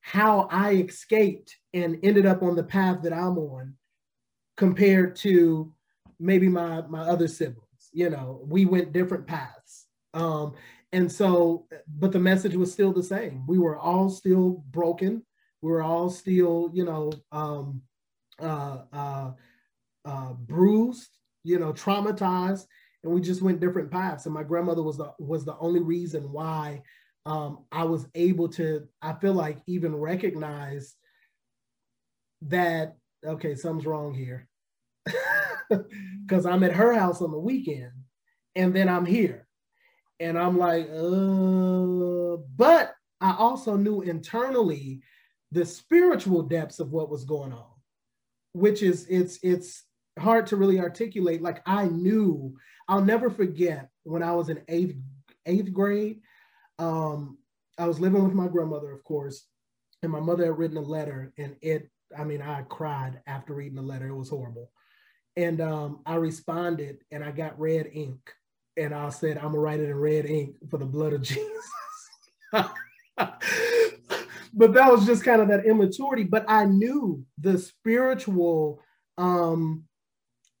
how 0.00 0.48
I 0.50 0.74
escaped 0.74 1.56
and 1.74 1.98
ended 2.02 2.26
up 2.26 2.42
on 2.42 2.56
the 2.56 2.62
path 2.62 3.02
that 3.02 3.12
I'm 3.12 3.38
on 3.38 3.74
compared 4.56 5.16
to 5.16 5.72
maybe 6.18 6.48
my 6.48 6.82
my 6.82 7.00
other 7.00 7.28
siblings. 7.28 7.90
You 7.92 8.10
know, 8.10 8.40
we 8.46 8.66
went 8.66 8.92
different 8.92 9.26
paths. 9.26 9.86
Um, 10.14 10.54
and 10.92 11.10
so, 11.10 11.66
but 11.86 12.12
the 12.12 12.18
message 12.18 12.56
was 12.56 12.72
still 12.72 12.92
the 12.92 13.02
same. 13.02 13.46
We 13.46 13.58
were 13.58 13.78
all 13.78 14.08
still 14.08 14.64
broken. 14.70 15.24
We 15.62 15.70
were 15.70 15.82
all 15.82 16.10
still, 16.10 16.70
you 16.72 16.84
know, 16.84 17.12
um, 17.30 17.82
uh, 18.40 18.78
uh, 18.92 19.30
uh, 20.04 20.32
bruised, 20.32 21.10
you 21.44 21.58
know, 21.58 21.72
traumatized, 21.72 22.66
and 23.02 23.12
we 23.12 23.20
just 23.20 23.42
went 23.42 23.60
different 23.60 23.90
paths. 23.90 24.26
And 24.26 24.34
my 24.34 24.42
grandmother 24.42 24.82
was 24.82 24.96
the 24.96 25.12
was 25.18 25.44
the 25.44 25.56
only 25.58 25.80
reason 25.80 26.32
why 26.32 26.82
um, 27.26 27.64
I 27.72 27.84
was 27.84 28.06
able 28.14 28.48
to. 28.50 28.86
I 29.02 29.14
feel 29.14 29.34
like 29.34 29.58
even 29.66 29.94
recognize 29.94 30.94
that 32.42 32.96
okay, 33.24 33.54
something's 33.54 33.86
wrong 33.86 34.14
here, 34.14 34.48
because 36.26 36.46
I'm 36.46 36.62
at 36.62 36.72
her 36.72 36.94
house 36.94 37.20
on 37.20 37.30
the 37.30 37.38
weekend, 37.38 37.92
and 38.56 38.74
then 38.74 38.88
I'm 38.88 39.06
here 39.06 39.46
and 40.20 40.38
I'm 40.38 40.58
like, 40.58 40.88
uh, 40.90 42.36
but 42.56 42.94
I 43.20 43.34
also 43.36 43.76
knew 43.76 44.02
internally 44.02 45.02
the 45.50 45.64
spiritual 45.64 46.42
depths 46.42 46.78
of 46.78 46.92
what 46.92 47.10
was 47.10 47.24
going 47.24 47.52
on, 47.52 47.66
which 48.52 48.82
is 48.82 49.06
it's 49.08 49.38
it's 49.42 49.82
hard 50.18 50.46
to 50.48 50.56
really 50.56 50.80
articulate. 50.80 51.42
Like 51.42 51.62
I 51.66 51.86
knew, 51.86 52.56
I'll 52.88 53.04
never 53.04 53.30
forget 53.30 53.88
when 54.04 54.22
I 54.22 54.32
was 54.32 54.48
in 54.48 54.60
eighth 54.68 54.96
eighth 55.46 55.72
grade. 55.72 56.20
Um, 56.78 57.38
I 57.78 57.86
was 57.86 58.00
living 58.00 58.22
with 58.24 58.34
my 58.34 58.48
grandmother, 58.48 58.92
of 58.92 59.04
course, 59.04 59.46
and 60.02 60.12
my 60.12 60.20
mother 60.20 60.46
had 60.46 60.58
written 60.58 60.76
a 60.76 60.82
letter, 60.82 61.32
and 61.38 61.56
it, 61.62 61.90
I 62.16 62.24
mean, 62.24 62.42
I 62.42 62.62
cried 62.62 63.20
after 63.26 63.54
reading 63.54 63.76
the 63.76 63.82
letter. 63.82 64.08
It 64.08 64.16
was 64.16 64.30
horrible. 64.30 64.70
And 65.36 65.60
um, 65.60 66.00
I 66.04 66.16
responded, 66.16 66.98
and 67.10 67.24
I 67.24 67.30
got 67.30 67.58
red 67.58 67.88
ink 67.92 68.18
and 68.80 68.94
I 68.94 69.08
said, 69.10 69.36
I'm 69.36 69.44
gonna 69.44 69.58
write 69.58 69.80
it 69.80 69.90
in 69.90 69.96
red 69.96 70.26
ink 70.26 70.56
for 70.70 70.78
the 70.78 70.86
blood 70.86 71.12
of 71.12 71.22
Jesus. 71.28 71.44
but 72.52 72.72
that 74.72 74.90
was 74.90 75.06
just 75.06 75.24
kind 75.24 75.42
of 75.42 75.48
that 75.48 75.66
immaturity. 75.66 76.24
But 76.24 76.44
I 76.48 76.64
knew 76.64 77.24
the 77.38 77.58
spiritual, 77.58 78.82
um, 79.18 79.84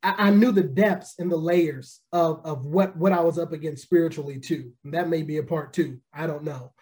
I, 0.02 0.30
knew 0.30 0.50
the 0.50 0.62
depths 0.62 1.16
and 1.18 1.30
the 1.30 1.36
layers 1.36 2.00
of, 2.12 2.40
of 2.44 2.64
what, 2.64 2.96
what 2.96 3.12
I 3.12 3.20
was 3.20 3.38
up 3.38 3.52
against 3.52 3.82
spiritually 3.82 4.40
too. 4.40 4.72
And 4.84 4.94
that 4.94 5.08
may 5.08 5.22
be 5.22 5.36
a 5.36 5.42
part 5.42 5.72
two. 5.72 5.98
I 6.12 6.26
don't 6.26 6.44
know. 6.44 6.72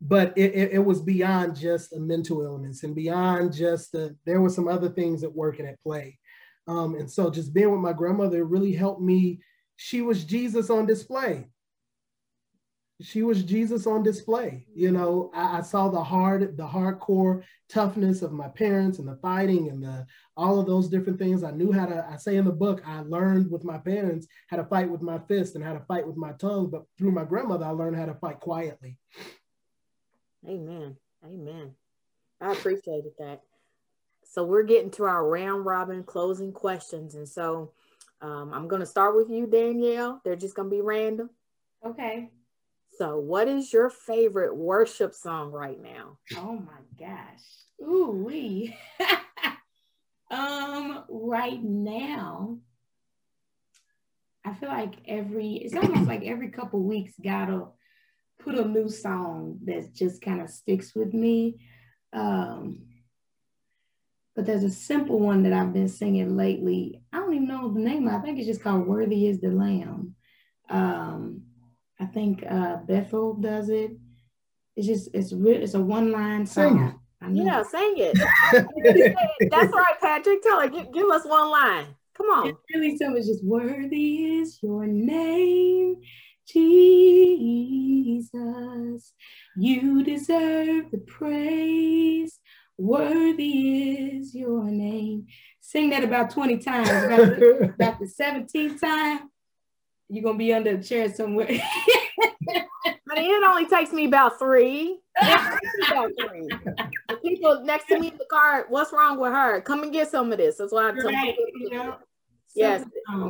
But 0.00 0.36
it, 0.36 0.54
it, 0.54 0.72
it 0.72 0.84
was 0.84 1.00
beyond 1.00 1.56
just 1.56 1.92
a 1.92 2.00
mental 2.00 2.42
illness 2.42 2.82
and 2.82 2.94
beyond 2.94 3.52
just 3.52 3.92
the, 3.92 4.16
there 4.26 4.40
were 4.40 4.50
some 4.50 4.68
other 4.68 4.88
things 4.88 5.22
at 5.22 5.34
work 5.34 5.60
and 5.60 5.68
at 5.68 5.80
play. 5.82 6.18
Um, 6.66 6.96
and 6.96 7.10
so 7.10 7.30
just 7.30 7.54
being 7.54 7.70
with 7.70 7.80
my 7.80 7.92
grandmother 7.92 8.44
really 8.44 8.72
helped 8.72 9.00
me 9.00 9.40
she 9.76 10.02
was 10.02 10.24
Jesus 10.24 10.70
on 10.70 10.86
display. 10.86 11.48
She 13.02 13.22
was 13.22 13.42
Jesus 13.42 13.86
on 13.86 14.04
display. 14.04 14.66
You 14.72 14.92
know, 14.92 15.30
I, 15.34 15.58
I, 15.58 15.62
saw 15.62 15.88
the 15.88 16.02
hard, 16.02 16.56
the 16.56 16.66
hardcore 16.66 17.42
toughness 17.68 18.22
of 18.22 18.32
my 18.32 18.46
parents 18.46 19.00
and 19.00 19.08
the 19.08 19.16
fighting 19.16 19.68
and 19.68 19.82
the 19.82 20.06
all 20.36 20.60
of 20.60 20.66
those 20.66 20.88
different 20.88 21.18
things. 21.18 21.42
I 21.42 21.50
knew 21.50 21.72
how 21.72 21.86
to, 21.86 22.06
I 22.08 22.16
say 22.16 22.36
in 22.36 22.44
the 22.44 22.52
book, 22.52 22.82
I 22.86 23.00
learned 23.00 23.50
with 23.50 23.64
my 23.64 23.78
parents 23.78 24.28
how 24.48 24.58
to 24.58 24.64
fight 24.64 24.88
with 24.88 25.02
my 25.02 25.18
fist 25.26 25.56
and 25.56 25.64
how 25.64 25.72
to 25.72 25.84
fight 25.88 26.06
with 26.06 26.16
my 26.16 26.32
tongue. 26.32 26.70
But 26.70 26.84
through 26.96 27.10
my 27.10 27.24
grandmother, 27.24 27.64
I 27.64 27.70
learned 27.70 27.96
how 27.96 28.06
to 28.06 28.14
fight 28.14 28.38
quietly. 28.38 28.96
Amen. 30.48 30.96
Amen. 31.24 31.74
I 32.40 32.52
appreciated 32.52 33.12
that. 33.18 33.40
So 34.24 34.44
we're 34.44 34.62
getting 34.62 34.90
to 34.92 35.04
our 35.04 35.26
round 35.26 35.64
robin 35.64 36.04
closing 36.04 36.52
questions. 36.52 37.16
And 37.16 37.28
so 37.28 37.72
um, 38.20 38.52
I'm 38.52 38.68
going 38.68 38.80
to 38.80 38.86
start 38.86 39.16
with 39.16 39.30
you, 39.30 39.46
Danielle. 39.46 40.20
They're 40.24 40.36
just 40.36 40.54
going 40.54 40.70
to 40.70 40.76
be 40.76 40.80
random. 40.80 41.30
Okay. 41.84 42.30
So, 42.96 43.18
what 43.18 43.48
is 43.48 43.72
your 43.72 43.90
favorite 43.90 44.54
worship 44.54 45.14
song 45.14 45.50
right 45.50 45.80
now? 45.82 46.18
Oh 46.36 46.58
my 46.58 46.80
gosh. 46.98 47.42
Ooh 47.82 48.10
wee. 48.10 48.76
um, 50.30 51.04
right 51.08 51.62
now, 51.62 52.58
I 54.44 54.54
feel 54.54 54.68
like 54.68 54.94
every 55.08 55.54
it's 55.54 55.74
almost 55.74 56.06
like 56.06 56.22
every 56.24 56.50
couple 56.50 56.82
weeks 56.82 57.14
gotta 57.22 57.66
put 58.38 58.54
a 58.54 58.64
new 58.64 58.88
song 58.88 59.58
that 59.64 59.92
just 59.92 60.22
kind 60.22 60.40
of 60.40 60.50
sticks 60.50 60.94
with 60.94 61.12
me. 61.14 61.58
Um, 62.12 62.86
but 64.36 64.46
there's 64.46 64.64
a 64.64 64.70
simple 64.70 65.18
one 65.18 65.42
that 65.44 65.52
I've 65.52 65.72
been 65.72 65.88
singing 65.88 66.36
lately. 66.36 67.02
I 67.12 67.18
don't 67.18 67.34
even 67.34 67.48
know 67.48 67.72
the 67.72 67.80
name. 67.80 68.08
I 68.08 68.18
think 68.18 68.38
it's 68.38 68.46
just 68.46 68.62
called 68.62 68.86
"Worthy 68.86 69.26
Is 69.26 69.40
the 69.40 69.50
Lamb." 69.50 70.14
Um, 70.68 71.42
I 72.00 72.06
think 72.06 72.44
uh, 72.48 72.76
Bethel 72.78 73.34
does 73.34 73.68
it. 73.68 73.92
It's 74.76 74.86
just 74.86 75.08
it's 75.14 75.32
re- 75.32 75.56
it's 75.56 75.74
a 75.74 75.80
one 75.80 76.10
line 76.10 76.46
song. 76.46 76.98
Yeah, 77.32 77.62
sing 77.62 77.94
it. 77.96 78.16
That's 79.50 79.72
right, 79.72 79.94
Patrick. 80.00 80.42
Tell 80.42 80.60
her, 80.60 80.68
give, 80.68 80.92
give 80.92 81.08
us 81.08 81.24
one 81.24 81.50
line. 81.50 81.86
Come 82.14 82.26
on. 82.26 82.48
It's 82.48 82.58
really 82.72 82.96
simple. 82.96 83.18
It's 83.18 83.28
just 83.28 83.44
worthy 83.44 84.38
is 84.38 84.58
your 84.62 84.86
name, 84.86 85.96
Jesus. 86.46 86.64
You 89.56 90.04
deserve 90.04 90.90
the 90.90 90.98
praise. 90.98 92.38
Worthy 92.76 94.18
is 94.18 94.34
your 94.34 94.64
name. 94.64 95.26
Sing 95.60 95.90
that 95.90 96.04
about 96.04 96.30
20 96.30 96.58
times. 96.58 96.88
About 96.88 97.38
the, 97.38 97.72
about 97.74 97.98
the 98.00 98.06
17th 98.06 98.80
time, 98.80 99.30
you're 100.08 100.22
going 100.22 100.36
to 100.36 100.38
be 100.38 100.52
under 100.52 100.70
a 100.70 100.82
chair 100.82 101.12
somewhere. 101.12 101.48
but 103.06 103.18
it 103.18 103.44
only 103.44 103.66
takes 103.66 103.92
me 103.92 104.06
about 104.06 104.38
three. 104.38 104.98
about 105.20 106.10
three. 106.20 106.48
The 107.08 107.16
people 107.22 107.62
next 107.64 107.86
to 107.88 107.98
me 107.98 108.08
in 108.08 108.18
the 108.18 108.26
car, 108.30 108.66
what's 108.68 108.92
wrong 108.92 109.18
with 109.18 109.32
her? 109.32 109.60
Come 109.60 109.82
and 109.82 109.92
get 109.92 110.10
some 110.10 110.32
of 110.32 110.38
this. 110.38 110.56
That's 110.56 110.72
why 110.72 110.88
I 110.88 110.92
tell 110.92 111.04
right, 111.04 111.34
you. 111.36 111.70
Know, 111.70 111.96
yes, 112.54 112.84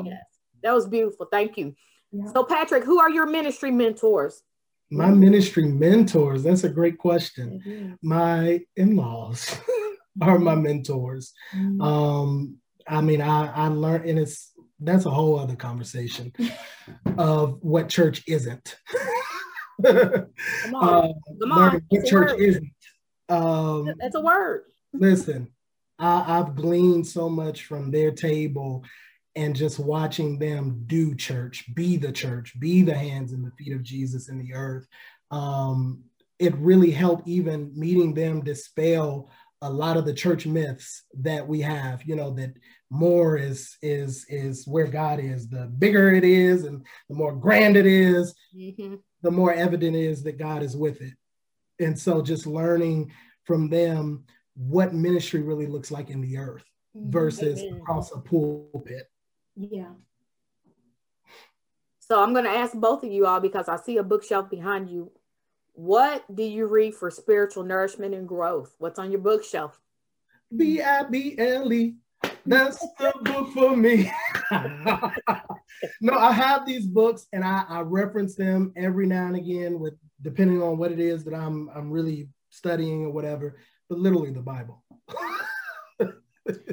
yes. 0.04 0.16
That 0.62 0.72
was 0.72 0.86
beautiful. 0.86 1.26
Thank 1.30 1.56
you. 1.58 1.74
Yeah. 2.12 2.32
So, 2.32 2.44
Patrick, 2.44 2.84
who 2.84 2.98
are 2.98 3.10
your 3.10 3.26
ministry 3.26 3.70
mentors? 3.70 4.42
My 4.90 5.10
ministry 5.10 5.66
mentors, 5.66 6.42
that's 6.42 6.64
a 6.64 6.68
great 6.68 6.98
question. 6.98 7.98
My 8.02 8.60
in 8.76 8.96
laws 8.96 9.58
are 10.22 10.38
my 10.38 10.54
mentors. 10.54 11.32
Mm-hmm. 11.54 11.80
Um, 11.80 12.58
I 12.86 13.00
mean, 13.00 13.20
I, 13.20 13.46
I 13.46 13.68
learned, 13.68 14.08
and 14.08 14.18
it's 14.18 14.52
that's 14.80 15.06
a 15.06 15.10
whole 15.10 15.38
other 15.38 15.56
conversation 15.56 16.32
of 17.18 17.58
what 17.62 17.88
church 17.88 18.22
isn't. 18.28 18.76
Come 19.84 20.26
on. 20.74 21.04
Uh, 21.04 21.12
Come 21.40 21.52
on. 21.52 21.82
what 21.88 22.06
church 22.06 22.30
word. 22.32 22.40
isn't. 22.40 22.72
Um, 23.28 23.94
That's 23.98 24.14
a 24.14 24.20
word. 24.20 24.64
listen, 24.92 25.48
I, 25.98 26.38
I've 26.38 26.54
gleaned 26.54 27.06
so 27.06 27.28
much 27.28 27.64
from 27.64 27.90
their 27.90 28.10
table 28.12 28.84
and 29.36 29.56
just 29.56 29.78
watching 29.80 30.38
them 30.38 30.84
do 30.86 31.14
church, 31.14 31.64
be 31.74 31.96
the 31.96 32.12
church, 32.12 32.58
be 32.60 32.82
the 32.82 32.94
hands 32.94 33.32
and 33.32 33.44
the 33.44 33.50
feet 33.52 33.72
of 33.72 33.82
Jesus 33.82 34.28
in 34.28 34.38
the 34.38 34.54
earth. 34.54 34.86
Um, 35.30 36.04
it 36.38 36.54
really 36.56 36.90
helped 36.90 37.26
even 37.26 37.72
meeting 37.74 38.14
them 38.14 38.42
dispel 38.44 39.30
a 39.64 39.70
lot 39.70 39.96
of 39.96 40.04
the 40.04 40.12
church 40.12 40.46
myths 40.46 41.04
that 41.20 41.48
we 41.48 41.58
have, 41.62 42.02
you 42.04 42.14
know, 42.14 42.30
that 42.34 42.52
more 42.90 43.38
is 43.38 43.78
is 43.80 44.26
is 44.28 44.68
where 44.68 44.86
God 44.86 45.18
is. 45.18 45.48
The 45.48 45.72
bigger 45.78 46.12
it 46.12 46.22
is 46.22 46.64
and 46.64 46.84
the 47.08 47.14
more 47.14 47.34
grand 47.34 47.76
it 47.78 47.86
is, 47.86 48.34
Mhm. 48.54 49.00
the 49.22 49.30
more 49.30 49.54
evident 49.54 49.96
it 49.96 50.04
is 50.04 50.22
that 50.24 50.36
God 50.36 50.62
is 50.62 50.76
with 50.76 51.00
it. 51.00 51.14
And 51.80 51.98
so 51.98 52.20
just 52.20 52.46
learning 52.46 53.10
from 53.44 53.70
them 53.70 54.24
what 54.54 54.92
ministry 54.92 55.40
really 55.40 55.66
looks 55.66 55.90
like 55.90 56.10
in 56.10 56.20
the 56.20 56.36
earth 56.36 56.64
versus 56.94 57.60
Amen. 57.60 57.80
across 57.80 58.12
a 58.12 58.18
pulpit. 58.20 59.10
Yeah. 59.56 59.94
So 62.00 62.22
I'm 62.22 62.34
going 62.34 62.44
to 62.44 62.50
ask 62.50 62.74
both 62.74 63.02
of 63.02 63.10
you 63.10 63.26
all 63.26 63.40
because 63.40 63.66
I 63.66 63.76
see 63.76 63.96
a 63.96 64.02
bookshelf 64.02 64.50
behind 64.50 64.90
you. 64.90 65.10
What 65.74 66.24
do 66.32 66.44
you 66.44 66.66
read 66.66 66.94
for 66.94 67.10
spiritual 67.10 67.64
nourishment 67.64 68.14
and 68.14 68.28
growth? 68.28 68.74
What's 68.78 68.98
on 68.98 69.10
your 69.10 69.20
bookshelf? 69.20 69.78
B 70.56 70.80
I 70.80 71.02
B 71.02 71.34
L 71.36 71.72
E. 71.72 71.96
That's 72.46 72.78
the 72.98 73.12
book 73.22 73.52
for 73.52 73.76
me. 73.76 74.10
no, 76.00 76.16
I 76.16 76.32
have 76.32 76.64
these 76.64 76.86
books 76.86 77.26
and 77.32 77.44
I, 77.44 77.64
I 77.68 77.80
reference 77.80 78.36
them 78.36 78.72
every 78.76 79.06
now 79.06 79.26
and 79.26 79.36
again 79.36 79.80
with 79.80 79.94
depending 80.22 80.62
on 80.62 80.78
what 80.78 80.92
it 80.92 81.00
is 81.00 81.24
that 81.24 81.34
I'm 81.34 81.68
I'm 81.74 81.90
really 81.90 82.28
studying 82.50 83.04
or 83.04 83.10
whatever, 83.10 83.56
but 83.88 83.98
literally 83.98 84.30
the 84.30 84.42
Bible. 84.42 84.84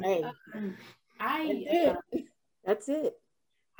Hey, 0.04 0.22
Um, 0.54 0.76
I 1.18 1.64
That's 1.66 1.96
uh, 2.14 2.18
that's 2.64 2.88
it. 2.90 3.14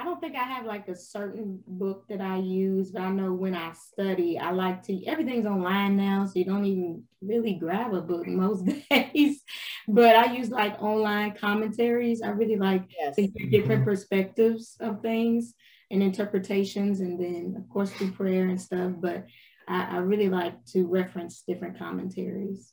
I 0.02 0.04
don't 0.04 0.20
think 0.20 0.34
I 0.34 0.42
have 0.42 0.66
like 0.66 0.88
a 0.88 0.96
certain 0.96 1.62
book 1.64 2.08
that 2.08 2.20
I 2.20 2.38
use, 2.38 2.90
but 2.90 3.02
I 3.02 3.10
know 3.10 3.32
when 3.32 3.54
I 3.54 3.72
study, 3.72 4.36
I 4.36 4.50
like 4.50 4.82
to 4.86 5.06
everything's 5.06 5.46
online 5.46 5.96
now, 5.96 6.26
so 6.26 6.40
you 6.40 6.44
don't 6.44 6.64
even 6.64 7.04
really 7.20 7.54
grab 7.54 7.94
a 7.94 8.00
book 8.00 8.26
most 8.26 8.64
days. 8.90 9.44
But 9.86 10.16
I 10.16 10.34
use 10.34 10.50
like 10.50 10.82
online 10.82 11.36
commentaries. 11.36 12.20
I 12.20 12.30
really 12.30 12.56
like 12.56 12.82
Yes. 12.98 13.14
to 13.14 13.28
hear 13.28 13.48
different 13.48 13.84
perspectives 13.84 14.76
of 14.80 15.02
things 15.02 15.54
and 15.92 16.02
interpretations, 16.02 16.98
and 16.98 17.20
then 17.20 17.54
of 17.56 17.68
course 17.68 17.92
through 17.92 18.10
prayer 18.10 18.48
and 18.48 18.60
stuff. 18.60 18.90
But 18.98 19.26
I, 19.68 19.84
I 19.84 19.96
really 19.98 20.28
like 20.28 20.64
to 20.72 20.84
reference 20.88 21.44
different 21.46 21.78
commentaries. 21.78 22.72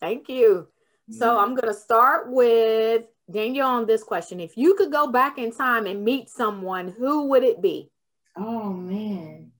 Thank 0.00 0.28
you. 0.28 0.66
So 1.12 1.28
mm-hmm. 1.28 1.38
I'm 1.38 1.54
going 1.54 1.72
to 1.72 1.78
start 1.78 2.32
with 2.32 3.04
Danielle 3.30 3.68
on 3.68 3.86
this 3.86 4.02
question. 4.02 4.40
If 4.40 4.56
you 4.56 4.74
could 4.74 4.92
go 4.92 5.10
back 5.10 5.38
in 5.38 5.52
time 5.52 5.86
and 5.86 6.04
meet 6.04 6.28
someone, 6.28 6.94
who 6.96 7.28
would 7.28 7.42
it 7.42 7.60
be? 7.60 7.90
Oh 8.36 8.72
man. 8.72 9.50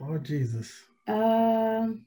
Lord 0.00 0.24
Jesus. 0.24 0.72
Um, 1.08 2.02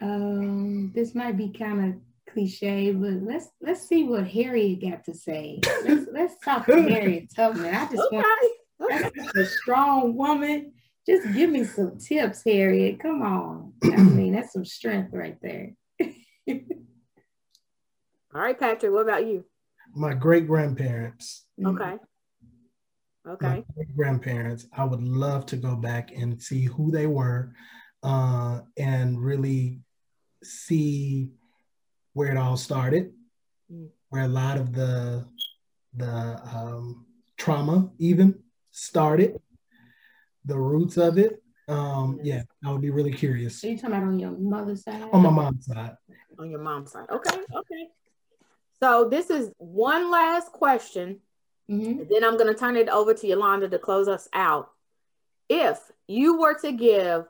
um, 0.00 0.92
this 0.94 1.14
might 1.14 1.36
be 1.36 1.50
kind 1.50 1.84
of 1.84 2.32
cliche, 2.32 2.92
but 2.92 3.22
let's 3.22 3.48
let's 3.60 3.86
see 3.86 4.04
what 4.04 4.26
Harriet 4.28 4.80
got 4.80 5.04
to 5.04 5.14
say. 5.14 5.60
Let's 5.84 6.06
let's 6.12 6.34
talk 6.44 6.66
to 6.66 6.82
Harriet 6.82 7.32
Tubman. 7.34 7.74
I 7.74 7.88
just 7.90 8.12
want 8.12 8.26
Okay. 8.80 9.02
that's 9.02 9.26
such 9.26 9.36
a 9.36 9.44
strong 9.46 10.16
woman. 10.16 10.72
Just 11.06 11.32
give 11.34 11.50
me 11.50 11.64
some 11.64 11.98
tips, 11.98 12.42
Harriet. 12.44 13.00
Come 13.00 13.22
on. 13.22 13.72
I 13.82 13.96
mean, 13.96 14.34
that's 14.34 14.52
some 14.52 14.64
strength 14.64 15.12
right 15.12 15.38
there. 15.42 15.72
All 18.34 18.40
right, 18.42 18.58
Patrick, 18.58 18.92
what 18.92 19.02
about 19.02 19.26
you? 19.26 19.44
My 19.94 20.12
great 20.14 20.46
grandparents. 20.46 21.46
Okay. 21.64 21.96
Okay. 23.26 23.64
my 23.76 23.84
grandparents. 23.96 24.66
I 24.76 24.84
would 24.84 25.02
love 25.02 25.46
to 25.46 25.56
go 25.56 25.76
back 25.76 26.10
and 26.16 26.40
see 26.42 26.64
who 26.64 26.90
they 26.90 27.06
were 27.06 27.52
uh, 28.02 28.60
and 28.76 29.18
really 29.22 29.80
see 30.42 31.30
where 32.12 32.30
it 32.30 32.36
all 32.36 32.56
started, 32.56 33.12
Mm. 33.70 33.88
where 34.08 34.22
a 34.22 34.28
lot 34.28 34.56
of 34.56 34.72
the 34.72 35.26
the 35.94 36.40
um, 36.54 37.04
trauma 37.36 37.90
even 37.98 38.42
started, 38.70 39.38
the 40.46 40.58
roots 40.58 40.96
of 40.96 41.18
it. 41.18 41.42
Um, 41.68 42.18
yeah, 42.22 42.42
I 42.64 42.72
would 42.72 42.80
be 42.80 42.88
really 42.88 43.12
curious 43.12 43.60
So 43.60 43.68
you 43.68 43.76
talking 43.76 43.90
about 43.96 44.04
on 44.08 44.18
your 44.18 44.30
mother's 44.30 44.84
side? 44.84 45.02
on 45.12 45.22
my 45.22 45.28
mom's 45.30 45.66
side. 45.66 45.96
On 46.38 46.50
your 46.50 46.60
mom's 46.60 46.92
side. 46.92 47.10
Okay. 47.10 47.36
Okay. 47.54 47.88
So 48.80 49.08
this 49.08 49.30
is 49.30 49.50
one 49.58 50.10
last 50.10 50.52
question. 50.52 51.20
Mhm. 51.70 52.08
Then 52.08 52.24
I'm 52.24 52.36
going 52.36 52.52
to 52.52 52.58
turn 52.58 52.76
it 52.76 52.88
over 52.88 53.12
to 53.12 53.26
Yolanda 53.26 53.68
to 53.68 53.78
close 53.78 54.08
us 54.08 54.28
out. 54.32 54.70
If 55.48 55.78
you 56.06 56.38
were 56.38 56.54
to 56.60 56.72
give 56.72 57.26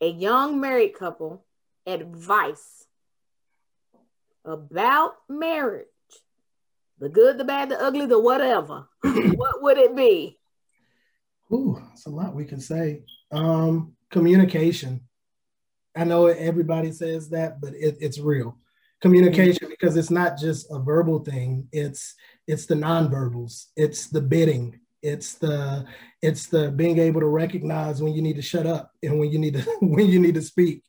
a 0.00 0.08
young 0.08 0.60
married 0.60 0.94
couple 0.94 1.44
advice 1.86 2.86
about 4.44 5.16
marriage, 5.28 5.86
the 6.98 7.08
good, 7.08 7.38
the 7.38 7.44
bad, 7.44 7.68
the 7.68 7.80
ugly, 7.82 8.06
the 8.06 8.18
whatever, 8.18 8.88
what 9.02 9.62
would 9.62 9.78
it 9.78 9.94
be? 9.94 10.38
Ooh, 11.52 11.78
that's 11.88 12.06
a 12.06 12.10
lot 12.10 12.34
we 12.34 12.44
can 12.44 12.60
say. 12.60 13.02
Um, 13.30 13.94
communication. 14.10 15.00
I 15.94 16.04
know 16.04 16.26
everybody 16.26 16.92
says 16.92 17.28
that, 17.30 17.60
but 17.60 17.74
it, 17.74 17.98
it's 18.00 18.18
real. 18.18 18.56
Communication 19.02 19.68
because 19.68 19.96
it's 19.96 20.10
not 20.12 20.38
just 20.38 20.68
a 20.70 20.78
verbal 20.78 21.18
thing. 21.18 21.68
It's 21.72 22.14
it's 22.46 22.66
the 22.66 22.76
nonverbals. 22.76 23.66
It's 23.76 24.06
the 24.06 24.20
bidding. 24.20 24.78
It's 25.02 25.34
the 25.34 25.84
it's 26.22 26.46
the 26.46 26.70
being 26.70 27.00
able 27.00 27.20
to 27.20 27.26
recognize 27.26 28.00
when 28.00 28.14
you 28.14 28.22
need 28.22 28.36
to 28.36 28.42
shut 28.42 28.64
up 28.64 28.92
and 29.02 29.18
when 29.18 29.30
you 29.32 29.40
need 29.40 29.54
to 29.54 29.62
when 29.80 30.06
you 30.06 30.20
need 30.20 30.36
to 30.36 30.42
speak. 30.42 30.84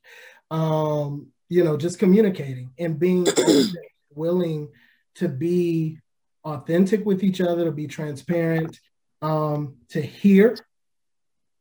Um, 0.50 1.32
you 1.48 1.64
know, 1.64 1.76
just 1.76 1.98
communicating 1.98 2.70
and 2.78 2.98
being 2.98 3.26
willing 4.14 4.68
to 5.16 5.28
be 5.28 5.98
authentic 6.44 7.04
with 7.04 7.24
each 7.24 7.40
other, 7.40 7.64
to 7.64 7.72
be 7.72 7.88
transparent, 7.88 8.78
um, 9.22 9.76
to 9.88 10.00
hear, 10.00 10.56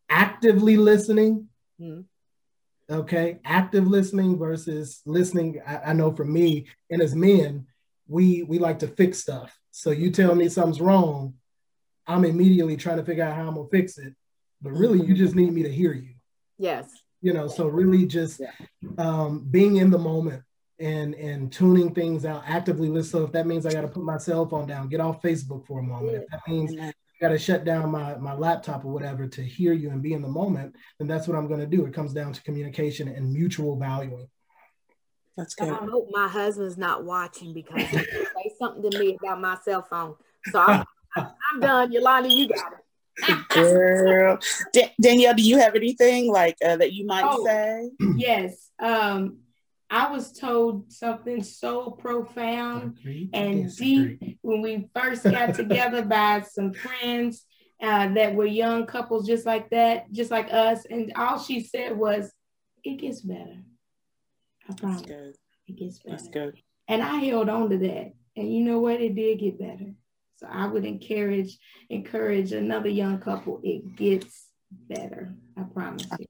actively 0.09 0.77
listening. 0.77 1.49
Mhm. 1.81 2.05
Okay, 2.89 3.39
active 3.45 3.87
listening 3.87 4.37
versus 4.37 5.01
listening. 5.05 5.61
I, 5.65 5.77
I 5.77 5.93
know 5.93 6.11
for 6.11 6.25
me 6.25 6.67
and 6.89 7.01
as 7.01 7.15
men, 7.15 7.65
we 8.07 8.43
we 8.43 8.59
like 8.59 8.79
to 8.79 8.87
fix 8.87 9.19
stuff. 9.19 9.57
So 9.71 9.91
you 9.91 10.11
tell 10.11 10.35
me 10.35 10.49
something's 10.49 10.81
wrong, 10.81 11.35
I'm 12.05 12.25
immediately 12.25 12.77
trying 12.77 12.97
to 12.97 13.05
figure 13.05 13.23
out 13.23 13.35
how 13.35 13.47
I'm 13.47 13.55
gonna 13.55 13.67
fix 13.69 13.97
it. 13.97 14.13
But 14.61 14.73
really, 14.73 15.05
you 15.05 15.13
just 15.13 15.35
need 15.35 15.53
me 15.53 15.63
to 15.63 15.71
hear 15.71 15.93
you. 15.93 16.15
Yes. 16.57 16.89
You 17.21 17.33
know, 17.33 17.47
so 17.47 17.67
really 17.67 18.05
just 18.05 18.41
um, 18.97 19.47
being 19.49 19.77
in 19.77 19.89
the 19.89 19.97
moment 19.97 20.43
and 20.79 21.15
and 21.15 21.51
tuning 21.51 21.93
things 21.93 22.25
out, 22.25 22.43
actively 22.45 22.89
listen. 22.89 23.11
So 23.11 23.23
if 23.23 23.31
that 23.31 23.47
means 23.47 23.65
I 23.65 23.71
got 23.71 23.81
to 23.81 23.87
put 23.87 24.03
my 24.03 24.17
cell 24.17 24.47
phone 24.47 24.67
down, 24.67 24.89
get 24.89 24.99
off 24.99 25.21
Facebook 25.21 25.65
for 25.65 25.79
a 25.79 25.83
moment. 25.83 26.23
If 26.23 26.27
that 26.29 26.41
means. 26.47 26.75
Got 27.23 27.29
to 27.29 27.39
shut 27.39 27.63
down 27.63 27.89
my 27.89 28.15
my 28.17 28.33
laptop 28.33 28.83
or 28.83 28.91
whatever 28.91 29.25
to 29.27 29.41
hear 29.41 29.71
you 29.71 29.89
and 29.91 30.01
be 30.01 30.11
in 30.11 30.21
the 30.21 30.27
moment, 30.27 30.75
then 30.99 31.07
that's 31.07 31.25
what 31.25 31.37
I'm 31.37 31.47
going 31.47 31.61
to 31.61 31.65
do. 31.65 31.85
It 31.85 31.93
comes 31.93 32.11
down 32.11 32.33
to 32.33 32.43
communication 32.43 33.07
and 33.07 33.31
mutual 33.31 33.77
valuing. 33.77 34.27
That's 35.37 35.55
good. 35.55 35.69
I 35.69 35.85
hope 35.85 36.09
my 36.11 36.27
husband's 36.27 36.77
not 36.77 37.05
watching 37.05 37.53
because 37.53 37.87
he 37.87 37.97
say 37.97 38.51
something 38.59 38.91
to 38.91 38.99
me 38.99 39.17
about 39.23 39.39
my 39.39 39.57
cell 39.63 39.81
phone. 39.89 40.15
So 40.51 40.59
I'm, 40.59 40.83
I'm 41.15 41.59
done. 41.61 41.91
Yolanda, 41.93 42.29
you 42.29 42.49
got 42.49 42.73
it. 42.73 43.47
Girl. 43.47 44.37
Da- 44.73 44.93
Danielle, 44.99 45.33
do 45.33 45.43
you 45.43 45.57
have 45.59 45.75
anything 45.75 46.29
like 46.29 46.57
uh, 46.63 46.75
that 46.75 46.91
you 46.91 47.05
might 47.05 47.23
Oh. 47.25 47.45
say? 47.45 47.89
Yes. 48.17 48.69
Um, 48.79 49.37
I 49.93 50.11
was 50.11 50.31
told 50.33 50.91
something 50.91 51.43
so 51.43 51.91
profound 51.91 52.97
Agree 52.99 53.29
to 53.31 53.37
and 53.37 53.63
disagree. 53.65 54.17
deep 54.19 54.39
when 54.41 54.63
we 54.63 54.89
first 54.95 55.23
got 55.23 55.53
together 55.55 56.03
by 56.03 56.41
some 56.41 56.73
friends 56.73 57.45
uh, 57.79 58.11
that 58.15 58.33
were 58.33 58.47
young 58.47 58.87
couples 58.87 59.27
just 59.27 59.45
like 59.45 59.69
that, 59.69 60.11
just 60.11 60.31
like 60.31 60.51
us. 60.51 60.85
And 60.89 61.13
all 61.15 61.37
she 61.37 61.61
said 61.61 61.95
was, 61.95 62.33
it 62.83 63.01
gets 63.01 63.21
better. 63.21 63.61
I 64.67 64.69
That's 64.69 64.81
promise 64.81 65.01
good. 65.01 65.35
it 65.67 65.75
gets 65.75 65.99
better. 65.99 66.17
That's 66.17 66.27
good. 66.29 66.55
And 66.87 67.03
I 67.03 67.17
held 67.17 67.49
on 67.49 67.69
to 67.69 67.77
that. 67.77 68.13
And 68.35 68.51
you 68.51 68.63
know 68.63 68.79
what? 68.79 68.99
It 68.99 69.13
did 69.13 69.37
get 69.41 69.59
better. 69.59 69.93
So 70.37 70.47
I 70.51 70.65
would 70.65 70.85
encourage 70.85 71.55
encourage 71.91 72.51
another 72.51 72.89
young 72.89 73.19
couple. 73.19 73.61
It 73.63 73.95
gets 73.95 74.47
better. 74.89 75.35
I 75.55 75.61
promise 75.71 76.07
you. 76.17 76.25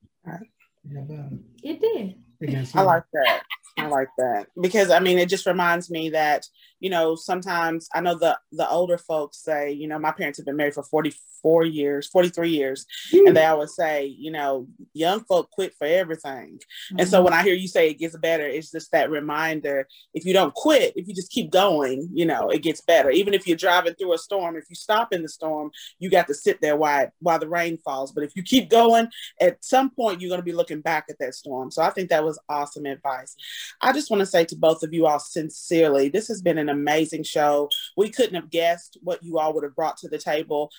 Yeah, 0.92 1.30
It 1.64 1.80
did. 1.80 2.23
I 2.44 2.46
guess 2.48 2.76
I 2.76 2.82
like 2.82 3.04
that. 3.14 3.44
I 3.78 3.88
like 3.88 4.10
that 4.18 4.48
because 4.62 4.92
I 4.92 5.00
mean, 5.00 5.18
it 5.18 5.30
just 5.30 5.46
reminds 5.46 5.90
me 5.90 6.10
that 6.12 6.46
you 6.80 6.90
know 6.90 7.16
sometimes 7.16 7.88
I 7.94 8.02
know 8.02 8.16
the 8.16 8.38
the 8.52 8.70
older 8.70 8.98
folks 8.98 9.44
say, 9.44 9.72
you 9.72 9.88
know, 9.88 9.98
my 9.98 10.12
parents 10.12 10.38
have 10.38 10.46
been 10.46 10.56
married 10.56 10.76
for 10.76 10.84
forty 10.84 11.14
four 11.42 11.66
years, 11.66 12.08
forty 12.08 12.30
three 12.30 12.50
years, 12.50 12.86
mm. 13.12 13.28
and 13.28 13.36
they 13.36 13.46
always 13.46 13.76
say, 13.76 14.06
you 14.06 14.32
know, 14.32 14.68
young 14.94 15.24
folk 15.26 15.50
quit 15.52 15.74
for 15.78 15.86
everything. 15.86 16.60
Mm-hmm. 16.60 17.00
And 17.00 17.08
so 17.08 17.18
mm-hmm. 17.18 17.26
when 17.26 17.34
I 17.34 17.44
hear 17.44 17.54
you 17.54 17.68
say 17.68 17.90
it 17.90 18.00
gets 18.00 18.16
better, 18.18 18.46
it's 18.46 18.72
just 18.72 18.92
that 18.92 19.10
reminder: 19.10 19.88
if 20.14 20.26
you 20.26 20.34
don't 20.34 20.54
quit, 20.54 20.94
if 20.96 21.08
you 21.08 21.14
just 21.14 21.32
keep 21.32 21.52
going, 21.52 22.10
you 22.14 22.26
know, 22.26 22.50
it 22.50 22.62
gets 22.62 22.82
better. 22.82 23.10
Even 23.10 23.34
if 23.34 23.48
you're 23.48 23.58
driving 23.58 23.96
through 23.96 24.14
a 24.14 24.18
storm, 24.18 24.56
if 24.56 24.66
you 24.70 24.76
stop 24.76 25.14
in 25.14 25.24
the 25.24 25.30
storm, 25.30 25.72
you 26.00 26.10
got 26.10 26.28
to 26.28 26.34
sit 26.34 26.62
there 26.62 26.78
while 26.78 27.12
while 27.20 27.40
the 27.40 27.50
rain 27.50 27.78
falls. 27.84 28.12
But 28.12 28.24
if 28.24 28.36
you 28.36 28.44
keep 28.44 28.70
going, 28.70 29.08
at 29.42 29.64
some 29.64 29.90
point 29.90 30.22
you're 30.22 30.30
going 30.30 30.42
to 30.42 30.46
be 30.46 30.54
looking 30.54 30.82
back 30.82 31.06
at 31.10 31.18
that 31.20 31.34
storm. 31.34 31.72
So 31.72 31.82
I 31.82 31.90
think 31.90 32.10
that 32.10 32.24
was 32.24 32.40
awesome 32.50 32.86
advice. 32.86 33.36
I 33.82 33.92
just 33.94 34.10
want 34.10 34.22
to 34.22 34.26
say 34.26 34.46
to 34.46 34.56
both 34.56 34.84
of 34.84 34.94
you 34.94 35.06
all 35.06 35.20
sincerely, 35.20 36.10
this 36.10 36.28
has 36.28 36.42
been 36.42 36.58
an 36.58 36.70
amazing 36.70 37.24
show. 37.24 37.70
We 37.98 38.10
couldn't 38.10 38.36
have 38.36 38.50
guessed 38.50 38.98
what 39.02 39.24
you 39.24 39.40
all 39.40 39.54
would 39.54 39.64
have 39.64 39.76
brought 39.76 39.98
to 39.98 40.10
the 40.10 40.18
table. 40.18 40.72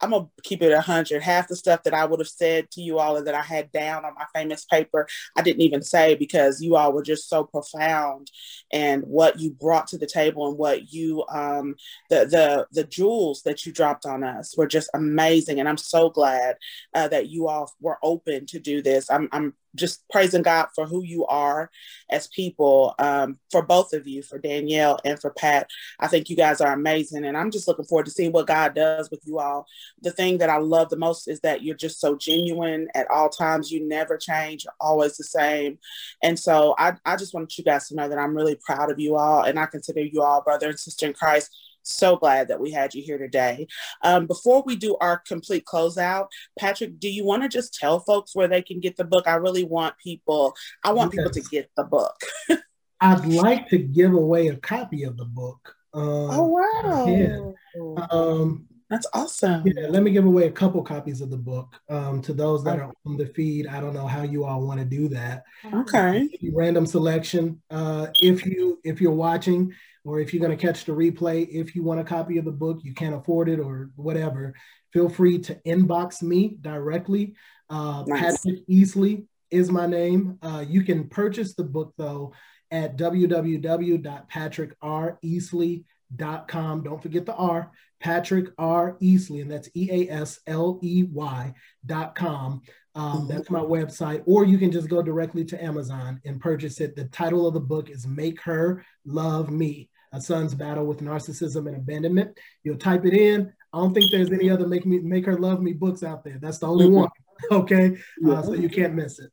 I'm 0.00 0.10
gonna 0.10 0.28
keep 0.42 0.62
it 0.62 0.72
a 0.72 0.80
hundred. 0.80 1.22
Half 1.22 1.48
the 1.48 1.56
stuff 1.56 1.82
that 1.84 1.94
I 1.94 2.04
would 2.04 2.20
have 2.20 2.28
said 2.28 2.70
to 2.72 2.82
you 2.82 2.98
all 2.98 3.16
and 3.16 3.26
that 3.26 3.34
I 3.34 3.42
had 3.42 3.72
down 3.72 4.04
on 4.04 4.14
my 4.14 4.26
famous 4.34 4.64
paper, 4.64 5.06
I 5.36 5.42
didn't 5.42 5.62
even 5.62 5.82
say 5.82 6.14
because 6.14 6.60
you 6.60 6.76
all 6.76 6.92
were 6.92 7.02
just 7.02 7.28
so 7.28 7.44
profound 7.44 8.30
and 8.72 9.02
what 9.04 9.40
you 9.40 9.52
brought 9.52 9.86
to 9.88 9.98
the 9.98 10.06
table 10.06 10.48
and 10.48 10.58
what 10.58 10.92
you 10.92 11.24
um 11.28 11.76
the 12.10 12.26
the 12.26 12.66
the 12.72 12.84
jewels 12.84 13.42
that 13.44 13.64
you 13.64 13.72
dropped 13.72 14.04
on 14.04 14.22
us 14.22 14.56
were 14.56 14.66
just 14.66 14.90
amazing. 14.94 15.60
And 15.60 15.68
I'm 15.68 15.78
so 15.78 16.10
glad 16.10 16.56
uh, 16.94 17.08
that 17.08 17.28
you 17.28 17.48
all 17.48 17.72
were 17.80 17.98
open 18.02 18.46
to 18.46 18.58
do 18.58 18.82
this. 18.82 19.10
I'm 19.10 19.28
I'm 19.32 19.54
just 19.76 20.08
praising 20.08 20.42
God 20.42 20.68
for 20.74 20.86
who 20.86 21.02
you 21.02 21.26
are 21.26 21.70
as 22.10 22.26
people, 22.28 22.94
um, 22.98 23.38
for 23.50 23.62
both 23.62 23.92
of 23.92 24.06
you, 24.06 24.22
for 24.22 24.38
Danielle 24.38 24.98
and 25.04 25.20
for 25.20 25.30
Pat. 25.30 25.68
I 26.00 26.06
think 26.08 26.28
you 26.28 26.36
guys 26.36 26.60
are 26.60 26.72
amazing. 26.72 27.24
And 27.24 27.36
I'm 27.36 27.50
just 27.50 27.68
looking 27.68 27.84
forward 27.84 28.06
to 28.06 28.12
seeing 28.12 28.32
what 28.32 28.46
God 28.46 28.74
does 28.74 29.10
with 29.10 29.20
you 29.24 29.38
all. 29.38 29.66
The 30.02 30.10
thing 30.10 30.38
that 30.38 30.50
I 30.50 30.58
love 30.58 30.88
the 30.88 30.96
most 30.96 31.28
is 31.28 31.40
that 31.40 31.62
you're 31.62 31.76
just 31.76 32.00
so 32.00 32.16
genuine 32.16 32.88
at 32.94 33.10
all 33.10 33.28
times. 33.28 33.70
You 33.70 33.86
never 33.86 34.16
change, 34.16 34.64
you're 34.64 34.74
always 34.80 35.16
the 35.16 35.24
same. 35.24 35.78
And 36.22 36.38
so 36.38 36.74
I, 36.78 36.94
I 37.04 37.16
just 37.16 37.34
want 37.34 37.56
you 37.58 37.64
guys 37.64 37.88
to 37.88 37.94
know 37.94 38.08
that 38.08 38.18
I'm 38.18 38.36
really 38.36 38.56
proud 38.64 38.90
of 38.90 38.98
you 38.98 39.16
all. 39.16 39.42
And 39.42 39.58
I 39.58 39.66
consider 39.66 40.00
you 40.00 40.22
all 40.22 40.42
brother 40.42 40.68
and 40.68 40.78
sister 40.78 41.06
in 41.06 41.12
Christ 41.12 41.50
so 41.86 42.16
glad 42.16 42.48
that 42.48 42.60
we 42.60 42.70
had 42.70 42.94
you 42.94 43.02
here 43.02 43.18
today. 43.18 43.66
Um, 44.02 44.26
before 44.26 44.62
we 44.66 44.76
do 44.76 44.96
our 45.00 45.18
complete 45.18 45.64
closeout, 45.64 46.28
Patrick, 46.58 46.98
do 46.98 47.08
you 47.08 47.24
want 47.24 47.42
to 47.42 47.48
just 47.48 47.74
tell 47.74 48.00
folks 48.00 48.34
where 48.34 48.48
they 48.48 48.62
can 48.62 48.80
get 48.80 48.96
the 48.96 49.04
book? 49.04 49.26
I 49.26 49.34
really 49.34 49.64
want 49.64 49.96
people, 49.98 50.54
I 50.84 50.92
want 50.92 51.12
yes. 51.12 51.18
people 51.18 51.42
to 51.42 51.50
get 51.50 51.70
the 51.76 51.84
book. 51.84 52.20
I'd 53.00 53.26
like 53.26 53.68
to 53.68 53.78
give 53.78 54.12
away 54.12 54.48
a 54.48 54.56
copy 54.56 55.04
of 55.04 55.16
the 55.16 55.26
book. 55.26 55.74
Um, 55.92 56.30
oh, 56.30 56.44
wow. 56.44 57.06
Yeah. 57.06 58.06
Um, 58.10 58.66
that's 58.88 59.06
awesome. 59.14 59.64
Yeah, 59.66 59.88
let 59.88 60.02
me 60.02 60.12
give 60.12 60.24
away 60.24 60.46
a 60.46 60.50
couple 60.50 60.82
copies 60.82 61.20
of 61.20 61.30
the 61.30 61.36
book 61.36 61.74
um, 61.88 62.22
to 62.22 62.32
those 62.32 62.62
that 62.64 62.78
are 62.78 62.92
on 63.04 63.16
the 63.16 63.26
feed. 63.26 63.66
I 63.66 63.80
don't 63.80 63.94
know 63.94 64.06
how 64.06 64.22
you 64.22 64.44
all 64.44 64.64
want 64.64 64.78
to 64.78 64.86
do 64.86 65.08
that. 65.08 65.42
Okay. 65.72 66.28
Random 66.52 66.86
selection. 66.86 67.60
Uh, 67.68 68.06
if 68.22 68.46
you 68.46 68.78
if 68.84 69.00
you're 69.00 69.10
watching, 69.10 69.74
or 70.04 70.20
if 70.20 70.32
you're 70.32 70.44
going 70.44 70.56
to 70.56 70.66
catch 70.66 70.84
the 70.84 70.92
replay, 70.92 71.48
if 71.50 71.74
you 71.74 71.82
want 71.82 71.98
a 71.98 72.04
copy 72.04 72.38
of 72.38 72.44
the 72.44 72.52
book, 72.52 72.78
you 72.82 72.94
can't 72.94 73.16
afford 73.16 73.48
it 73.48 73.58
or 73.58 73.90
whatever, 73.96 74.54
feel 74.92 75.08
free 75.08 75.40
to 75.40 75.56
inbox 75.66 76.22
me 76.22 76.56
directly. 76.60 77.34
Uh, 77.68 78.04
nice. 78.06 78.20
Patrick 78.20 78.64
Easley 78.68 79.24
is 79.50 79.72
my 79.72 79.86
name. 79.86 80.38
Uh, 80.42 80.64
you 80.66 80.84
can 80.84 81.08
purchase 81.08 81.54
the 81.54 81.64
book 81.64 81.92
though 81.98 82.32
at 82.70 82.96
www.patrickreasley.com. 82.96 85.84
Don't 86.14 87.02
forget 87.02 87.26
the 87.26 87.34
R, 87.34 87.70
Patrick 88.00 88.48
R. 88.58 88.96
Easley, 89.02 89.42
and 89.42 89.50
that's 89.50 89.68
E 89.74 89.88
A 89.90 90.12
S 90.12 90.40
L 90.46 90.78
E 90.82 91.04
Y 91.10 91.54
dot 91.84 92.14
com. 92.14 92.62
Um, 92.94 93.12
mm-hmm. 93.12 93.28
That's 93.28 93.50
my 93.50 93.60
website, 93.60 94.22
or 94.26 94.44
you 94.44 94.58
can 94.58 94.72
just 94.72 94.88
go 94.88 95.02
directly 95.02 95.44
to 95.46 95.62
Amazon 95.62 96.20
and 96.24 96.40
purchase 96.40 96.80
it. 96.80 96.96
The 96.96 97.06
title 97.06 97.46
of 97.46 97.54
the 97.54 97.60
book 97.60 97.90
is 97.90 98.06
Make 98.06 98.40
Her 98.42 98.84
Love 99.04 99.50
Me 99.50 99.90
a 100.12 100.20
son's 100.20 100.54
battle 100.54 100.86
with 100.86 101.00
narcissism 101.00 101.66
and 101.66 101.76
abandonment. 101.76 102.38
You'll 102.64 102.78
type 102.78 103.04
it 103.04 103.14
in. 103.14 103.52
I 103.72 103.78
don't 103.78 103.92
think 103.92 104.10
there's 104.10 104.32
any 104.32 104.48
other 104.48 104.66
make 104.66 104.86
me 104.86 104.98
make 105.00 105.26
her 105.26 105.38
love 105.38 105.60
me 105.60 105.72
books 105.72 106.02
out 106.02 106.24
there. 106.24 106.38
That's 106.40 106.58
the 106.58 106.66
only 106.66 106.86
mm-hmm. 106.86 106.94
one. 106.94 107.08
Okay, 107.50 107.94
uh, 108.26 108.40
so 108.40 108.54
you 108.54 108.70
can't 108.70 108.94
miss 108.94 109.18
it. 109.18 109.30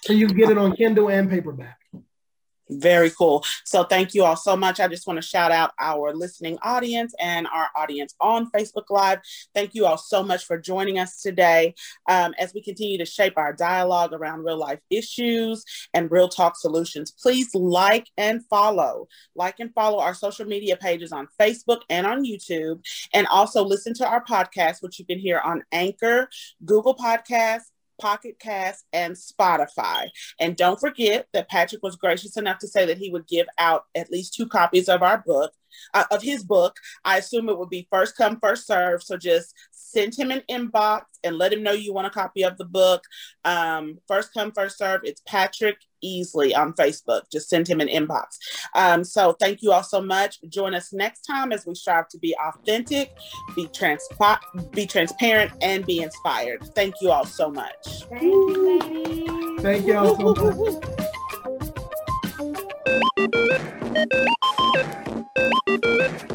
So 0.00 0.14
you 0.14 0.26
can 0.28 0.34
get 0.34 0.50
it 0.50 0.56
on 0.56 0.74
Kindle 0.74 1.10
and 1.10 1.28
paperback. 1.28 1.78
Very 2.70 3.10
cool. 3.10 3.44
So 3.64 3.84
thank 3.84 4.14
you 4.14 4.24
all 4.24 4.36
so 4.36 4.56
much. 4.56 4.80
I 4.80 4.88
just 4.88 5.06
want 5.06 5.18
to 5.18 5.26
shout 5.26 5.52
out 5.52 5.72
our 5.78 6.14
listening 6.14 6.58
audience 6.62 7.14
and 7.20 7.46
our 7.48 7.68
audience 7.76 8.14
on 8.20 8.50
Facebook 8.52 8.88
Live. 8.88 9.18
Thank 9.54 9.74
you 9.74 9.84
all 9.84 9.98
so 9.98 10.22
much 10.22 10.46
for 10.46 10.58
joining 10.58 10.98
us 10.98 11.20
today 11.20 11.74
um, 12.08 12.34
as 12.38 12.54
we 12.54 12.62
continue 12.62 12.96
to 12.96 13.04
shape 13.04 13.34
our 13.36 13.52
dialogue 13.52 14.14
around 14.14 14.44
real 14.44 14.56
life 14.56 14.80
issues 14.88 15.62
and 15.92 16.10
real 16.10 16.28
talk 16.28 16.56
solutions. 16.56 17.12
Please 17.12 17.54
like 17.54 18.06
and 18.16 18.42
follow. 18.46 19.08
Like 19.36 19.60
and 19.60 19.72
follow 19.74 20.00
our 20.00 20.14
social 20.14 20.46
media 20.46 20.76
pages 20.76 21.12
on 21.12 21.28
Facebook 21.38 21.80
and 21.90 22.06
on 22.06 22.24
YouTube. 22.24 22.82
And 23.12 23.26
also 23.26 23.62
listen 23.62 23.92
to 23.94 24.08
our 24.08 24.24
podcast, 24.24 24.76
which 24.80 24.98
you 24.98 25.04
can 25.04 25.18
hear 25.18 25.38
on 25.40 25.64
Anchor, 25.70 26.30
Google 26.64 26.94
Podcasts, 26.94 27.73
Pocket 28.00 28.38
Cast, 28.38 28.84
and 28.92 29.14
Spotify. 29.14 30.08
And 30.40 30.56
don't 30.56 30.80
forget 30.80 31.26
that 31.32 31.48
Patrick 31.48 31.82
was 31.82 31.96
gracious 31.96 32.36
enough 32.36 32.58
to 32.58 32.68
say 32.68 32.86
that 32.86 32.98
he 32.98 33.10
would 33.10 33.26
give 33.26 33.46
out 33.58 33.84
at 33.94 34.10
least 34.10 34.34
two 34.34 34.46
copies 34.46 34.88
of 34.88 35.02
our 35.02 35.18
book, 35.18 35.52
uh, 35.92 36.04
of 36.10 36.22
his 36.22 36.44
book. 36.44 36.76
I 37.04 37.18
assume 37.18 37.48
it 37.48 37.58
would 37.58 37.70
be 37.70 37.88
first 37.90 38.16
come, 38.16 38.38
first 38.40 38.66
serve. 38.66 39.02
So 39.02 39.16
just 39.16 39.54
send 39.70 40.14
him 40.14 40.30
an 40.30 40.42
inbox 40.50 41.02
and 41.22 41.38
let 41.38 41.52
him 41.52 41.62
know 41.62 41.72
you 41.72 41.92
want 41.92 42.06
a 42.06 42.10
copy 42.10 42.42
of 42.42 42.58
the 42.58 42.64
book. 42.64 43.04
Um, 43.44 43.98
first 44.08 44.34
come, 44.34 44.52
first 44.52 44.78
serve. 44.78 45.00
It's 45.04 45.22
Patrick 45.26 45.76
Easley 46.04 46.56
on 46.56 46.74
Facebook. 46.74 47.22
Just 47.32 47.48
send 47.48 47.66
him 47.66 47.80
an 47.80 47.88
inbox. 47.88 48.36
Um, 48.74 49.04
so 49.04 49.32
thank 49.32 49.62
you 49.62 49.72
all 49.72 49.82
so 49.82 50.02
much. 50.02 50.38
Join 50.48 50.74
us 50.74 50.92
next 50.92 51.22
time 51.22 51.52
as 51.52 51.64
we 51.66 51.74
strive 51.74 52.08
to 52.08 52.18
be 52.18 52.36
authentic, 52.44 53.16
be 53.56 53.66
transpa- 53.68 54.40
be 54.72 54.86
transparent, 54.86 55.52
and 55.62 55.86
be 55.86 56.02
inspired. 56.02 56.62
Thank 56.74 56.96
you 57.00 57.10
all 57.10 57.24
so 57.24 57.50
much. 57.50 58.04
Thank 58.10 58.22
you, 58.22 58.80
ladies. 58.80 59.62
Thank 59.62 59.86
you 59.86 59.96
all 59.96 60.16
so 60.16 60.34
much. 60.34 60.84
Thank 65.96 66.30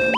you. 0.00 0.15